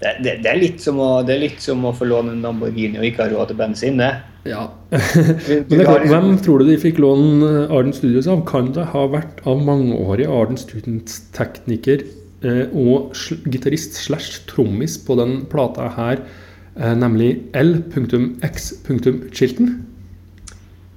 Det, 0.00 0.10
det, 0.24 0.32
det, 0.42 0.50
er 0.50 0.58
litt 0.58 0.82
som 0.82 0.98
å, 1.00 1.22
det 1.24 1.36
er 1.36 1.44
litt 1.46 1.62
som 1.62 1.84
å 1.86 1.92
få 1.94 2.04
låne 2.10 2.34
en 2.34 2.42
Lamborghini 2.44 2.98
og 2.98 3.06
ikke 3.06 3.24
ha 3.24 3.30
råd 3.30 3.52
til 3.52 3.60
bensin. 3.60 4.00
det. 4.02 4.10
Ja. 4.44 4.66
Men 4.90 5.64
det 5.70 5.84
klart, 5.86 6.02
liksom- 6.02 6.10
hvem 6.10 6.38
tror 6.44 6.58
du 6.60 6.66
de 6.68 6.76
fikk 6.82 6.98
låne 7.00 7.52
Arden 7.70 7.94
Studios 7.96 8.26
av? 8.28 8.42
Kan 8.50 8.72
det 8.76 8.90
ha 8.92 9.06
vært 9.08 9.40
av 9.48 9.62
mangeårig 9.64 10.26
Arden 10.28 10.58
Students-tekniker 10.60 12.04
eh, 12.44 12.66
og 12.74 13.14
gitarist 13.48 13.96
slash 14.02 14.42
trommis 14.50 14.98
på 15.06 15.16
den 15.16 15.44
plata 15.48 15.88
her, 15.96 16.20
eh, 16.20 16.43
nemlig 16.74 17.28
L.X.Chilton. 17.54 19.68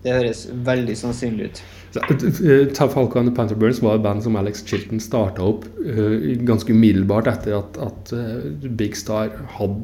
Det 0.03 0.15
høres 0.15 0.45
veldig 0.65 0.95
sannsynlig 0.97 1.51
ut. 1.51 1.61
Ta 1.95 2.03
eh, 2.11 2.67
Tav 2.75 2.91
Falco 2.93 3.19
and 3.19 3.29
the 3.29 3.35
Panther 3.35 3.57
Burns 3.59 3.81
var 3.83 3.97
et 3.97 4.05
band 4.05 4.23
som 4.23 4.37
Alex 4.39 4.63
Chilton 4.67 5.01
starta 5.03 5.45
opp 5.45 5.67
eh, 5.85 6.33
ganske 6.47 6.73
umiddelbart 6.73 7.29
etter 7.31 7.57
at, 7.59 7.79
at 7.81 8.13
eh, 8.15 8.69
Big 8.79 8.97
Star 8.99 9.33
hadde 9.57 9.81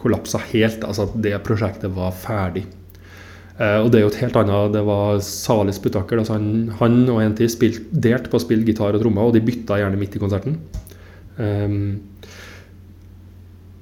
kollapsa 0.00 0.40
helt. 0.52 0.84
Altså 0.84 1.08
at 1.08 1.16
det 1.24 1.36
prosjektet 1.46 1.94
var 1.96 2.14
ferdig. 2.16 2.66
Eh, 3.56 3.78
og 3.80 3.90
det 3.90 4.00
er 4.00 4.04
jo 4.04 4.10
et 4.12 4.18
helt 4.20 4.36
annet 4.36 4.74
Det 4.74 4.82
var 4.86 5.22
salig 5.24 5.76
spetakkel. 5.76 6.22
Altså 6.22 6.36
han, 6.36 6.74
han 6.80 7.00
og 7.08 7.22
en 7.22 7.38
til 7.38 7.50
spilte 7.52 8.02
delt 8.08 8.30
på 8.30 8.38
å 8.38 8.44
spille 8.44 8.66
gitar 8.68 8.96
og 8.96 9.02
trommer, 9.02 9.28
og 9.28 9.36
de 9.36 9.44
bytta 9.44 9.80
gjerne 9.82 10.00
midt 10.00 10.18
i 10.18 10.22
konserten. 10.22 10.60
Um, 11.36 11.98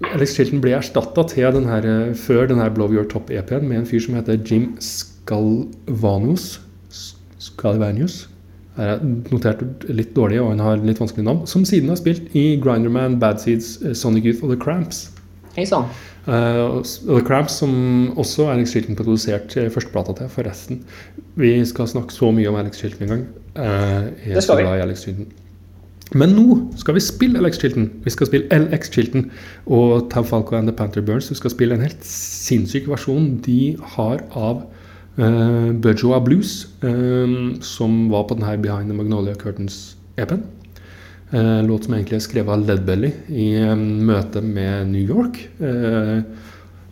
Alex 0.02 0.35
Chilton 0.35 0.61
ble 0.62 0.74
erstatta 0.74 1.22
til 1.30 1.54
den 1.54 1.68
her, 1.70 1.87
eh, 1.87 2.14
før 2.18 2.48
den 2.50 2.59
her 2.59 2.72
Blow 2.74 2.90
Your 2.90 3.07
Top-EP-en 3.07 3.68
med 3.68 3.78
en 3.78 3.87
fyr 3.87 4.00
som 4.02 4.14
heter 4.18 4.40
Jim 4.42 4.74
Scalvanus 4.83 6.61
Scalvanus 7.38 8.28
Her 8.74 8.96
er 8.96 9.04
notert 9.30 9.62
litt 9.87 10.16
dårlig, 10.16 10.40
og 10.42 10.50
han 10.50 10.62
har 10.64 10.80
litt 10.83 10.98
vanskelig 10.98 11.22
navn. 11.28 11.44
Som 11.46 11.62
siden 11.64 11.92
har 11.92 11.98
spilt 12.00 12.33
i 12.35 12.57
Grinderman, 12.59 13.20
Bad 13.20 13.38
Seeds, 13.38 13.76
eh, 13.85 13.94
Sonic 13.94 14.24
Youth 14.24 14.42
og 14.42 14.50
The 14.50 14.59
Cramps. 14.59 15.12
Hei 15.54 15.64
sann. 15.64 15.87
Uh, 16.26 16.83
The 16.83 17.20
Cramps, 17.22 17.61
som 17.61 18.16
også 18.18 18.48
Alex 18.50 18.72
Chilton 18.72 18.96
produserte 18.96 19.68
førsteplata 19.70 20.16
til, 20.18 20.28
forresten. 20.33 20.83
Vi 21.38 21.52
skal 21.68 21.87
snakke 21.87 22.16
så 22.16 22.33
mye 22.35 22.48
om 22.50 22.59
Alex 22.59 22.80
Chilton 22.80 23.07
en 23.07 23.12
gang. 23.12 23.24
Uh, 23.54 24.11
jeg 24.26 24.40
er 24.40 24.40
så 24.42 24.57
glad 24.59 24.80
i 24.80 24.83
Alex 24.88 25.04
Chilton. 25.07 25.30
Men 26.14 26.35
nå 26.37 26.59
skal 26.79 26.96
vi 26.96 27.03
spille 27.03 27.40
Alex 27.40 27.59
Chilton. 27.59 27.88
Vi 28.05 28.12
skal 28.14 28.29
spille 28.31 28.59
LX 28.61 28.92
Chilton 28.94 29.29
og 29.66 30.09
Tav 30.12 30.29
Falco 30.31 30.57
and 30.57 30.70
the 30.70 30.77
Panther 30.77 31.03
Burns. 31.03 31.31
Vi 31.31 31.38
skal 31.40 31.50
spille 31.50 31.74
en 31.74 31.85
helt 31.85 32.05
sinnssyk 32.07 32.87
versjon 32.90 33.33
de 33.44 33.77
har 33.96 34.22
av 34.31 34.62
uh, 35.18 35.70
Burjoa 35.74 36.20
Blues, 36.24 36.68
um, 36.83 37.57
som 37.62 38.05
var 38.12 38.29
på 38.29 38.38
denne 38.38 38.57
Behind 38.62 38.92
the 38.92 38.98
Magnolia 38.98 39.35
Curtains-EP-en. 39.35 40.44
Eh, 41.35 41.62
låt 41.66 41.87
som 41.88 41.94
egentlig 41.96 42.20
er 42.20 42.22
skrevet 42.22 42.53
av 42.53 42.66
Ledbelly 42.68 43.09
i 43.33 43.46
um, 43.66 43.81
møte 44.07 44.38
med 44.44 44.92
New 44.92 45.03
York. 45.03 45.40
Uh, 45.59 46.20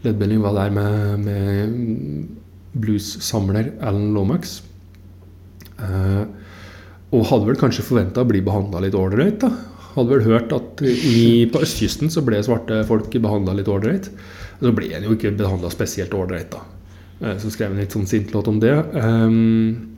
Ledbelly 0.03 0.41
var 0.43 0.57
der 0.57 0.73
med, 0.75 1.19
med 1.23 2.25
blues-samler 2.75 3.71
Alan 3.81 4.15
Lomax. 4.17 4.63
Eh, 5.79 6.23
og 7.13 7.27
hadde 7.29 7.49
vel 7.51 7.61
kanskje 7.61 7.85
forventa 7.85 8.25
å 8.25 8.29
bli 8.29 8.41
behandla 8.45 8.81
litt 8.85 8.97
ålreit. 8.97 9.43
da. 9.45 9.51
Hadde 9.93 10.15
vel 10.15 10.25
hørt 10.25 10.53
at 10.57 10.81
i, 10.89 11.45
på 11.53 11.61
østkysten 11.61 12.09
så 12.13 12.23
ble 12.25 12.41
svarte 12.45 12.81
folk 12.89 13.13
behandla 13.13 13.55
litt 13.59 13.69
ålreit. 13.69 14.09
Så 14.63 14.73
ble 14.73 14.89
han 14.95 15.05
jo 15.05 15.17
ikke 15.17 15.35
behandla 15.37 15.69
spesielt 15.73 16.15
ålreit, 16.17 16.55
da. 16.55 16.63
Eh, 17.21 17.37
Så 17.39 17.51
skrev 17.53 17.73
han 17.73 17.83
litt 17.83 17.93
sånn 17.93 18.09
sint 18.09 18.33
låt 18.33 18.49
om 18.49 18.61
det. 18.63 18.73
Um, 18.97 19.93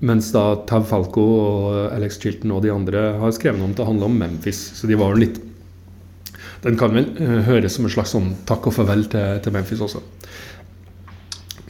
mens 0.00 0.30
da 0.32 0.54
Tav 0.70 0.86
Falco 0.88 1.26
og 1.36 1.92
Alex 1.92 2.16
Chilton 2.22 2.54
og 2.56 2.62
de 2.64 2.72
andre 2.72 3.02
har 3.20 3.36
skrevet 3.36 3.60
om 3.60 3.74
til 3.74 3.84
å 3.84 3.90
handle 3.90 4.08
om 4.08 4.16
Memphis. 4.16 4.62
Så 4.78 4.88
de 4.88 4.96
var 4.96 5.12
jo 5.12 5.24
litt 5.26 5.40
Den 6.64 6.76
kan 6.76 6.92
vel 6.92 7.06
eh, 7.16 7.38
høres 7.46 7.76
som 7.76 7.86
en 7.88 7.92
slags 7.92 8.10
sånn 8.12 8.34
takk 8.48 8.66
og 8.68 8.74
farvel 8.76 9.06
til, 9.12 9.38
til 9.40 9.52
Memphis 9.54 9.80
også. 9.80 10.00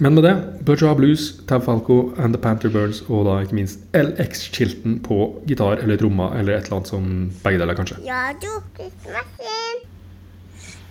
Men 0.01 0.15
med 0.17 0.25
det, 0.25 0.33
Burjoa 0.65 0.95
Blues, 0.97 1.47
Tav 1.47 1.61
Falco 1.61 2.15
and 2.17 2.33
The 2.33 2.41
Panther 2.41 2.71
Burns 2.73 3.03
og 3.11 3.27
da 3.27 3.35
ikke 3.45 3.59
minst 3.59 3.83
LX 3.93 4.47
Chilton 4.55 4.95
på 5.05 5.19
gitar 5.45 5.83
eller 5.83 6.01
trommer 6.01 6.39
eller 6.41 6.57
et 6.57 6.65
eller 6.65 6.79
annet 6.79 6.89
som 6.89 7.11
begge 7.43 7.61
deler, 7.61 7.77
kanskje. 7.77 7.99
Radiomaskin. 8.07 9.83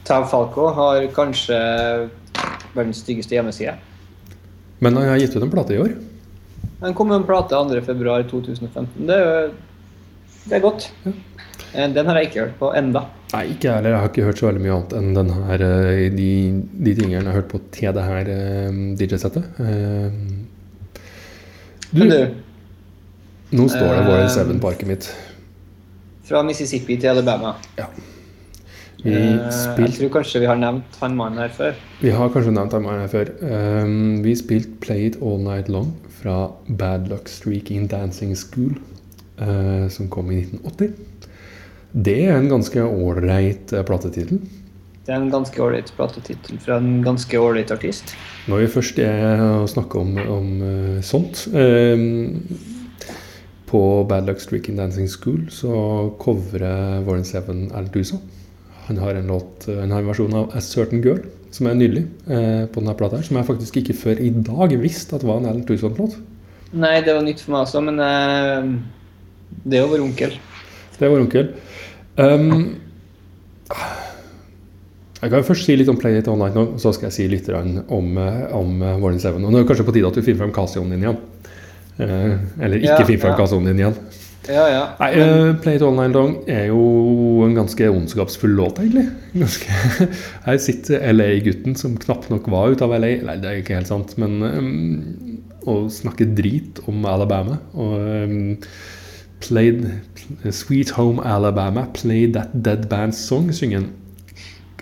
Tav 0.06 0.28
Falco 0.30 0.68
har 0.78 1.08
kanskje 1.16 1.58
verdens 2.76 3.02
styggeste 3.02 3.34
hjemmeside. 3.34 3.74
Men 4.80 4.98
han 5.00 5.10
har 5.10 5.18
gitt 5.24 5.34
ut 5.36 5.42
en 5.42 5.56
plate 5.58 5.74
i 5.74 5.82
år. 5.82 5.98
Den 6.84 6.94
kom 6.94 7.10
med 7.10 7.24
en 7.24 7.26
plate 7.26 7.58
2.2.2015. 7.58 9.10
Det, 9.10 9.20
det 10.46 10.60
er 10.60 10.64
godt. 10.64 10.92
Eh, 11.10 11.18
Den 11.74 12.08
har 12.10 12.18
jeg 12.18 12.30
ikke 12.30 12.44
hørt 12.44 12.60
på 12.60 12.74
enda. 12.78 13.06
Nei, 13.30 13.44
ikke 13.54 13.74
heller. 13.76 13.94
Jeg 13.94 14.02
har 14.02 14.10
ikke 14.10 14.26
hørt 14.26 14.40
så 14.42 14.48
veldig 14.50 14.62
mye 14.64 14.76
annet 14.76 14.94
enn 14.98 15.10
den 15.14 15.32
her, 15.36 15.64
eh, 15.66 16.06
de, 16.16 16.30
de 16.86 16.94
tingene 16.98 17.20
jeg 17.20 17.28
har 17.28 17.38
hørt 17.38 17.50
på 17.52 17.62
til 17.76 17.94
det 17.94 18.06
her 18.08 18.32
eh, 18.34 18.80
DJ-settet. 18.98 19.50
Eh, 19.62 20.08
du, 21.92 22.00
Men 22.02 22.14
du, 22.14 22.20
nå 23.60 23.68
står 23.70 23.88
det 23.98 24.06
Warren 24.06 24.26
uh, 24.26 24.34
Seven-parket 24.34 24.90
mitt. 24.90 25.10
fra 26.30 26.42
Mississippi 26.46 26.98
til 27.02 27.10
Alabama. 27.10 27.56
Vi, 29.00 29.14
spilt, 29.54 29.88
Jeg 29.88 29.96
tror 29.96 30.12
kanskje 30.20 30.42
vi 30.44 30.50
har 30.50 30.58
nevnt 30.60 30.98
han 31.02 31.16
mannen 31.16 31.40
her 31.40 31.54
før. 31.56 31.78
vi 32.02 32.12
har 32.12 32.30
kanskje 32.30 32.52
nevnt 32.52 32.74
ham 32.74 32.86
her 32.90 33.08
før. 33.08 33.32
Um, 33.42 34.24
vi 34.26 34.36
spilte 34.36 34.70
Play 34.82 35.08
It 35.08 35.18
All 35.22 35.40
Night 35.42 35.70
Long 35.70 35.94
fra 36.20 36.52
Bad 36.68 37.08
Luck 37.08 37.30
Streaking 37.30 37.88
Dancing 37.90 38.36
School, 38.38 38.76
uh, 39.42 39.88
som 39.90 40.10
kom 40.10 40.32
i 40.32 40.42
1980. 40.44 40.94
Det 41.92 42.18
er 42.28 42.38
en 42.38 42.50
ganske 42.52 42.84
ålreit 42.86 43.74
eh, 43.74 43.86
platetittel. 43.86 44.42
Det 45.06 45.16
er 45.16 45.24
en 45.24 45.32
ganske 45.34 45.62
ålreit 45.64 45.90
platetittel 45.98 46.60
fra 46.62 46.78
en 46.78 47.00
ganske 47.02 47.40
ålreit 47.42 47.72
artist. 47.74 48.14
Når 48.46 48.62
vi 48.62 48.74
først 48.76 49.00
er 49.02 49.42
å 49.42 49.70
snakke 49.70 49.98
om, 49.98 50.12
om 50.30 50.52
eh, 50.62 51.00
sånt 51.06 51.48
eh, 51.50 52.04
På 53.70 53.82
Bad 54.10 54.30
Luck 54.30 54.42
Streaking 54.44 54.78
Dancing 54.78 55.10
School 55.10 55.48
så 55.54 55.72
covrer 56.22 57.02
Warren 57.08 57.26
Seven 57.26 57.72
Alan 57.72 57.90
Tusa. 57.94 58.20
Han 58.90 59.02
har 59.02 59.18
en 59.18 59.28
låt, 59.34 59.68
eh, 59.68 59.80
han 59.82 59.92
har 59.92 60.04
en 60.04 60.12
versjon 60.12 60.38
av 60.38 60.54
A 60.54 60.62
Certain 60.62 61.02
Girl 61.02 61.26
som 61.54 61.68
er 61.70 61.78
nydelig 61.78 62.04
eh, 62.30 62.66
på 62.70 62.82
denne 62.82 62.96
plata. 62.98 63.18
her, 63.18 63.26
Som 63.26 63.38
jeg 63.40 63.48
faktisk 63.50 63.82
ikke 63.82 63.98
før 63.98 64.22
i 64.22 64.30
dag 64.30 64.76
visste 64.82 65.18
at 65.18 65.26
var 65.26 65.42
en 65.42 65.50
Alan 65.50 65.66
Tusa-låt. 65.66 66.20
Nei, 66.70 67.00
det 67.02 67.16
var 67.18 67.26
nytt 67.26 67.42
for 67.42 67.56
meg 67.56 67.66
også, 67.66 67.82
men 67.82 67.98
eh, 68.06 68.70
det 69.66 69.80
er 69.80 69.86
jo 69.88 69.92
vår 69.96 70.06
onkel. 70.06 70.38
Det 71.00 71.08
er 71.08 71.14
vår 71.16 71.26
onkel. 71.26 71.52
Um, 72.20 72.76
jeg 75.20 75.32
kan 75.32 75.40
jo 75.42 75.48
først 75.50 75.68
si 75.68 75.76
litt 75.76 75.90
om 75.92 76.00
All 76.00 76.40
Night 76.40 76.56
nå, 76.56 76.66
så 76.80 76.94
skal 76.96 77.10
jeg 77.10 77.16
si 77.18 77.28
litt 77.32 77.50
om, 77.52 78.18
eh, 78.18 78.46
om 78.56 78.80
Warning 78.80 79.20
7. 79.20 79.34
Og 79.36 79.42
nå 79.44 79.52
er 79.52 79.64
det 79.64 79.70
kanskje 79.72 79.88
på 79.88 79.96
tide 79.96 80.08
at 80.08 80.16
du 80.16 80.24
finner 80.24 80.46
frem 80.46 80.56
Casioen 80.56 80.94
din 80.94 81.04
igjen. 81.04 81.20
Eh, 82.00 82.38
eller 82.64 82.80
ikke 82.80 82.96
Ja, 82.96 83.06
finner 83.06 83.24
frem 83.26 83.34
ja. 83.34 83.40
Casioen 83.42 83.68
din 83.68 83.82
igjen. 83.84 83.98
Ja, 84.50 84.66
ja. 84.72 84.84
Nei, 84.98 85.10
uh, 85.20 85.86
All 85.86 85.98
Night 85.98 86.16
Long 86.16 86.32
er 86.50 86.70
jo 86.72 86.80
en 87.46 87.58
ganske 87.58 87.90
ondskapsfull 87.92 88.56
låt, 88.58 88.80
egentlig. 88.82 89.10
Ganske. 89.36 90.08
Her 90.48 90.62
sitter 90.64 91.04
LA-gutten 91.12 91.76
som 91.78 91.98
knapt 92.02 92.32
nok 92.32 92.48
var 92.50 92.74
ute 92.74 92.88
av 92.88 92.96
LA. 92.96 93.12
Nei, 93.28 93.36
det 93.44 93.50
er 93.52 93.60
ikke 93.62 93.78
helt 93.78 93.92
sant, 93.92 94.16
men 94.22 94.40
um, 94.42 95.42
å 95.70 95.82
snakke 95.94 96.32
drit 96.38 96.82
om 96.90 97.04
Alabama. 97.10 97.60
Og 97.78 98.00
um, 98.00 98.40
played 99.42 99.86
Sweet 100.52 100.90
Home 100.98 101.20
Alabama, 101.24 101.88
play 101.94 102.26
that 102.32 102.54
dead 102.64 102.88
band's 102.92 103.18
song, 103.18 103.52
synger 103.56 103.82
han. 103.84 103.90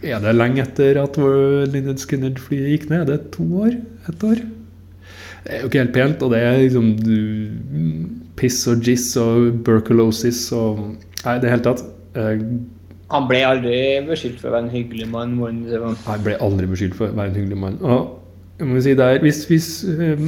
Er 0.06 0.20
det 0.22 0.36
lenge 0.36 0.62
etter 0.62 1.00
at 1.02 1.16
Lynyrd 1.18 1.98
Skinner-flyet 2.04 2.70
gikk 2.74 2.90
ned? 2.92 3.06
Er 3.08 3.12
det 3.16 3.32
to 3.34 3.46
år? 3.64 3.78
Ett 4.10 4.24
år? 4.24 4.44
Det 5.48 5.56
er 5.56 5.62
jo 5.64 5.70
ikke 5.70 5.80
helt 5.82 5.94
pent, 5.96 6.24
og 6.26 6.34
det 6.34 6.42
er 6.44 6.58
liksom 6.60 6.90
du, 7.00 7.14
piss 8.38 8.60
og 8.70 8.84
jizz 8.86 9.14
og 9.22 9.62
burkulosis 9.66 10.42
og 10.54 10.82
Nei, 11.24 11.38
det 11.42 11.50
hele 11.50 11.64
tatt. 11.66 11.82
eh, 12.16 12.44
Han 13.10 13.26
ble 13.30 13.40
aldri 13.48 13.78
beskyldt 14.06 14.42
for 14.42 14.52
å 14.52 14.58
være 14.58 14.68
en 14.68 14.74
hyggelig 14.76 15.08
mann. 15.10 15.38
Han. 15.40 16.24
Ble 16.26 16.36
aldri 16.44 16.68
beskyldt 16.70 16.98
for 17.00 17.08
å 17.10 17.16
være 17.18 17.32
en 17.32 17.40
hyggelig 17.40 17.58
mann. 17.64 17.78
Og 17.82 18.14
si 18.58 18.94
det 18.98 19.06
er, 19.06 19.20
hvis, 19.22 19.44
hvis, 19.50 19.68
eh, 19.86 20.22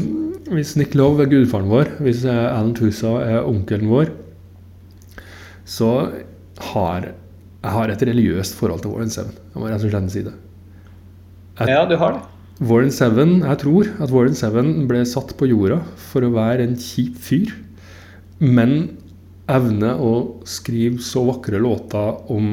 hvis 0.53 0.75
Nick 0.77 0.93
Love 0.97 1.23
er 1.23 1.31
gudfaren 1.31 1.69
vår, 1.71 1.95
hvis 2.05 2.25
Alan 2.29 2.75
Tusa 2.77 3.15
er 3.25 3.47
onkelen 3.47 3.89
vår, 3.89 4.11
så 5.69 5.89
har 6.73 7.09
jeg 7.59 7.75
har 7.75 7.91
et 7.91 8.03
religiøst 8.07 8.55
forhold 8.55 8.83
til 8.85 8.93
Warren 8.93 9.11
Seven. 9.11 9.33
Jeg 9.35 9.59
må 9.59 9.67
rett 9.67 9.83
og 9.83 9.91
slett 9.91 10.13
si 10.13 10.21
det. 10.23 10.35
Ja, 11.67 11.83
du 11.89 11.97
har 11.99 12.15
det. 12.15 12.21
Warren 12.69 12.91
Seven, 12.91 13.33
jeg 13.43 13.59
tror 13.61 13.89
at 14.03 14.13
Warren 14.15 14.35
Seven 14.35 14.69
ble 14.87 15.01
satt 15.07 15.33
på 15.39 15.47
jorda 15.49 15.81
for 16.09 16.23
å 16.23 16.31
være 16.35 16.63
en 16.63 16.77
kjip 16.79 17.17
fyr, 17.19 17.51
men 18.39 18.95
evne 19.51 19.91
å 19.95 20.13
skrive 20.47 21.03
så 21.03 21.25
vakre 21.27 21.59
låter 21.59 22.31
om 22.31 22.47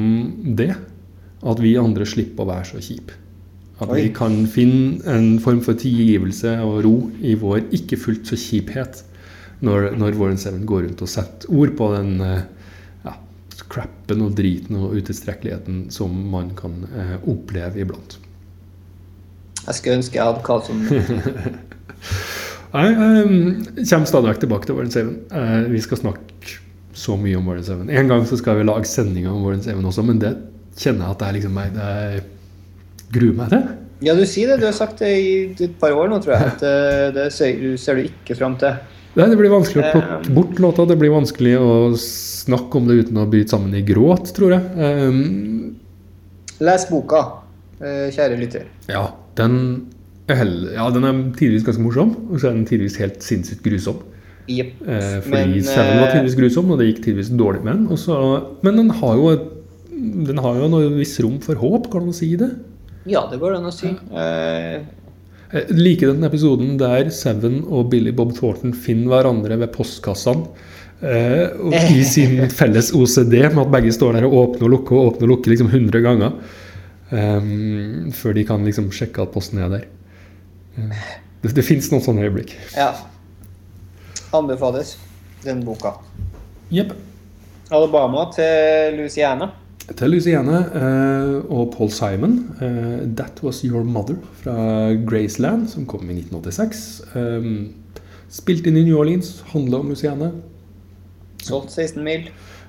det 0.59 0.73
at 0.75 1.63
vi 1.63 1.75
andre 1.79 2.07
slipper 2.07 2.43
å 2.43 2.51
være 2.51 2.69
så 2.73 2.83
kjipe. 2.83 3.15
At 3.77 3.91
vi 3.93 4.07
kan 4.09 4.39
finne 4.49 5.03
en 5.13 5.35
form 5.41 5.59
for 5.65 5.77
tilgivelse 5.77 6.55
og 6.65 6.79
ro 6.85 6.95
i 7.21 7.35
vår 7.37 7.67
ikke 7.77 7.99
fullt 8.01 8.29
så 8.29 8.37
kjiphet 8.39 9.03
når, 9.65 9.91
når 9.97 10.17
Warren 10.17 10.39
Seven 10.41 10.65
går 10.69 10.87
rundt 10.87 11.01
og 11.05 11.11
setter 11.11 11.51
ord 11.53 11.73
på 11.77 11.89
den 11.93 12.21
eh, 12.25 12.45
ja, 13.05 13.13
crappen 13.69 14.23
og 14.25 14.33
driten 14.37 14.79
og 14.81 14.95
utilstrekkeligheten 14.97 15.87
som 15.93 16.13
man 16.33 16.51
kan 16.57 16.79
eh, 16.89 17.15
oppleve 17.29 17.83
iblant. 17.83 18.17
Jeg 19.67 19.77
skulle 19.77 19.97
ønske 19.99 20.17
jeg 20.17 20.25
hadde 20.25 20.45
Carlson. 20.47 20.81
Nei, 22.73 22.85
jeg 22.87 23.87
kommer 23.89 24.09
stadig 24.09 24.31
vekk 24.31 24.41
tilbake 24.43 24.69
til 24.69 24.77
Warren 24.77 24.93
Seven. 24.93 25.19
Eh, 25.29 25.67
vi 25.73 25.81
skal 25.85 26.01
snakke 26.01 26.57
så 26.97 27.17
mye 27.19 27.37
om 27.37 27.45
Warren 27.49 27.65
Seven. 27.65 27.91
En 27.93 28.09
gang 28.09 28.25
så 28.29 28.39
skal 28.41 28.57
vi 28.57 28.65
lage 28.65 28.89
sendinger 28.89 29.33
om 29.33 29.45
Warren 29.45 29.61
Seven 29.65 29.85
også, 29.85 30.05
men 30.05 30.21
det 30.21 30.33
kjenner 30.77 31.07
jeg 31.07 31.13
at 31.13 31.21
det 31.21 31.27
er 31.27 31.37
liksom 31.37 31.55
meg 31.57 31.77
Det 31.77 32.25
gruer 33.13 33.35
meg 33.37 33.51
til. 33.53 33.65
Ja, 34.05 34.13
du 34.13 34.23
sier 34.29 34.51
det. 34.51 34.59
Du 34.61 34.67
har 34.67 34.75
sagt 34.77 35.01
det 35.01 35.09
i 35.17 35.31
et 35.55 35.75
par 35.81 35.95
år 35.97 36.11
nå, 36.11 36.19
tror 36.21 36.35
jeg. 36.35 36.53
At 36.53 36.63
eh, 36.67 37.07
det 37.15 37.27
ser, 37.33 37.97
du 37.97 38.05
ikke 38.05 38.37
fram 38.37 38.57
til. 38.61 38.77
Nei, 39.17 39.25
det 39.31 39.37
blir 39.39 39.49
vanskelig 39.49 39.81
å 39.81 39.91
plukke 39.95 40.33
bort 40.35 40.59
låta. 40.61 40.85
Det 40.91 40.97
blir 41.01 41.13
vanskelig 41.15 41.55
å 41.57 41.71
snakke 42.01 42.77
om 42.77 42.89
det 42.89 42.99
uten 43.01 43.21
å 43.23 43.25
bryte 43.29 43.55
sammen 43.55 43.73
i 43.77 43.81
gråt, 43.85 44.29
tror 44.37 44.53
jeg. 44.53 44.67
Um, 44.77 45.77
Les 46.61 46.85
boka, 46.89 47.23
eh, 47.81 48.07
kjære 48.13 48.37
lytter. 48.37 48.69
ja, 48.89 49.07
den 49.37 49.57
er, 50.29 50.45
ja, 50.73 50.85
den 50.93 51.05
er 51.05 51.19
tidvis 51.37 51.65
ganske 51.65 51.81
morsom, 51.81 52.13
og 52.29 52.39
så 52.39 52.49
er 52.49 52.57
den 52.57 52.69
tidvis 52.69 52.97
helt 53.01 53.21
sinnssykt 53.25 53.65
grusom. 53.65 53.99
Yep. 54.47 54.71
Eh, 54.87 55.19
fordi 55.25 55.59
Men, 55.59 55.63
Seven 55.63 55.99
var 55.99 56.07
eh, 56.07 56.15
tidvis 56.17 56.37
grusom, 56.39 56.71
og 56.71 56.79
det 56.79 56.91
gikk 56.91 57.03
tidvis 57.09 57.29
dårlig 57.33 57.63
med 57.65 57.73
den. 57.73 57.87
Også, 57.93 58.17
men 58.65 58.77
den 58.79 58.89
har 59.01 59.15
jo 59.17 59.29
et 59.33 59.53
den 59.97 60.37
har 60.43 60.59
jo 60.59 60.67
noe 60.71 60.89
viss 60.93 61.15
rom 61.23 61.39
for 61.43 61.57
håp, 61.57 61.89
kan 61.91 62.05
man 62.05 62.15
si 62.15 62.35
det? 62.39 62.51
Ja, 63.07 63.25
det 63.31 63.39
går 63.41 63.53
det 63.55 63.59
an 63.61 63.69
å 63.69 63.73
si. 63.75 63.91
Eh, 64.11 64.81
Jeg 65.53 65.77
liker 65.79 66.11
den 66.11 66.27
episoden 66.27 66.73
der 66.79 67.07
Seven 67.15 67.61
og 67.71 67.89
Billy 67.93 68.11
Bob 68.11 68.33
Thornton 68.35 68.73
finner 68.75 69.13
hverandre 69.13 69.57
ved 69.61 69.71
postkassene. 69.75 70.47
Eh, 70.99 71.53
og 71.61 71.75
I 71.77 72.01
sin 72.15 72.39
felles 72.51 72.89
OCD 72.97 73.37
med 73.53 73.61
at 73.67 73.71
begge 73.77 73.93
står 73.95 74.17
der 74.17 74.25
og 74.27 74.33
åpner 74.41 74.67
og 74.67 74.73
lukker 74.75 74.97
og 74.97 75.11
åpner 75.13 75.29
og 75.29 75.35
lukker 75.37 75.53
liksom 75.53 75.69
100 75.71 76.01
ganger. 76.03 76.33
Um, 77.07 78.09
før 78.11 78.33
de 78.35 78.43
kan 78.43 78.65
liksom 78.67 78.89
sjekke 78.91 79.23
at 79.23 79.31
posten 79.31 79.61
er 79.63 79.69
der. 79.71 79.85
Eh, 80.75 81.05
det 81.45 81.53
det 81.55 81.63
fins 81.63 81.87
noen 81.93 82.03
sånne 82.03 82.25
øyeblikk. 82.27 82.57
ja. 82.75 82.91
Anbefales, 84.35 84.97
den 85.45 85.61
boka. 85.63 85.93
Jepp. 86.75 86.89
Alabama 87.71 88.25
til 88.35 88.97
Louisiana. 88.97 89.47
Til 89.95 90.11
Luciene 90.11 90.57
eh, 90.75 91.33
og 91.47 91.69
Paul 91.77 91.91
Simon, 91.95 92.33
eh, 92.59 93.07
'That 93.07 93.39
Was 93.43 93.61
Your 93.63 93.85
Mother' 93.87 94.19
fra 94.41 94.93
Graceland, 95.07 95.69
som 95.71 95.85
kom 95.87 96.03
i 96.09 96.17
1986. 96.17 97.01
Eh, 97.15 97.47
spilt 98.27 98.67
inn 98.67 98.77
i 98.77 98.83
New 98.83 98.97
Orleans, 98.99 99.43
handla 99.53 99.79
om 99.79 99.89
Luciene 99.93 100.33
Solgt 101.47 101.71
16 101.71 102.03
mil. 102.03 102.25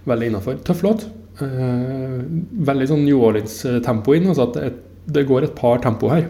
Veldig 0.06 0.28
innafor. 0.30 0.58
Tøff 0.62 0.84
låt. 0.86 1.08
Veldig 1.40 2.86
sånn 2.86 3.02
New 3.02 3.18
Orleans-tempo 3.26 4.14
inn. 4.14 4.28
Altså 4.30 4.44
at 4.44 4.54
det, 4.54 4.68
det 5.10 5.24
går 5.26 5.48
et 5.48 5.54
par 5.56 5.80
tempo 5.82 6.10
her. 6.12 6.28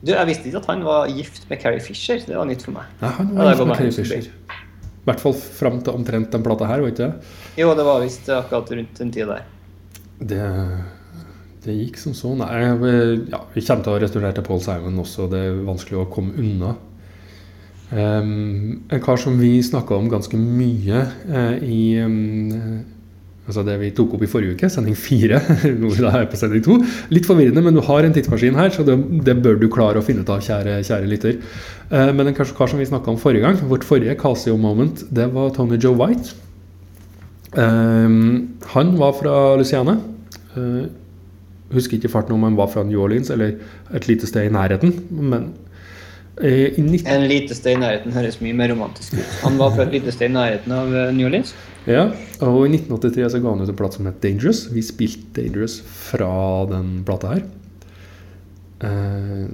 Du, 0.00 0.10
Jeg 0.10 0.26
visste 0.26 0.48
ikke 0.48 0.62
at 0.64 0.66
han 0.72 0.82
var 0.82 1.06
gift 1.14 1.46
med 1.50 1.60
Carrie 1.62 1.84
Fisher. 1.84 2.18
Det 2.26 2.34
var 2.34 2.48
nytt 2.48 2.64
for 2.66 2.74
meg. 2.74 2.90
Nei, 3.04 3.12
han 3.20 3.30
var 3.36 3.52
ja, 3.52 3.52
gift 3.52 3.68
med 3.68 3.76
Carrie 3.76 3.94
Fisher. 4.00 4.32
I 4.50 5.06
hvert 5.12 5.22
fall 5.22 5.36
fram 5.36 5.78
til 5.84 5.94
omtrent 5.94 6.32
den 6.34 6.42
plata 6.42 6.66
her, 6.66 6.82
var 6.82 6.90
ikke 6.90 7.06
det? 7.06 7.32
Jo, 7.60 7.70
det 7.78 7.86
var 7.86 8.02
visst 8.02 8.26
akkurat 8.34 8.74
rundt 8.74 8.98
den 9.04 9.14
tida 9.14 9.36
der. 9.36 9.59
Det, 10.20 10.44
det 11.64 11.76
gikk 11.78 11.98
som 12.00 12.14
så. 12.16 12.34
Nei, 12.36 12.52
ja, 13.32 13.40
vi 13.54 13.64
kommer 13.64 13.86
til 13.86 13.94
å 13.94 13.98
returnere 14.02 14.36
til 14.36 14.46
Paul 14.46 14.62
Simon 14.64 15.00
også. 15.00 15.28
Det 15.32 15.42
er 15.48 15.60
vanskelig 15.66 16.02
å 16.02 16.08
komme 16.12 16.36
unna. 16.40 16.76
Um, 17.90 18.84
en 18.86 19.02
kar 19.02 19.18
som 19.18 19.38
vi 19.40 19.56
snakka 19.66 19.96
om 19.96 20.06
ganske 20.12 20.38
mye 20.38 21.00
uh, 21.26 21.56
i 21.58 21.98
um, 21.98 22.84
Altså 23.50 23.64
det 23.66 23.80
vi 23.80 23.88
tok 23.90 24.12
opp 24.14 24.20
i 24.22 24.28
forrige 24.30 24.54
uke, 24.54 24.68
sending 24.70 24.94
fire. 24.94 25.40
da 26.04 26.12
er 26.20 26.28
på 26.30 26.38
sending 26.38 26.62
to. 26.62 26.76
Litt 27.10 27.26
forvirrende, 27.26 27.64
men 27.66 27.74
du 27.74 27.80
har 27.82 28.06
en 28.06 28.12
tidsmaskin 28.14 28.54
her, 28.54 28.70
så 28.70 28.84
det, 28.86 28.94
det 29.26 29.34
bør 29.42 29.58
du 29.58 29.66
klare 29.74 29.98
å 29.98 30.04
finne 30.06 30.22
ut 30.22 30.30
av, 30.30 30.44
kjære, 30.46 30.76
kjære 30.86 31.10
lytter. 31.10 31.40
Uh, 31.90 32.12
men 32.14 32.30
en 32.30 32.36
kar 32.36 32.70
som 32.70 32.78
vi 32.78 32.86
snakka 32.86 33.10
om 33.10 33.18
forrige 33.18 33.48
gang, 33.48 33.58
vårt 33.72 33.88
forrige 33.88 34.14
Casio 34.20 34.54
Moment, 34.60 35.02
det 35.10 35.26
var 35.34 35.50
Tony 35.56 35.80
Joe 35.82 35.98
White. 35.98 36.36
Ehm, 37.58 38.58
han 38.74 38.94
var 38.98 39.16
fra 39.18 39.36
Luciane. 39.58 39.96
Uh, 40.56 40.86
husker 41.74 41.98
ikke 41.98 42.10
farten 42.10 42.34
om 42.34 42.44
han 42.46 42.58
var 42.58 42.70
fra 42.70 42.82
New 42.86 43.00
Orleans 43.02 43.30
eller 43.30 43.58
et 43.94 44.06
lite 44.10 44.26
sted 44.26 44.48
i 44.48 44.54
nærheten. 44.54 44.94
Men 45.10 45.52
eh, 46.42 46.74
i 46.74 46.82
19... 46.82 47.06
En 47.06 47.26
lite 47.30 47.54
sted 47.54 47.76
i 47.76 47.80
nærheten 47.80 48.14
høres 48.14 48.40
mye 48.42 48.56
mer 48.58 48.72
romantisk 48.72 49.14
ut. 49.14 49.36
Han 49.44 49.58
var 49.60 49.76
fra 49.76 49.86
et 49.86 49.94
lite 49.94 50.14
sted 50.14 50.32
i 50.32 50.34
nærheten 50.34 50.74
av 50.74 50.90
eh, 50.90 51.12
New 51.14 51.28
Orleans. 51.30 51.54
Ja, 51.86 52.08
og 52.44 52.66
i 52.66 52.74
1983 52.74 53.30
så 53.32 53.40
ga 53.40 53.54
han 53.54 53.62
ut 53.62 53.70
en 53.70 53.78
plate 53.78 54.00
som 54.00 54.10
het 54.10 54.18
Dangerous. 54.22 54.64
Vi 54.74 54.82
spilte 54.84 55.30
Dangerous 55.38 55.78
fra 56.10 56.32
den 56.70 56.90
plata 57.06 57.36
her. 57.36 57.46
Eh, 58.90 59.46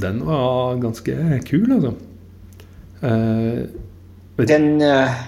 den 0.00 0.24
var 0.26 0.80
ganske 0.80 1.40
kul, 1.48 1.68
altså. 1.76 1.92
Eh, 3.04 3.66
Den 4.48 4.80
eh, 4.82 5.20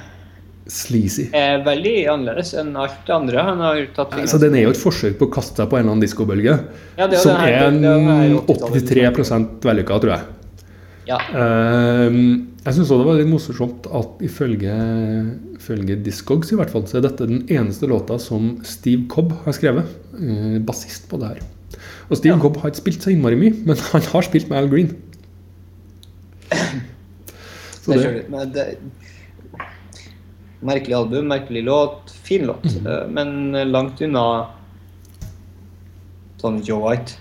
sleazy. 0.70 1.28
er 1.36 1.64
veldig 1.66 1.94
annerledes 2.12 2.52
enn 2.58 2.74
alt 2.78 3.00
det 3.06 3.14
andre 3.14 3.46
han 3.46 3.62
har 3.64 3.80
tatt. 3.96 4.14
Så 4.30 4.38
den 4.42 4.56
er 4.58 4.68
jo 4.68 4.74
et 4.74 4.80
forsøk 4.80 5.18
på 5.20 5.28
å 5.28 5.32
kaste 5.34 5.62
seg 5.62 5.70
på 5.70 5.78
en 5.78 5.84
eller 5.84 5.96
annen 5.96 6.04
diskobølge. 6.04 6.58
Ja, 7.00 7.08
som 7.18 7.34
er 7.36 7.56
det 7.74 7.90
er 7.90 8.28
jo 8.30 8.44
det 8.46 8.60
her 8.60 9.10
en 9.10 9.16
83% 9.16 9.66
vellykka, 9.66 9.98
tror 10.04 10.14
jeg. 10.14 10.28
Ja. 11.10 11.18
Uh, 11.34 12.46
jeg 12.60 12.76
syns 12.76 12.90
det 12.92 13.06
var 13.08 13.16
litt 13.18 13.30
morsomt 13.30 13.86
at 13.98 14.20
ifølge, 14.24 14.74
ifølge 15.56 15.96
Discogs 16.04 16.52
i 16.52 16.58
hvert 16.60 16.72
fall, 16.72 16.84
så 16.86 17.00
er 17.00 17.06
dette 17.08 17.26
den 17.26 17.46
eneste 17.48 17.88
låta 17.90 18.18
som 18.20 18.58
Steve 18.68 19.08
Cobb 19.10 19.32
har 19.46 19.56
skrevet. 19.56 19.88
Uh, 20.14 20.58
bassist 20.62 21.08
på 21.10 21.18
det 21.22 21.34
her. 21.34 21.40
Og 22.10 22.18
Steve 22.18 22.36
Ja. 22.36 22.40
Cobb 22.42 22.60
har 22.60 22.70
ikke 22.70 22.84
spilt 22.84 23.02
så 23.02 23.14
innmari 23.14 23.38
mye, 23.40 23.54
men 23.64 23.76
han 23.90 24.02
har 24.12 24.26
spilt 24.26 24.50
med 24.50 24.58
Al 24.60 24.70
Green. 24.70 24.94
Så 27.80 27.94
det 27.94 27.96
det, 27.96 28.02
skjønner 28.02 28.20
jeg. 28.20 28.30
Men 28.34 28.50
det, 28.52 28.64
merkelig 30.60 30.96
album, 30.96 31.28
merkelig 31.30 31.64
låt, 31.64 32.10
fin 32.24 32.46
låt. 32.46 32.64
Mm. 32.64 32.86
eh, 32.86 33.06
Men 33.08 33.72
langt 33.72 34.00
unna 34.00 34.46
Tony 36.40 36.62
Joe 36.64 36.90
White. 36.90 37.12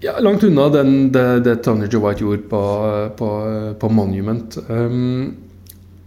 ja, 0.00 0.18
langt 0.20 0.44
unna 0.44 0.68
den, 0.68 1.12
det, 1.12 1.40
det 1.40 1.56
Tony 1.64 1.88
Joe 1.90 2.08
White 2.08 2.24
gjorde 2.24 2.48
på, 2.50 2.62
på, 3.18 3.30
på 3.80 3.88
Monument. 3.88 4.58
Um, 4.68 5.36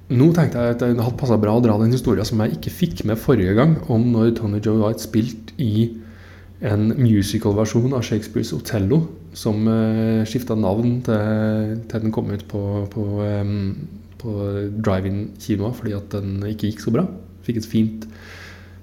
nå 0.10 0.30
tenkte 0.34 0.62
jeg 0.62 0.76
at 0.76 0.84
det 0.84 0.94
hadde 0.98 1.18
passa 1.20 1.38
bra 1.38 1.56
å 1.58 1.64
dra 1.64 1.78
den 1.82 1.94
historien 1.94 2.26
som 2.26 2.42
jeg 2.44 2.58
ikke 2.58 2.74
fikk 2.74 3.04
med 3.10 3.20
forrige 3.22 3.56
gang, 3.58 3.78
om 3.92 4.08
når 4.14 4.36
Tony 4.40 4.62
Joe 4.64 4.80
White 4.82 5.04
spilte 5.04 5.54
i 5.62 5.90
en 6.66 6.90
musical-versjon 6.98 7.94
av 7.96 8.04
Shakespeares 8.04 8.52
Othello, 8.56 9.04
som 9.38 9.68
uh, 9.70 10.26
skifta 10.28 10.58
navn 10.58 11.00
til, 11.06 11.76
til 11.90 12.06
den 12.06 12.14
kom 12.14 12.32
ut 12.34 12.46
på, 12.50 12.64
på, 12.94 13.06
em, 13.26 13.58
på 14.20 14.34
drive-in-kinoa 14.84 15.72
fordi 15.78 15.96
at 15.98 16.12
den 16.16 16.38
ikke 16.52 16.70
gikk 16.72 16.84
så 16.84 16.94
bra. 16.96 17.06
Fikk 17.48 17.62
et 17.64 17.70
fint 17.72 18.10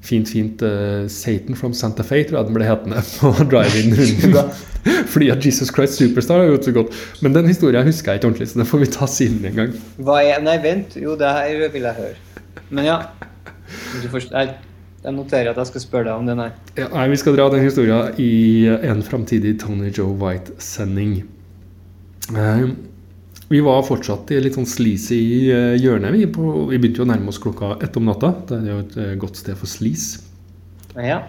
Fint, 0.07 0.29
fint 0.31 0.61
uh, 0.63 1.09
Satan 1.11 1.57
from 1.59 1.73
Santa 1.75 2.05
Fe, 2.07 2.21
tror 2.29 2.39
jeg 2.39 2.47
den 2.47 2.55
ble 2.55 2.67
hetende 2.69 3.01
på 3.19 3.33
drive-in-runden. 3.51 4.53
Fordi 5.13 5.31
at 5.35 5.43
Jesus 5.43 5.73
Christ 5.75 5.99
Superstar 5.99 6.45
har 6.45 6.53
gjort 6.53 6.69
så 6.69 6.75
godt. 6.77 6.93
Men 7.27 7.35
den 7.35 7.49
historien 7.51 7.83
husker 7.89 8.13
jeg 8.13 8.21
ikke 8.21 8.29
ordentlig, 8.29 8.47
så 8.53 8.61
det 8.61 8.69
får 8.71 8.85
vi 8.85 8.89
ta 8.95 9.09
siden 9.11 9.49
en 9.49 9.57
gang. 9.57 9.73
Hva 9.99 10.21
er 10.23 10.45
Nei, 10.47 10.55
vent. 10.63 10.95
Jo, 11.03 11.17
det 11.19 11.27
her 11.27 11.65
vil 11.75 11.89
jeg 11.89 11.99
høre. 11.99 12.15
Men 12.71 12.87
ja. 12.87 13.01
Du 13.99 14.07
forst- 14.13 14.31
jeg, 14.31 14.53
jeg 15.03 15.17
noterer 15.17 15.51
at 15.51 15.59
jeg 15.65 15.73
skal 15.73 15.85
spørre 15.89 16.07
deg 16.13 16.21
om 16.23 16.31
den 16.31 16.45
her. 16.45 16.55
Ja, 16.79 16.87
nei, 16.95 17.09
Vi 17.11 17.19
skal 17.25 17.35
dra 17.41 17.49
den 17.51 17.67
historien 17.67 18.15
i 18.23 18.31
en 18.93 19.03
framtidig 19.03 19.57
Tony 19.65 19.91
Joe 19.91 20.15
White-sending. 20.23 21.17
Eh, 22.31 22.63
vi 23.49 23.61
var 23.63 23.85
fortsatt 23.87 24.31
i 24.35 24.41
litt 24.43 24.57
sånn 24.59 24.67
sleazy 24.67 25.17
i 25.17 25.41
hjørne. 25.79 26.11
Vi, 26.17 26.25
på, 26.35 26.67
vi 26.71 26.81
begynte 26.81 27.03
jo 27.03 27.07
å 27.07 27.11
nærme 27.13 27.31
oss 27.31 27.39
klokka 27.43 27.77
ett 27.85 27.97
om 27.99 28.09
natta. 28.09 28.33
Det 28.49 28.59
er 28.59 28.73
jo 28.73 28.79
et 28.83 28.97
eh, 29.03 29.13
godt 29.23 29.39
sted 29.39 29.59
for 29.61 29.71
sleaze. 29.71 30.25
Ja. 30.97 31.21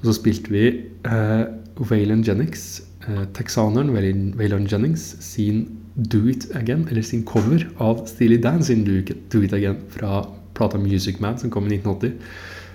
Og 0.00 0.08
så 0.08 0.14
spilte 0.16 0.52
vi 0.54 0.66
eh, 0.72 1.42
Waylon 1.90 2.22
Jennings, 2.24 2.64
eh, 3.04 3.24
texaneren 3.36 3.92
Waylon 3.92 4.30
Waylon 4.38 4.68
Jennings, 4.70 5.04
sin 5.24 5.66
Do 5.96 6.26
It 6.30 6.48
Again, 6.56 6.86
eller 6.90 7.04
sin 7.04 7.24
cover 7.28 7.66
av 7.82 8.06
Steely 8.08 8.38
Dan 8.40 8.64
sin 8.64 8.84
Do 8.84 8.96
It, 9.00 9.12
Do 9.32 9.42
It 9.44 9.52
Again 9.56 9.80
fra 9.92 10.24
plata 10.56 10.78
Music 10.80 11.20
Man, 11.20 11.38
som 11.38 11.52
kom 11.52 11.68
i 11.68 11.76
1980. 11.76 12.16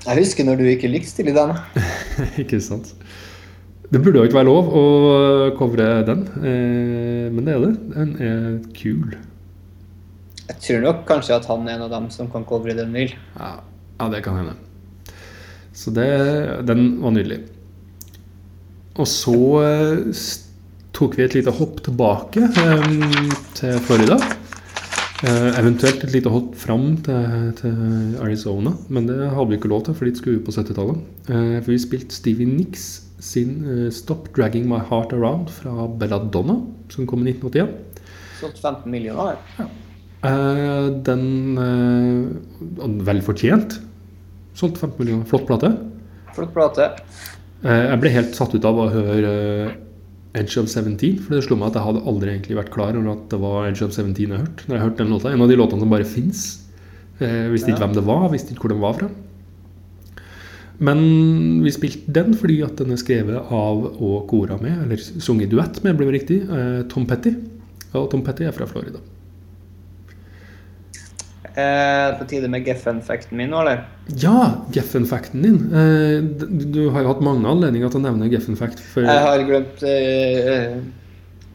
Jeg 0.05 0.17
husker 0.17 0.45
når 0.45 0.61
du 0.61 0.69
ikke 0.69 0.89
likte 0.89 1.09
Steely 1.09 1.33
Dan. 1.33 1.57
ikke 2.41 2.61
sant? 2.61 2.93
Det 3.91 3.99
burde 3.99 4.21
jo 4.21 4.27
ikke 4.27 4.37
være 4.39 4.47
lov 4.47 4.69
å 4.71 4.83
covre 5.57 5.87
den, 6.07 6.23
eh, 6.39 7.27
men 7.27 7.43
det 7.43 7.55
er 7.55 7.63
det. 7.65 7.71
Den 7.91 8.13
er 8.23 8.45
kul. 8.77 9.17
Jeg 10.47 10.59
tror 10.63 10.85
nok 10.85 11.01
kanskje 11.09 11.35
at 11.35 11.47
han 11.51 11.67
er 11.67 11.75
en 11.75 11.87
av 11.89 11.91
dem 11.91 12.07
som 12.13 12.29
kan 12.31 12.45
covre 12.47 12.75
den 12.77 12.93
vil. 12.95 13.11
Ja, 13.35 13.57
ja 13.99 14.07
det 14.13 14.23
kan 14.23 14.39
hende. 14.39 14.55
Så 15.75 15.91
det, 15.95 16.07
den 16.67 17.01
var 17.03 17.15
nydelig. 17.15 17.41
Og 18.95 19.07
så 19.07 19.35
eh, 19.65 20.23
tok 20.95 21.19
vi 21.19 21.27
et 21.27 21.35
lite 21.35 21.51
hopp 21.59 21.83
tilbake 21.83 22.47
eh, 22.47 22.87
til 23.59 23.79
Florida. 23.83 24.19
Eh, 25.21 25.59
eventuelt 25.59 26.01
et 26.03 26.15
lite 26.15 26.31
hopp 26.33 26.55
fram 26.57 26.95
til, 27.05 27.51
til 27.59 28.15
Arizona, 28.23 28.71
men 28.89 29.05
det 29.05 29.19
hadde 29.29 29.51
vi 29.51 29.59
ikke 29.59 29.69
lov 29.69 29.83
til, 29.85 29.99
for 29.99 30.07
dit 30.07 30.17
skulle 30.17 30.39
vi 30.39 30.45
på 30.47 30.55
70-tallet. 30.55 31.03
Eh, 31.27 31.57
for 31.59 31.75
vi 31.75 31.79
spilte 31.83 32.15
Stevie 32.15 32.49
Nicks 32.49 32.87
sin 33.21 33.61
eh, 33.69 33.91
'Stop 33.93 34.31
Dragging 34.35 34.67
My 34.69 34.79
Heart 34.89 35.13
Around' 35.13 35.49
fra 35.53 35.87
Belladonna, 36.01 36.57
som 36.89 37.07
kom 37.07 37.21
i 37.25 37.31
1981. 37.31 37.69
Solgt 38.41 38.59
15 38.59 38.89
millioner. 38.91 39.37
Ja. 39.59 39.67
Eh, 40.23 40.89
den 41.05 41.57
eh, 41.57 42.97
Vel 43.05 43.21
fortjent. 43.25 43.79
Solgt 44.57 44.77
15 44.81 44.97
millioner. 44.99 45.25
Flott 45.29 45.45
plate. 45.47 45.71
Flott 46.35 46.53
plate. 46.55 46.89
Jeg 47.61 47.99
ble 48.01 48.09
helt 48.09 48.33
satt 48.33 48.55
ut 48.57 48.65
av 48.65 48.77
å 48.81 48.87
høre 48.89 49.31
Edge 50.33 50.57
of 50.57 50.65
17, 50.71 51.19
for 51.21 51.35
det 51.35 51.43
slo 51.45 51.57
meg 51.59 51.69
at 51.69 51.75
jeg 51.77 51.85
hadde 51.85 52.01
aldri 52.09 52.31
egentlig 52.31 52.57
vært 52.57 52.71
klar 52.73 52.95
over 52.97 53.11
at 53.11 53.27
det 53.29 53.37
var 53.43 53.67
Edge 53.67 53.85
of 53.85 53.91
17 53.93 54.15
jeg 54.17 54.39
hørte. 54.39 54.65
Når 54.65 54.75
jeg 54.77 54.83
hørte 54.87 55.03
den 55.03 55.11
låta. 55.13 55.29
En 55.35 55.43
av 55.45 55.51
de 55.51 55.57
låtene 55.59 55.83
som 55.83 55.91
bare 55.93 56.07
fins. 56.09 56.45
Visste 57.21 57.69
ikke 57.69 57.77
Ja. 57.77 57.85
hvem 57.85 57.93
det 57.99 58.03
var, 58.07 58.29
visste 58.33 58.55
ikke 58.55 58.65
hvor 58.65 58.73
den 58.73 58.81
var 58.81 58.93
fra. 58.97 59.09
Men 60.81 61.61
vi 61.61 61.71
spilte 61.73 62.09
den 62.15 62.33
fordi 62.37 62.57
at 62.65 62.79
den 62.81 62.95
er 62.95 62.99
skrevet 62.99 63.53
av 63.53 63.83
og 63.91 64.23
kora 64.29 64.57
med, 64.61 64.87
eller 64.87 65.01
sunget 65.21 65.51
duett 65.53 65.77
med, 65.85 65.97
blir 65.99 66.09
det 66.09 66.19
riktig, 66.19 66.41
eh, 66.49 66.81
Tom 66.89 67.05
Petty. 67.09 67.35
Og 67.93 68.07
Tom 68.09 68.23
Petty 68.25 68.47
er 68.47 68.55
fra 68.55 68.65
Florida. 68.65 69.01
Eh, 71.51 72.17
på 72.17 72.25
tide 72.31 72.47
med 72.47 72.63
Geffen-facten 72.65 73.35
min 73.37 73.51
nå, 73.51 73.59
eller? 73.61 73.83
Ja, 74.23 74.63
Geffen-facten 74.71 75.43
din. 75.43 75.59
Eh, 75.75 76.23
Du 76.71 76.89
har 76.89 77.03
jo 77.03 77.11
hatt 77.11 77.21
mange 77.21 77.45
anledninger 77.51 77.91
til 77.91 77.99
å 77.99 78.05
nevne 78.07 78.31
Geffen-fact. 78.31 78.79
For, 78.79 79.03
Jeg 79.03 79.25
har 79.27 79.43
glemt 79.49 79.83
eh, 79.83 80.79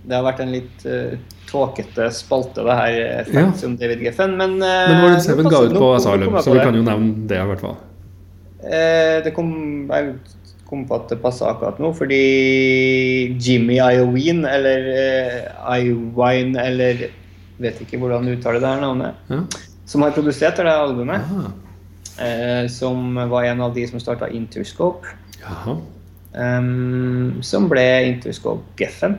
Det 0.05 0.15
har 0.15 0.27
vært 0.27 0.45
en 0.45 0.53
litt 0.53 0.85
eh, 0.85 1.17
tåkete 1.49 2.11
spalte, 2.13 2.63
det 2.67 2.77
her 2.77 3.25
fakt 3.33 3.63
ja. 3.63 3.67
om 3.67 3.75
David 3.81 4.05
Geffen, 4.05 4.37
men 4.39 4.59
eh, 4.61 4.87
men 4.93 5.03
Warren 5.03 5.21
Seven 5.25 5.49
ga 5.51 5.65
ut 5.65 5.75
på 5.75 5.93
Asylum, 5.97 6.39
så 6.43 6.55
vi 6.55 6.63
kan 6.63 6.77
jo 6.77 6.87
nevne 6.87 7.27
det 7.31 7.41
i 7.41 7.51
hvert 7.51 7.65
fall. 7.65 7.79
Eh, 8.67 9.19
det 9.25 9.33
kom, 9.37 9.51
jeg 9.91 10.15
kom 10.67 10.83
på 10.89 10.99
at 10.99 11.13
det 11.13 11.21
passa 11.23 11.53
akkurat 11.53 11.79
nå, 11.83 11.93
fordi 11.95 12.23
Jimmy 13.39 13.79
Iowine, 13.79 14.49
eller 14.51 14.91
uh, 14.91 15.77
Iowine, 15.79 16.59
eller 16.63 17.07
Vet 17.57 17.79
ikke 17.81 17.97
hvordan 17.97 18.27
du 18.27 18.35
uttaler 18.35 18.61
det 18.61 18.69
her 18.69 18.83
navnet. 18.83 19.15
Ja. 19.33 19.39
Som 19.89 20.03
har 20.05 20.13
produsert 20.13 20.59
det 20.61 20.69
albumet. 20.69 21.25
Eh, 22.21 22.69
som 22.69 23.15
var 23.31 23.45
en 23.49 23.61
av 23.65 23.75
de 23.75 23.87
som 23.89 24.01
starta 24.01 24.29
Interscope. 24.29 25.07
um, 26.37 27.39
som 27.41 27.69
ble 27.69 27.85
Interscope 28.11 28.63
Geffen. 28.77 29.19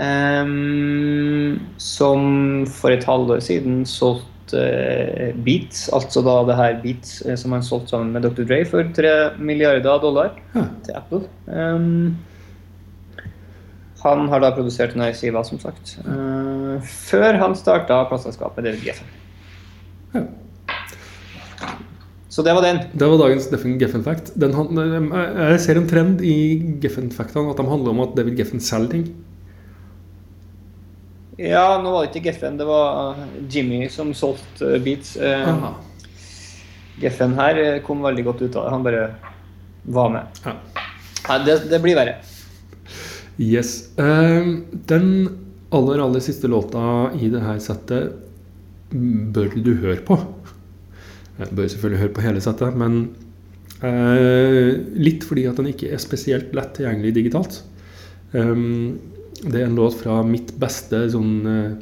Um, 0.00 1.60
som 1.76 2.64
for 2.72 2.90
et 2.94 3.04
halvår 3.04 3.40
siden 3.44 3.84
solgte 3.86 4.28
eh, 4.58 5.32
Beats, 5.46 5.86
altså 5.92 6.22
da 6.24 6.34
det 6.48 6.56
her 6.58 6.76
Beats 6.82 7.22
eh, 7.26 7.36
som 7.40 7.52
han 7.56 7.62
solgte 7.66 7.94
sammen 7.94 8.12
med 8.12 8.22
Dr. 8.26 8.44
Dre 8.48 8.60
for 8.68 8.82
3 8.96 9.12
milliarder 9.38 9.98
dollar 10.02 10.34
Ja. 10.54 10.66
til 10.86 10.94
Apple. 10.98 11.22
Um, 11.46 12.16
han 14.02 14.28
har 14.28 14.40
da 14.42 14.50
produsert 14.56 14.94
denne 14.96 15.12
skiva, 15.14 15.44
som 15.46 15.58
sagt. 15.62 15.96
uh, 16.06 16.80
før 16.82 17.38
han 17.38 17.54
starta 17.54 18.00
plateselskapet 18.10 18.64
David 18.66 18.82
Geffen. 18.88 19.06
Ja. 20.14 20.24
Så 22.32 22.40
det 22.42 22.54
var 22.56 22.64
den. 22.64 22.78
Det 22.96 23.08
var 23.08 23.18
dagens 23.20 23.50
Geffen- 23.52 23.78
Geffen-fact. 23.78 24.30
Eh, 24.40 25.50
Jeg 25.52 25.60
ser 25.60 25.76
en 25.76 25.86
trend 25.88 26.22
i 26.24 26.78
Geffen-factene 26.80 27.50
at 27.52 27.58
de 27.60 27.66
handler 27.68 27.90
om 27.92 28.00
at 28.06 28.14
David 28.16 28.38
Geffen 28.40 28.60
selger 28.60 28.90
ting. 28.94 29.04
Ja, 31.42 31.80
nå 31.82 31.90
var 31.90 32.04
det 32.04 32.12
ikke 32.12 32.28
Geffen, 32.28 32.58
det 32.60 32.66
var 32.68 33.16
eh, 33.16 33.30
Jimmy 33.50 33.88
som 33.90 34.12
solgte 34.14 34.76
eh, 34.76 34.82
Beats. 34.82 35.16
Eh, 35.16 35.48
Aha. 35.48 35.72
Geffen 37.02 37.34
her 37.34 37.58
kom 37.86 38.04
veldig 38.04 38.24
godt 38.28 38.44
ut 38.44 38.56
av 38.56 38.66
det. 38.66 38.74
Han 38.76 38.84
bare 38.86 39.06
var 39.90 40.12
med. 40.12 40.42
Ja. 40.44 40.54
Nei, 41.28 41.38
det, 41.48 41.56
det 41.70 41.80
blir 41.82 41.98
verre. 41.98 42.20
Yes. 43.42 43.90
Eh, 43.98 44.52
den 44.92 45.08
aller, 45.72 46.04
aller 46.04 46.22
siste 46.22 46.50
låta 46.52 47.10
i 47.18 47.32
det 47.32 47.42
her 47.42 47.58
settet 47.64 48.12
bør 48.92 49.54
du 49.56 49.72
høre 49.80 50.02
på. 50.04 50.18
Jeg 51.40 51.56
bør 51.56 51.70
selvfølgelig 51.72 52.02
høre 52.04 52.14
på 52.14 52.24
hele 52.26 52.42
settet, 52.44 52.76
men 52.78 53.00
eh, 53.82 54.76
litt 55.00 55.24
fordi 55.26 55.46
at 55.48 55.58
den 55.58 55.72
ikke 55.72 55.90
er 55.94 56.02
spesielt 56.02 56.52
lett 56.54 56.74
tilgjengelig 56.76 57.14
digitalt. 57.16 57.62
Um, 58.32 59.00
det 59.42 59.58
er 59.58 59.66
en 59.66 59.78
låt 59.78 59.96
fra 59.98 60.20
mitt 60.26 60.52
beste 60.60 61.00
sånn 61.10 61.32
eh, 61.50 61.72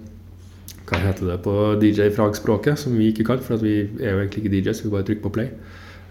Hva 0.88 0.98
heter 1.02 1.28
det 1.28 1.36
på 1.44 1.54
DJ-fagspråket, 1.78 2.80
som 2.80 2.96
vi 2.98 3.10
ikke 3.12 3.26
kan, 3.28 3.42
for 3.44 3.60
vi 3.62 3.74
er 4.00 4.14
jo 4.14 4.22
egentlig 4.22 4.42
ikke 4.42 4.54
DJs, 4.56 4.80
vi 4.86 4.92
bare 4.94 5.06
trykker 5.06 5.26
på 5.26 5.34
play. 5.36 5.50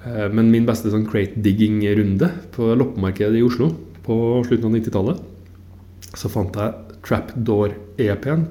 Eh, 0.06 0.28
men 0.32 0.52
min 0.54 0.68
beste 0.68 0.92
sånn 0.94 1.08
crate 1.10 1.42
digging-runde 1.44 2.30
på 2.56 2.70
loppemarkedet 2.80 3.42
i 3.42 3.46
Oslo 3.46 3.74
på 4.06 4.16
slutten 4.48 4.70
av 4.70 4.78
90-tallet, 4.78 5.26
så 6.16 6.32
fant 6.32 6.56
jeg 6.56 6.86
Trapdoor-EP-en 7.06 8.46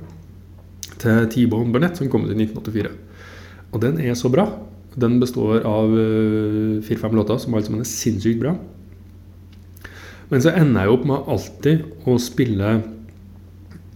til 0.98 1.28
T-Bone 1.32 1.72
Burnett, 1.72 1.98
som 2.00 2.10
kom 2.10 2.26
ut 2.26 2.32
i 2.32 2.38
1984. 2.42 2.92
Og 3.72 3.82
den 3.84 4.00
er 4.02 4.16
så 4.18 4.30
bra. 4.32 4.48
Den 4.98 5.18
består 5.22 5.62
av 5.68 5.94
eh, 5.94 6.80
fire-fem 6.84 7.14
låter 7.14 7.38
som 7.38 7.54
alle 7.54 7.68
sammen 7.68 7.84
er 7.84 7.88
sinnssykt 7.88 8.42
bra. 8.42 8.56
Men 10.28 10.42
så 10.44 10.52
ender 10.52 10.84
jeg 10.84 10.92
opp 10.94 11.04
med 11.08 11.28
alltid 11.34 11.84
å 12.08 12.18
spille 12.20 12.72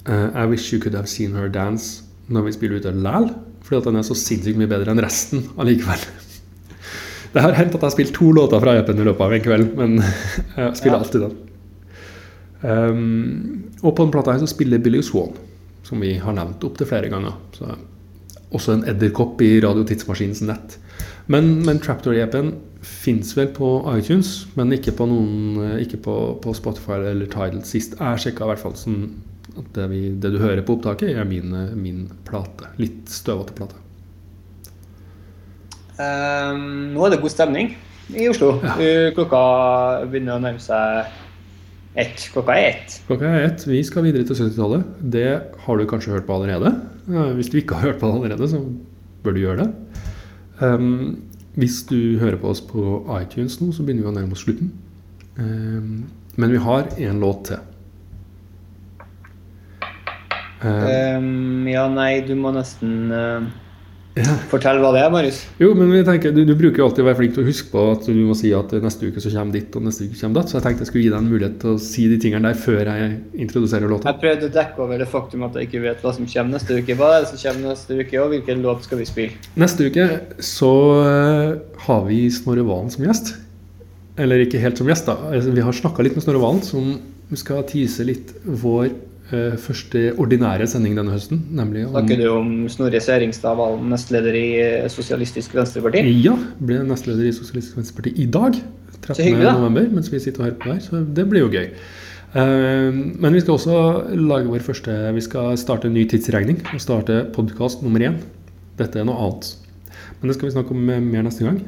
uh, 0.08 0.28
I 0.32 0.46
Wish 0.48 0.72
You 0.72 0.80
Could 0.80 0.96
Have 0.96 1.10
Seen 1.10 1.36
Her 1.36 1.50
Dance 1.52 2.02
når 2.32 2.46
vi 2.46 2.54
spiller 2.56 2.80
ute 2.80 2.92
læl, 2.96 3.26
fordi 3.62 3.80
at 3.82 3.88
den 3.90 3.98
er 4.00 4.06
så 4.06 4.16
sinnssykt 4.16 4.56
mye 4.60 4.70
bedre 4.70 4.94
enn 4.94 5.02
resten 5.04 5.44
allikevel. 5.60 6.00
Det 7.32 7.40
har 7.44 7.56
hendt 7.56 7.74
at 7.74 7.80
jeg 7.80 7.88
har 7.88 7.94
spilt 7.94 8.14
to 8.16 8.30
låter 8.36 8.60
fra 8.62 8.74
EP-en 8.80 9.00
i 9.02 9.06
løpet 9.08 9.24
av 9.26 9.34
en 9.36 9.44
kveld, 9.44 9.70
men 9.76 9.98
jeg 10.56 10.76
spiller 10.80 10.96
Ja. 10.96 11.02
alltid 11.04 11.24
den. 11.26 11.38
Um, 12.62 13.70
og 13.82 13.96
på 13.96 14.04
den 14.04 14.12
plata 14.14 14.34
her 14.34 14.42
så 14.44 14.48
spiller 14.50 14.78
Billy 14.82 15.00
Swan, 15.02 15.32
som 15.84 16.00
vi 16.04 16.14
har 16.22 16.36
nevnt 16.36 16.62
opptil 16.64 16.88
flere 16.88 17.10
ganger. 17.12 17.34
Så 17.56 17.68
også 18.52 18.76
en 18.76 18.84
edderkopp 18.88 19.40
i 19.44 19.56
Radio 19.64 19.84
Tidsmaskinens 19.88 20.44
nett. 20.46 20.76
Men, 21.32 21.54
men 21.66 21.80
Trapdoor-EP-en 21.82 22.52
fins 22.82 23.36
vel 23.38 23.50
på 23.54 23.68
iTunes, 23.94 24.32
men 24.58 24.74
ikke 24.74 24.94
på, 24.98 25.06
noen, 25.06 25.78
ikke 25.82 26.00
på, 26.02 26.16
på 26.42 26.54
Spotify 26.58 26.98
eller 26.98 27.28
Tidal 27.30 27.62
sist. 27.66 27.94
Jeg 28.00 28.24
sjekka 28.24 28.46
i 28.46 28.52
hvert 28.52 28.62
fall 28.62 28.74
sånn 28.78 29.04
at 29.52 29.68
det, 29.76 29.86
vi, 29.92 30.02
det 30.18 30.32
du 30.34 30.40
hører 30.42 30.64
på 30.66 30.76
opptaket, 30.78 31.14
er 31.14 31.28
min, 31.28 31.54
min 31.78 32.04
plate. 32.26 32.72
Litt 32.80 33.10
støvete 33.12 33.54
plate. 33.58 33.78
Um, 36.02 36.92
nå 36.94 37.04
er 37.04 37.14
det 37.14 37.20
god 37.22 37.34
stemning 37.34 37.74
i 38.16 38.28
Oslo. 38.30 38.54
Ja. 38.64 38.76
Klokka 39.16 39.42
begynner 40.08 40.38
å 40.38 40.42
nærme 40.42 40.62
seg 40.62 41.12
ett. 42.00 42.24
Klokka 42.32 42.56
er 42.56 42.70
ett. 42.70 42.96
Klokka 43.08 43.28
er 43.28 43.50
ett. 43.50 43.66
Vi 43.68 43.82
skal 43.86 44.06
videre 44.08 44.26
til 44.28 44.38
70-tallet. 44.38 44.96
Det 45.14 45.28
har 45.66 45.78
du 45.78 45.88
kanskje 45.88 46.16
hørt 46.16 46.26
på 46.28 46.38
allerede. 46.38 46.72
Hvis 47.36 47.52
du 47.52 47.60
ikke 47.60 47.78
har 47.78 47.92
hørt 47.92 48.00
på 48.00 48.08
det 48.08 48.18
allerede, 48.18 48.48
så 48.48 48.62
bør 49.22 49.36
du 49.36 49.42
gjøre 49.44 49.66
det. 49.66 50.00
Um, 50.62 51.31
hvis 51.58 51.82
du 51.88 52.18
hører 52.20 52.38
på 52.40 52.52
oss 52.52 52.62
på 52.64 53.02
iTunes 53.20 53.58
nå, 53.60 53.72
så 53.72 53.84
begynner 53.84 54.06
vi 54.06 54.12
å 54.12 54.16
nærme 54.16 54.36
oss 54.36 54.46
slutten. 54.46 54.72
Um, 55.36 56.08
men 56.36 56.52
vi 56.52 56.60
har 56.64 56.88
én 56.96 57.20
låt 57.20 57.50
til. 57.50 57.68
Um, 60.62 60.68
Ehm, 60.68 61.66
ja, 61.66 61.88
nei, 61.90 62.20
du 62.26 62.34
må 62.38 62.52
nesten 62.54 63.10
eh, 63.10 63.46
ja. 64.18 64.34
Fortell 64.50 64.76
hva 64.82 64.90
det 64.92 65.00
er, 65.00 65.10
Marius. 65.12 65.38
Jo, 65.60 65.70
men 65.78 65.92
jeg 65.96 66.04
tenker, 66.04 66.34
du, 66.36 66.42
du 66.44 66.52
bruker 66.58 66.82
jo 66.82 66.88
alltid 66.88 67.04
å 67.04 67.06
være 67.06 67.18
flink 67.20 67.36
til 67.36 67.44
å 67.44 67.48
huske 67.48 67.70
på 67.72 67.84
at 67.94 68.08
du 68.10 68.18
må 68.28 68.34
si 68.36 68.50
at 68.56 68.74
neste 68.84 69.08
uke 69.08 69.22
så 69.24 69.32
kommer 69.32 69.56
ditt, 69.56 69.76
og 69.78 69.86
neste 69.86 70.04
uke 70.04 70.18
kommer 70.20 70.40
datt. 70.40 70.52
Så 70.52 70.58
jeg 70.58 70.66
tenkte 70.66 70.84
jeg 70.84 70.90
skulle 70.90 71.04
gi 71.06 71.12
deg 71.12 71.18
en 71.18 71.30
mulighet 71.30 71.54
til 71.62 71.70
å 71.72 71.80
si 71.80 72.04
de 72.10 72.18
tingene 72.20 72.50
der 72.50 72.58
før 72.60 72.90
jeg 72.90 73.14
introduserer 73.46 73.88
låta. 73.88 74.12
Jeg 74.12 74.22
prøvde 74.24 74.50
å 74.50 74.54
dekke 74.58 74.84
over 74.84 75.00
det 75.00 75.08
faktum 75.12 75.46
at 75.46 75.56
jeg 75.56 75.70
ikke 75.70 75.84
vet 75.86 76.04
hva 76.04 76.12
som 76.16 76.28
kommer 76.34 76.58
neste 76.58 76.76
uke. 76.76 76.98
Hva 76.98 77.12
er 77.14 77.24
det 77.24 77.30
som 77.30 77.40
kommer 77.44 77.72
neste 77.72 78.00
uke, 78.02 78.18
og 78.20 78.34
hvilken 78.34 78.66
låt 78.66 78.88
skal 78.88 79.00
vi 79.00 79.08
spille? 79.08 79.46
Neste 79.64 79.88
uke 79.88 80.08
så 80.44 80.74
eh, 81.06 81.54
har 81.86 82.04
vi 82.10 82.20
Snorre 82.36 82.66
Valen 82.68 82.92
som 82.92 83.06
gjest. 83.08 83.32
Eller 84.20 84.44
ikke 84.44 84.60
helt 84.60 84.76
som 84.76 84.90
gjest, 84.92 85.08
da. 85.08 85.16
Altså, 85.32 85.54
Vi 85.56 85.64
har 85.64 85.78
snakka 85.80 86.04
litt 86.04 86.18
med 86.18 86.26
Snorre 86.26 86.42
Valen, 86.42 86.60
som 86.66 86.92
skal 87.38 87.64
tease 87.64 88.04
litt 88.04 88.34
vår 88.44 88.90
første 89.60 90.12
ordinære 90.20 90.66
sending 90.70 90.94
denne 90.98 91.14
høsten. 91.14 91.40
Nemlig 91.56 91.86
om 91.86 91.96
Snakker 91.96 92.20
du 92.20 92.28
om 92.32 92.52
Snorre 92.72 93.00
Seringstad 93.02 93.58
Valen, 93.58 93.88
nestleder 93.92 94.36
i 94.38 94.46
eh, 94.60 94.86
Sosialistisk 94.92 95.56
Venstreparti? 95.56 96.04
Ja, 96.24 96.36
ble 96.60 96.82
nestleder 96.88 97.28
i 97.28 97.34
Sosialistisk 97.34 97.80
Venstreparti 97.80 98.14
i 98.22 98.28
dag. 98.30 98.58
13. 99.02 99.16
Så 99.16 99.26
hyggelig, 99.26 99.48
da. 99.48 99.56
november, 99.58 99.88
mens 99.96 100.12
vi 100.12 100.22
sitter 100.22 100.44
og 100.44 100.48
hører 100.48 100.60
på 100.62 100.70
her. 100.70 100.80
Så 100.84 101.02
det 101.16 101.26
blir 101.30 101.44
jo 101.46 101.50
gøy. 101.52 101.72
Eh, 102.38 102.88
men 102.92 103.36
vi 103.36 103.42
skal 103.42 103.58
også 103.58 103.80
lage 104.16 104.48
vår 104.48 104.62
første 104.64 104.94
Vi 105.12 105.24
skal 105.26 105.58
starte 105.60 105.90
en 105.90 105.96
ny 105.98 106.06
tidsregning 106.08 106.62
og 106.72 106.80
starte 106.80 107.24
podkast 107.34 107.82
nummer 107.84 108.06
én. 108.08 108.20
Dette 108.78 109.02
er 109.02 109.08
noe 109.08 109.18
annet. 109.26 109.54
Men 110.20 110.30
det 110.30 110.38
skal 110.38 110.48
vi 110.48 110.56
snakke 110.56 110.76
om 110.76 110.90
eh, 110.90 111.06
mer 111.12 111.26
neste 111.28 111.48
gang. 111.48 111.62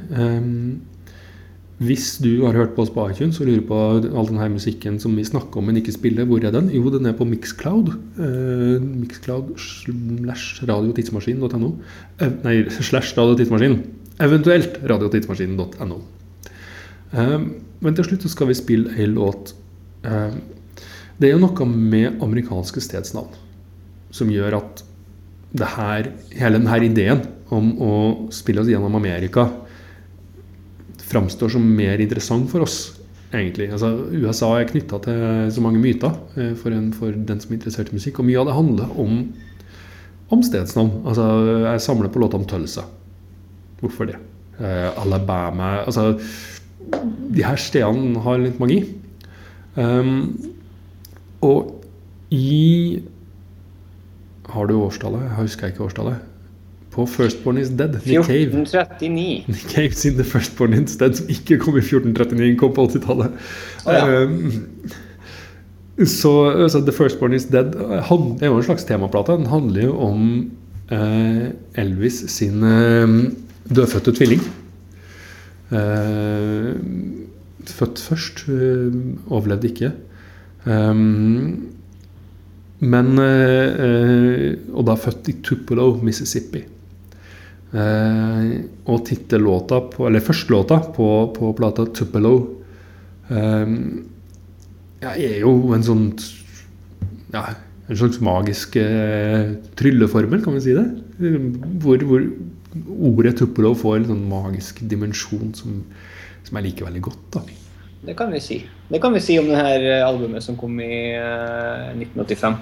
Eh, 1.74 1.86
hvis 1.86 2.18
du 2.22 2.44
har 2.44 2.54
hørt 2.54 2.74
på 2.76 2.82
oss 2.82 2.92
på 2.94 3.08
iTunes 3.10 3.40
og 3.40 3.48
lurer 3.48 3.64
på 3.66 3.78
all 4.14 4.28
denne 4.28 4.48
musikken 4.52 5.00
som 5.02 5.16
vi 5.16 5.24
snakker 5.26 5.58
om, 5.58 5.66
men 5.66 5.76
ikke 5.80 5.96
spiller, 5.96 6.24
hvor 6.24 6.44
er 6.44 6.54
den? 6.54 6.70
Jo, 6.70 6.86
den 6.90 7.06
er 7.06 7.16
på 7.18 7.26
Mixcloud. 7.26 7.90
Uh, 8.18 8.78
Mixcloud 8.80 9.56
slash 9.58 10.62
radiotidsmaskin.no. 10.62 11.74
Uh, 12.22 12.30
nei, 12.44 12.56
slash 12.88 13.16
radiotidsmaskin. 13.18 13.80
Eventuelt 14.22 14.78
radiotidsmaskinen.no. 14.86 16.00
Uh, 17.14 17.40
men 17.84 17.96
til 17.96 18.06
slutt 18.06 18.24
så 18.24 18.32
skal 18.32 18.48
vi 18.50 18.56
spille 18.56 18.94
ei 18.96 19.06
låt 19.10 19.52
eh, 20.08 20.34
Det 21.18 21.28
er 21.28 21.34
jo 21.34 21.42
noe 21.42 21.66
med 21.68 22.22
amerikanske 22.24 22.80
stedsnavn 22.80 23.34
som 24.14 24.30
gjør 24.30 24.56
at 24.60 24.84
det 25.54 25.68
her, 25.76 26.08
hele 26.34 26.58
denne 26.58 26.78
ideen 26.86 27.20
om 27.54 27.72
å 27.82 27.94
spille 28.34 28.62
oss 28.62 28.70
gjennom 28.70 28.96
Amerika 28.98 29.46
framstår 31.14 31.54
som 31.54 31.64
mer 31.76 32.02
interessant 32.02 32.50
for 32.50 32.66
oss, 32.66 32.78
egentlig. 33.30 33.70
Altså, 33.74 33.92
USA 34.10 34.50
er 34.58 34.68
knytta 34.70 35.00
til 35.04 35.22
så 35.54 35.62
mange 35.62 35.82
myter 35.82 36.10
eh, 36.36 36.52
for, 36.58 36.74
en, 36.74 36.90
for 36.96 37.14
den 37.14 37.42
som 37.42 37.52
er 37.52 37.60
interessert 37.60 37.92
i 37.92 37.98
musikk, 37.98 38.18
og 38.18 38.28
mye 38.28 38.40
av 38.42 38.50
det 38.50 38.58
handler 38.58 38.98
om, 39.00 39.20
om 40.34 40.44
stedsnavn. 40.44 41.04
Altså, 41.04 41.28
jeg 41.68 41.84
samler 41.86 42.12
på 42.12 42.22
låta 42.22 42.40
om 42.40 42.46
Tulsa. 42.50 42.86
Hvorfor 43.82 44.10
det? 44.10 44.18
Eh, 44.58 44.90
Alabama 45.02 45.80
Altså, 45.84 46.14
de 47.34 47.42
her 47.42 47.58
stedene 47.58 48.20
har 48.26 48.42
litt 48.42 48.60
magi. 48.62 48.82
Um, 49.74 50.36
og 51.42 51.80
i 52.30 53.02
Har 54.54 54.68
du 54.70 54.76
årstallet? 54.76 55.24
Jeg 55.24 55.38
husker 55.40 55.72
ikke 55.72 55.86
årstallet. 55.88 56.33
På 56.94 57.06
Firstborn 57.10 57.58
is 57.58 57.72
Dead. 57.74 57.96
Nick 58.04 58.20
1439. 58.22 59.44
Nick 59.48 59.70
Cave 59.72 59.96
sin 59.98 60.14
The 60.18 60.24
Firstborn 60.24 60.76
is 60.78 60.98
Dead, 61.00 61.16
som 61.18 61.32
ikke 61.32 61.58
kom 61.62 61.78
i 61.78 61.82
1439, 61.82 62.52
kom 62.60 62.74
på 62.76 62.86
80-tallet. 62.86 63.40
Å, 63.84 63.96
ja. 63.96 64.04
Um, 64.22 64.62
så 65.98 66.32
så, 66.70 66.80
The 66.82 66.94
Firstborn 66.94 67.34
is 67.34 67.48
Dead 67.50 67.74
han, 68.08 68.30
det 68.38 68.46
er 68.46 68.52
jo 68.52 68.60
en 68.60 68.66
slags 68.66 68.86
temaplate. 68.86 69.34
Den 69.38 69.50
handler 69.50 69.88
jo 69.88 69.98
om 70.06 70.24
uh, 70.92 71.44
Elvis 71.82 72.22
sin 72.34 72.62
uh, 72.62 73.18
dødfødte 73.70 74.14
tvilling. 74.14 74.42
Uh, 75.74 76.78
født 77.72 78.00
først, 78.00 78.44
eh, 78.48 78.92
overlevde 79.30 79.68
ikke. 79.68 79.92
Um, 80.64 81.70
men 82.80 83.18
eh, 83.18 83.84
eh, 83.84 84.54
Og 84.72 84.86
da 84.88 84.94
født 84.96 85.28
i 85.28 85.36
Tupelo, 85.44 86.00
Mississippi. 86.02 86.64
Eh, 87.74 88.50
og 88.86 89.00
tittellåta 89.08 89.80
på 89.90 90.04
Eller 90.06 90.22
førstelåta 90.22 90.76
på, 90.94 91.06
på 91.34 91.48
plata 91.58 91.82
Tupelo 91.90 92.34
eh, 93.34 93.72
ja, 95.02 95.10
er 95.10 95.40
jo 95.40 95.72
en 95.74 95.82
sånn 95.82 96.04
ja, 97.34 97.48
En 97.88 97.98
slags 97.98 98.20
magisk 98.22 98.78
eh, 98.78 99.56
trylleformel, 99.74 100.44
kan 100.44 100.54
vi 100.54 100.62
si 100.68 100.76
det? 100.76 100.86
Hvor, 101.82 102.06
hvor 102.06 102.22
ordet 103.10 103.34
Tupelo 103.40 103.74
får 103.78 103.98
en 103.98 104.08
sånn 104.12 104.24
magisk 104.30 104.80
dimensjon 104.90 105.50
som, 105.58 105.82
som 106.46 106.58
jeg 106.60 106.70
liker 106.70 106.88
veldig 106.88 107.02
godt. 107.10 107.26
da 107.34 107.42
Det 108.06 108.14
kan 108.18 108.32
vi 108.32 108.40
si. 108.42 108.62
Det 108.88 109.02
kan 109.02 109.12
vi 109.14 109.22
si 109.24 109.36
om 109.42 109.50
det 109.50 109.58
her 109.58 109.88
eh, 109.90 110.06
albumet 110.06 110.46
som 110.46 110.56
kom 110.60 110.78
i 110.80 110.94
eh, 111.18 111.90
1985. 111.98 112.56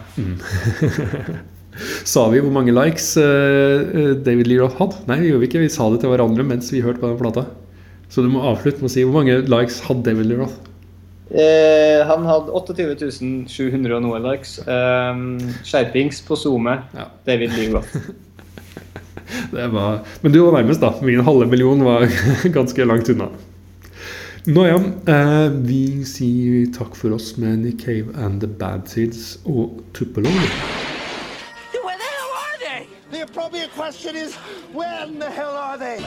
Sa 2.13 2.27
vi 2.33 2.43
hvor 2.43 2.53
mange 2.55 2.75
likes 2.75 3.15
eh, 3.21 4.17
David 4.25 4.51
Lee 4.51 4.61
Roth 4.61 4.79
hadde? 4.81 5.01
Nei, 5.09 5.21
vi 5.23 5.33
gjorde 5.33 5.49
ikke. 5.49 5.63
Vi 5.63 5.73
sa 5.73 5.89
det 5.93 6.03
til 6.03 6.13
hverandre 6.13 6.47
mens 6.47 6.73
vi 6.75 6.83
hørte 6.85 7.03
på 7.03 7.11
den 7.11 7.21
plata. 7.21 7.47
Så 8.13 8.25
du 8.25 8.29
må 8.29 8.45
avslutte 8.45 8.83
med 8.83 8.91
å 8.91 8.93
si 8.93 9.07
hvor 9.07 9.23
mange 9.23 9.41
likes 9.49 9.81
hadde 9.87 10.05
David 10.11 10.29
Lee 10.29 10.43
Roth? 10.43 10.59
Eh, 11.33 12.03
han 12.05 12.27
hadde 12.29 12.53
28 12.53 13.09
700 13.49 13.97
og 13.97 14.05
noe 14.05 14.21
likes. 14.21 14.59
Um, 14.67 15.39
skjerpings 15.65 16.21
på 16.27 16.37
SoMe. 16.37 16.77
Ja. 16.93 17.09
David 17.29 17.57
Lee 17.57 17.73
Roth. 17.73 17.97
Det 19.53 19.65
var, 19.73 20.03
men 20.21 20.33
du 20.35 20.43
var 20.45 20.59
nærmest, 20.59 20.83
da. 20.83 20.91
Min 21.01 21.23
halve 21.25 21.47
million 21.49 21.81
var 21.87 22.05
ganske 22.57 22.85
langt 22.85 23.09
unna. 23.09 23.31
Nå 24.45 24.67
ja, 24.67 24.79
eh, 25.07 25.49
vi 25.65 26.03
sier 26.09 26.67
takk 26.75 26.99
for 26.99 27.15
oss 27.17 27.37
med 27.39 27.63
Nick 27.63 27.85
Cave 27.87 28.13
and 28.19 28.43
The 28.43 28.51
Bad 28.51 28.91
Seeds 28.91 29.39
og 29.47 29.79
Tupelo. 29.95 30.35
Question 33.83 34.15
is, 34.15 34.37
when 34.73 35.19
the 35.19 35.29
hell 35.29 35.57
are 35.57 35.77
they? 35.77 35.99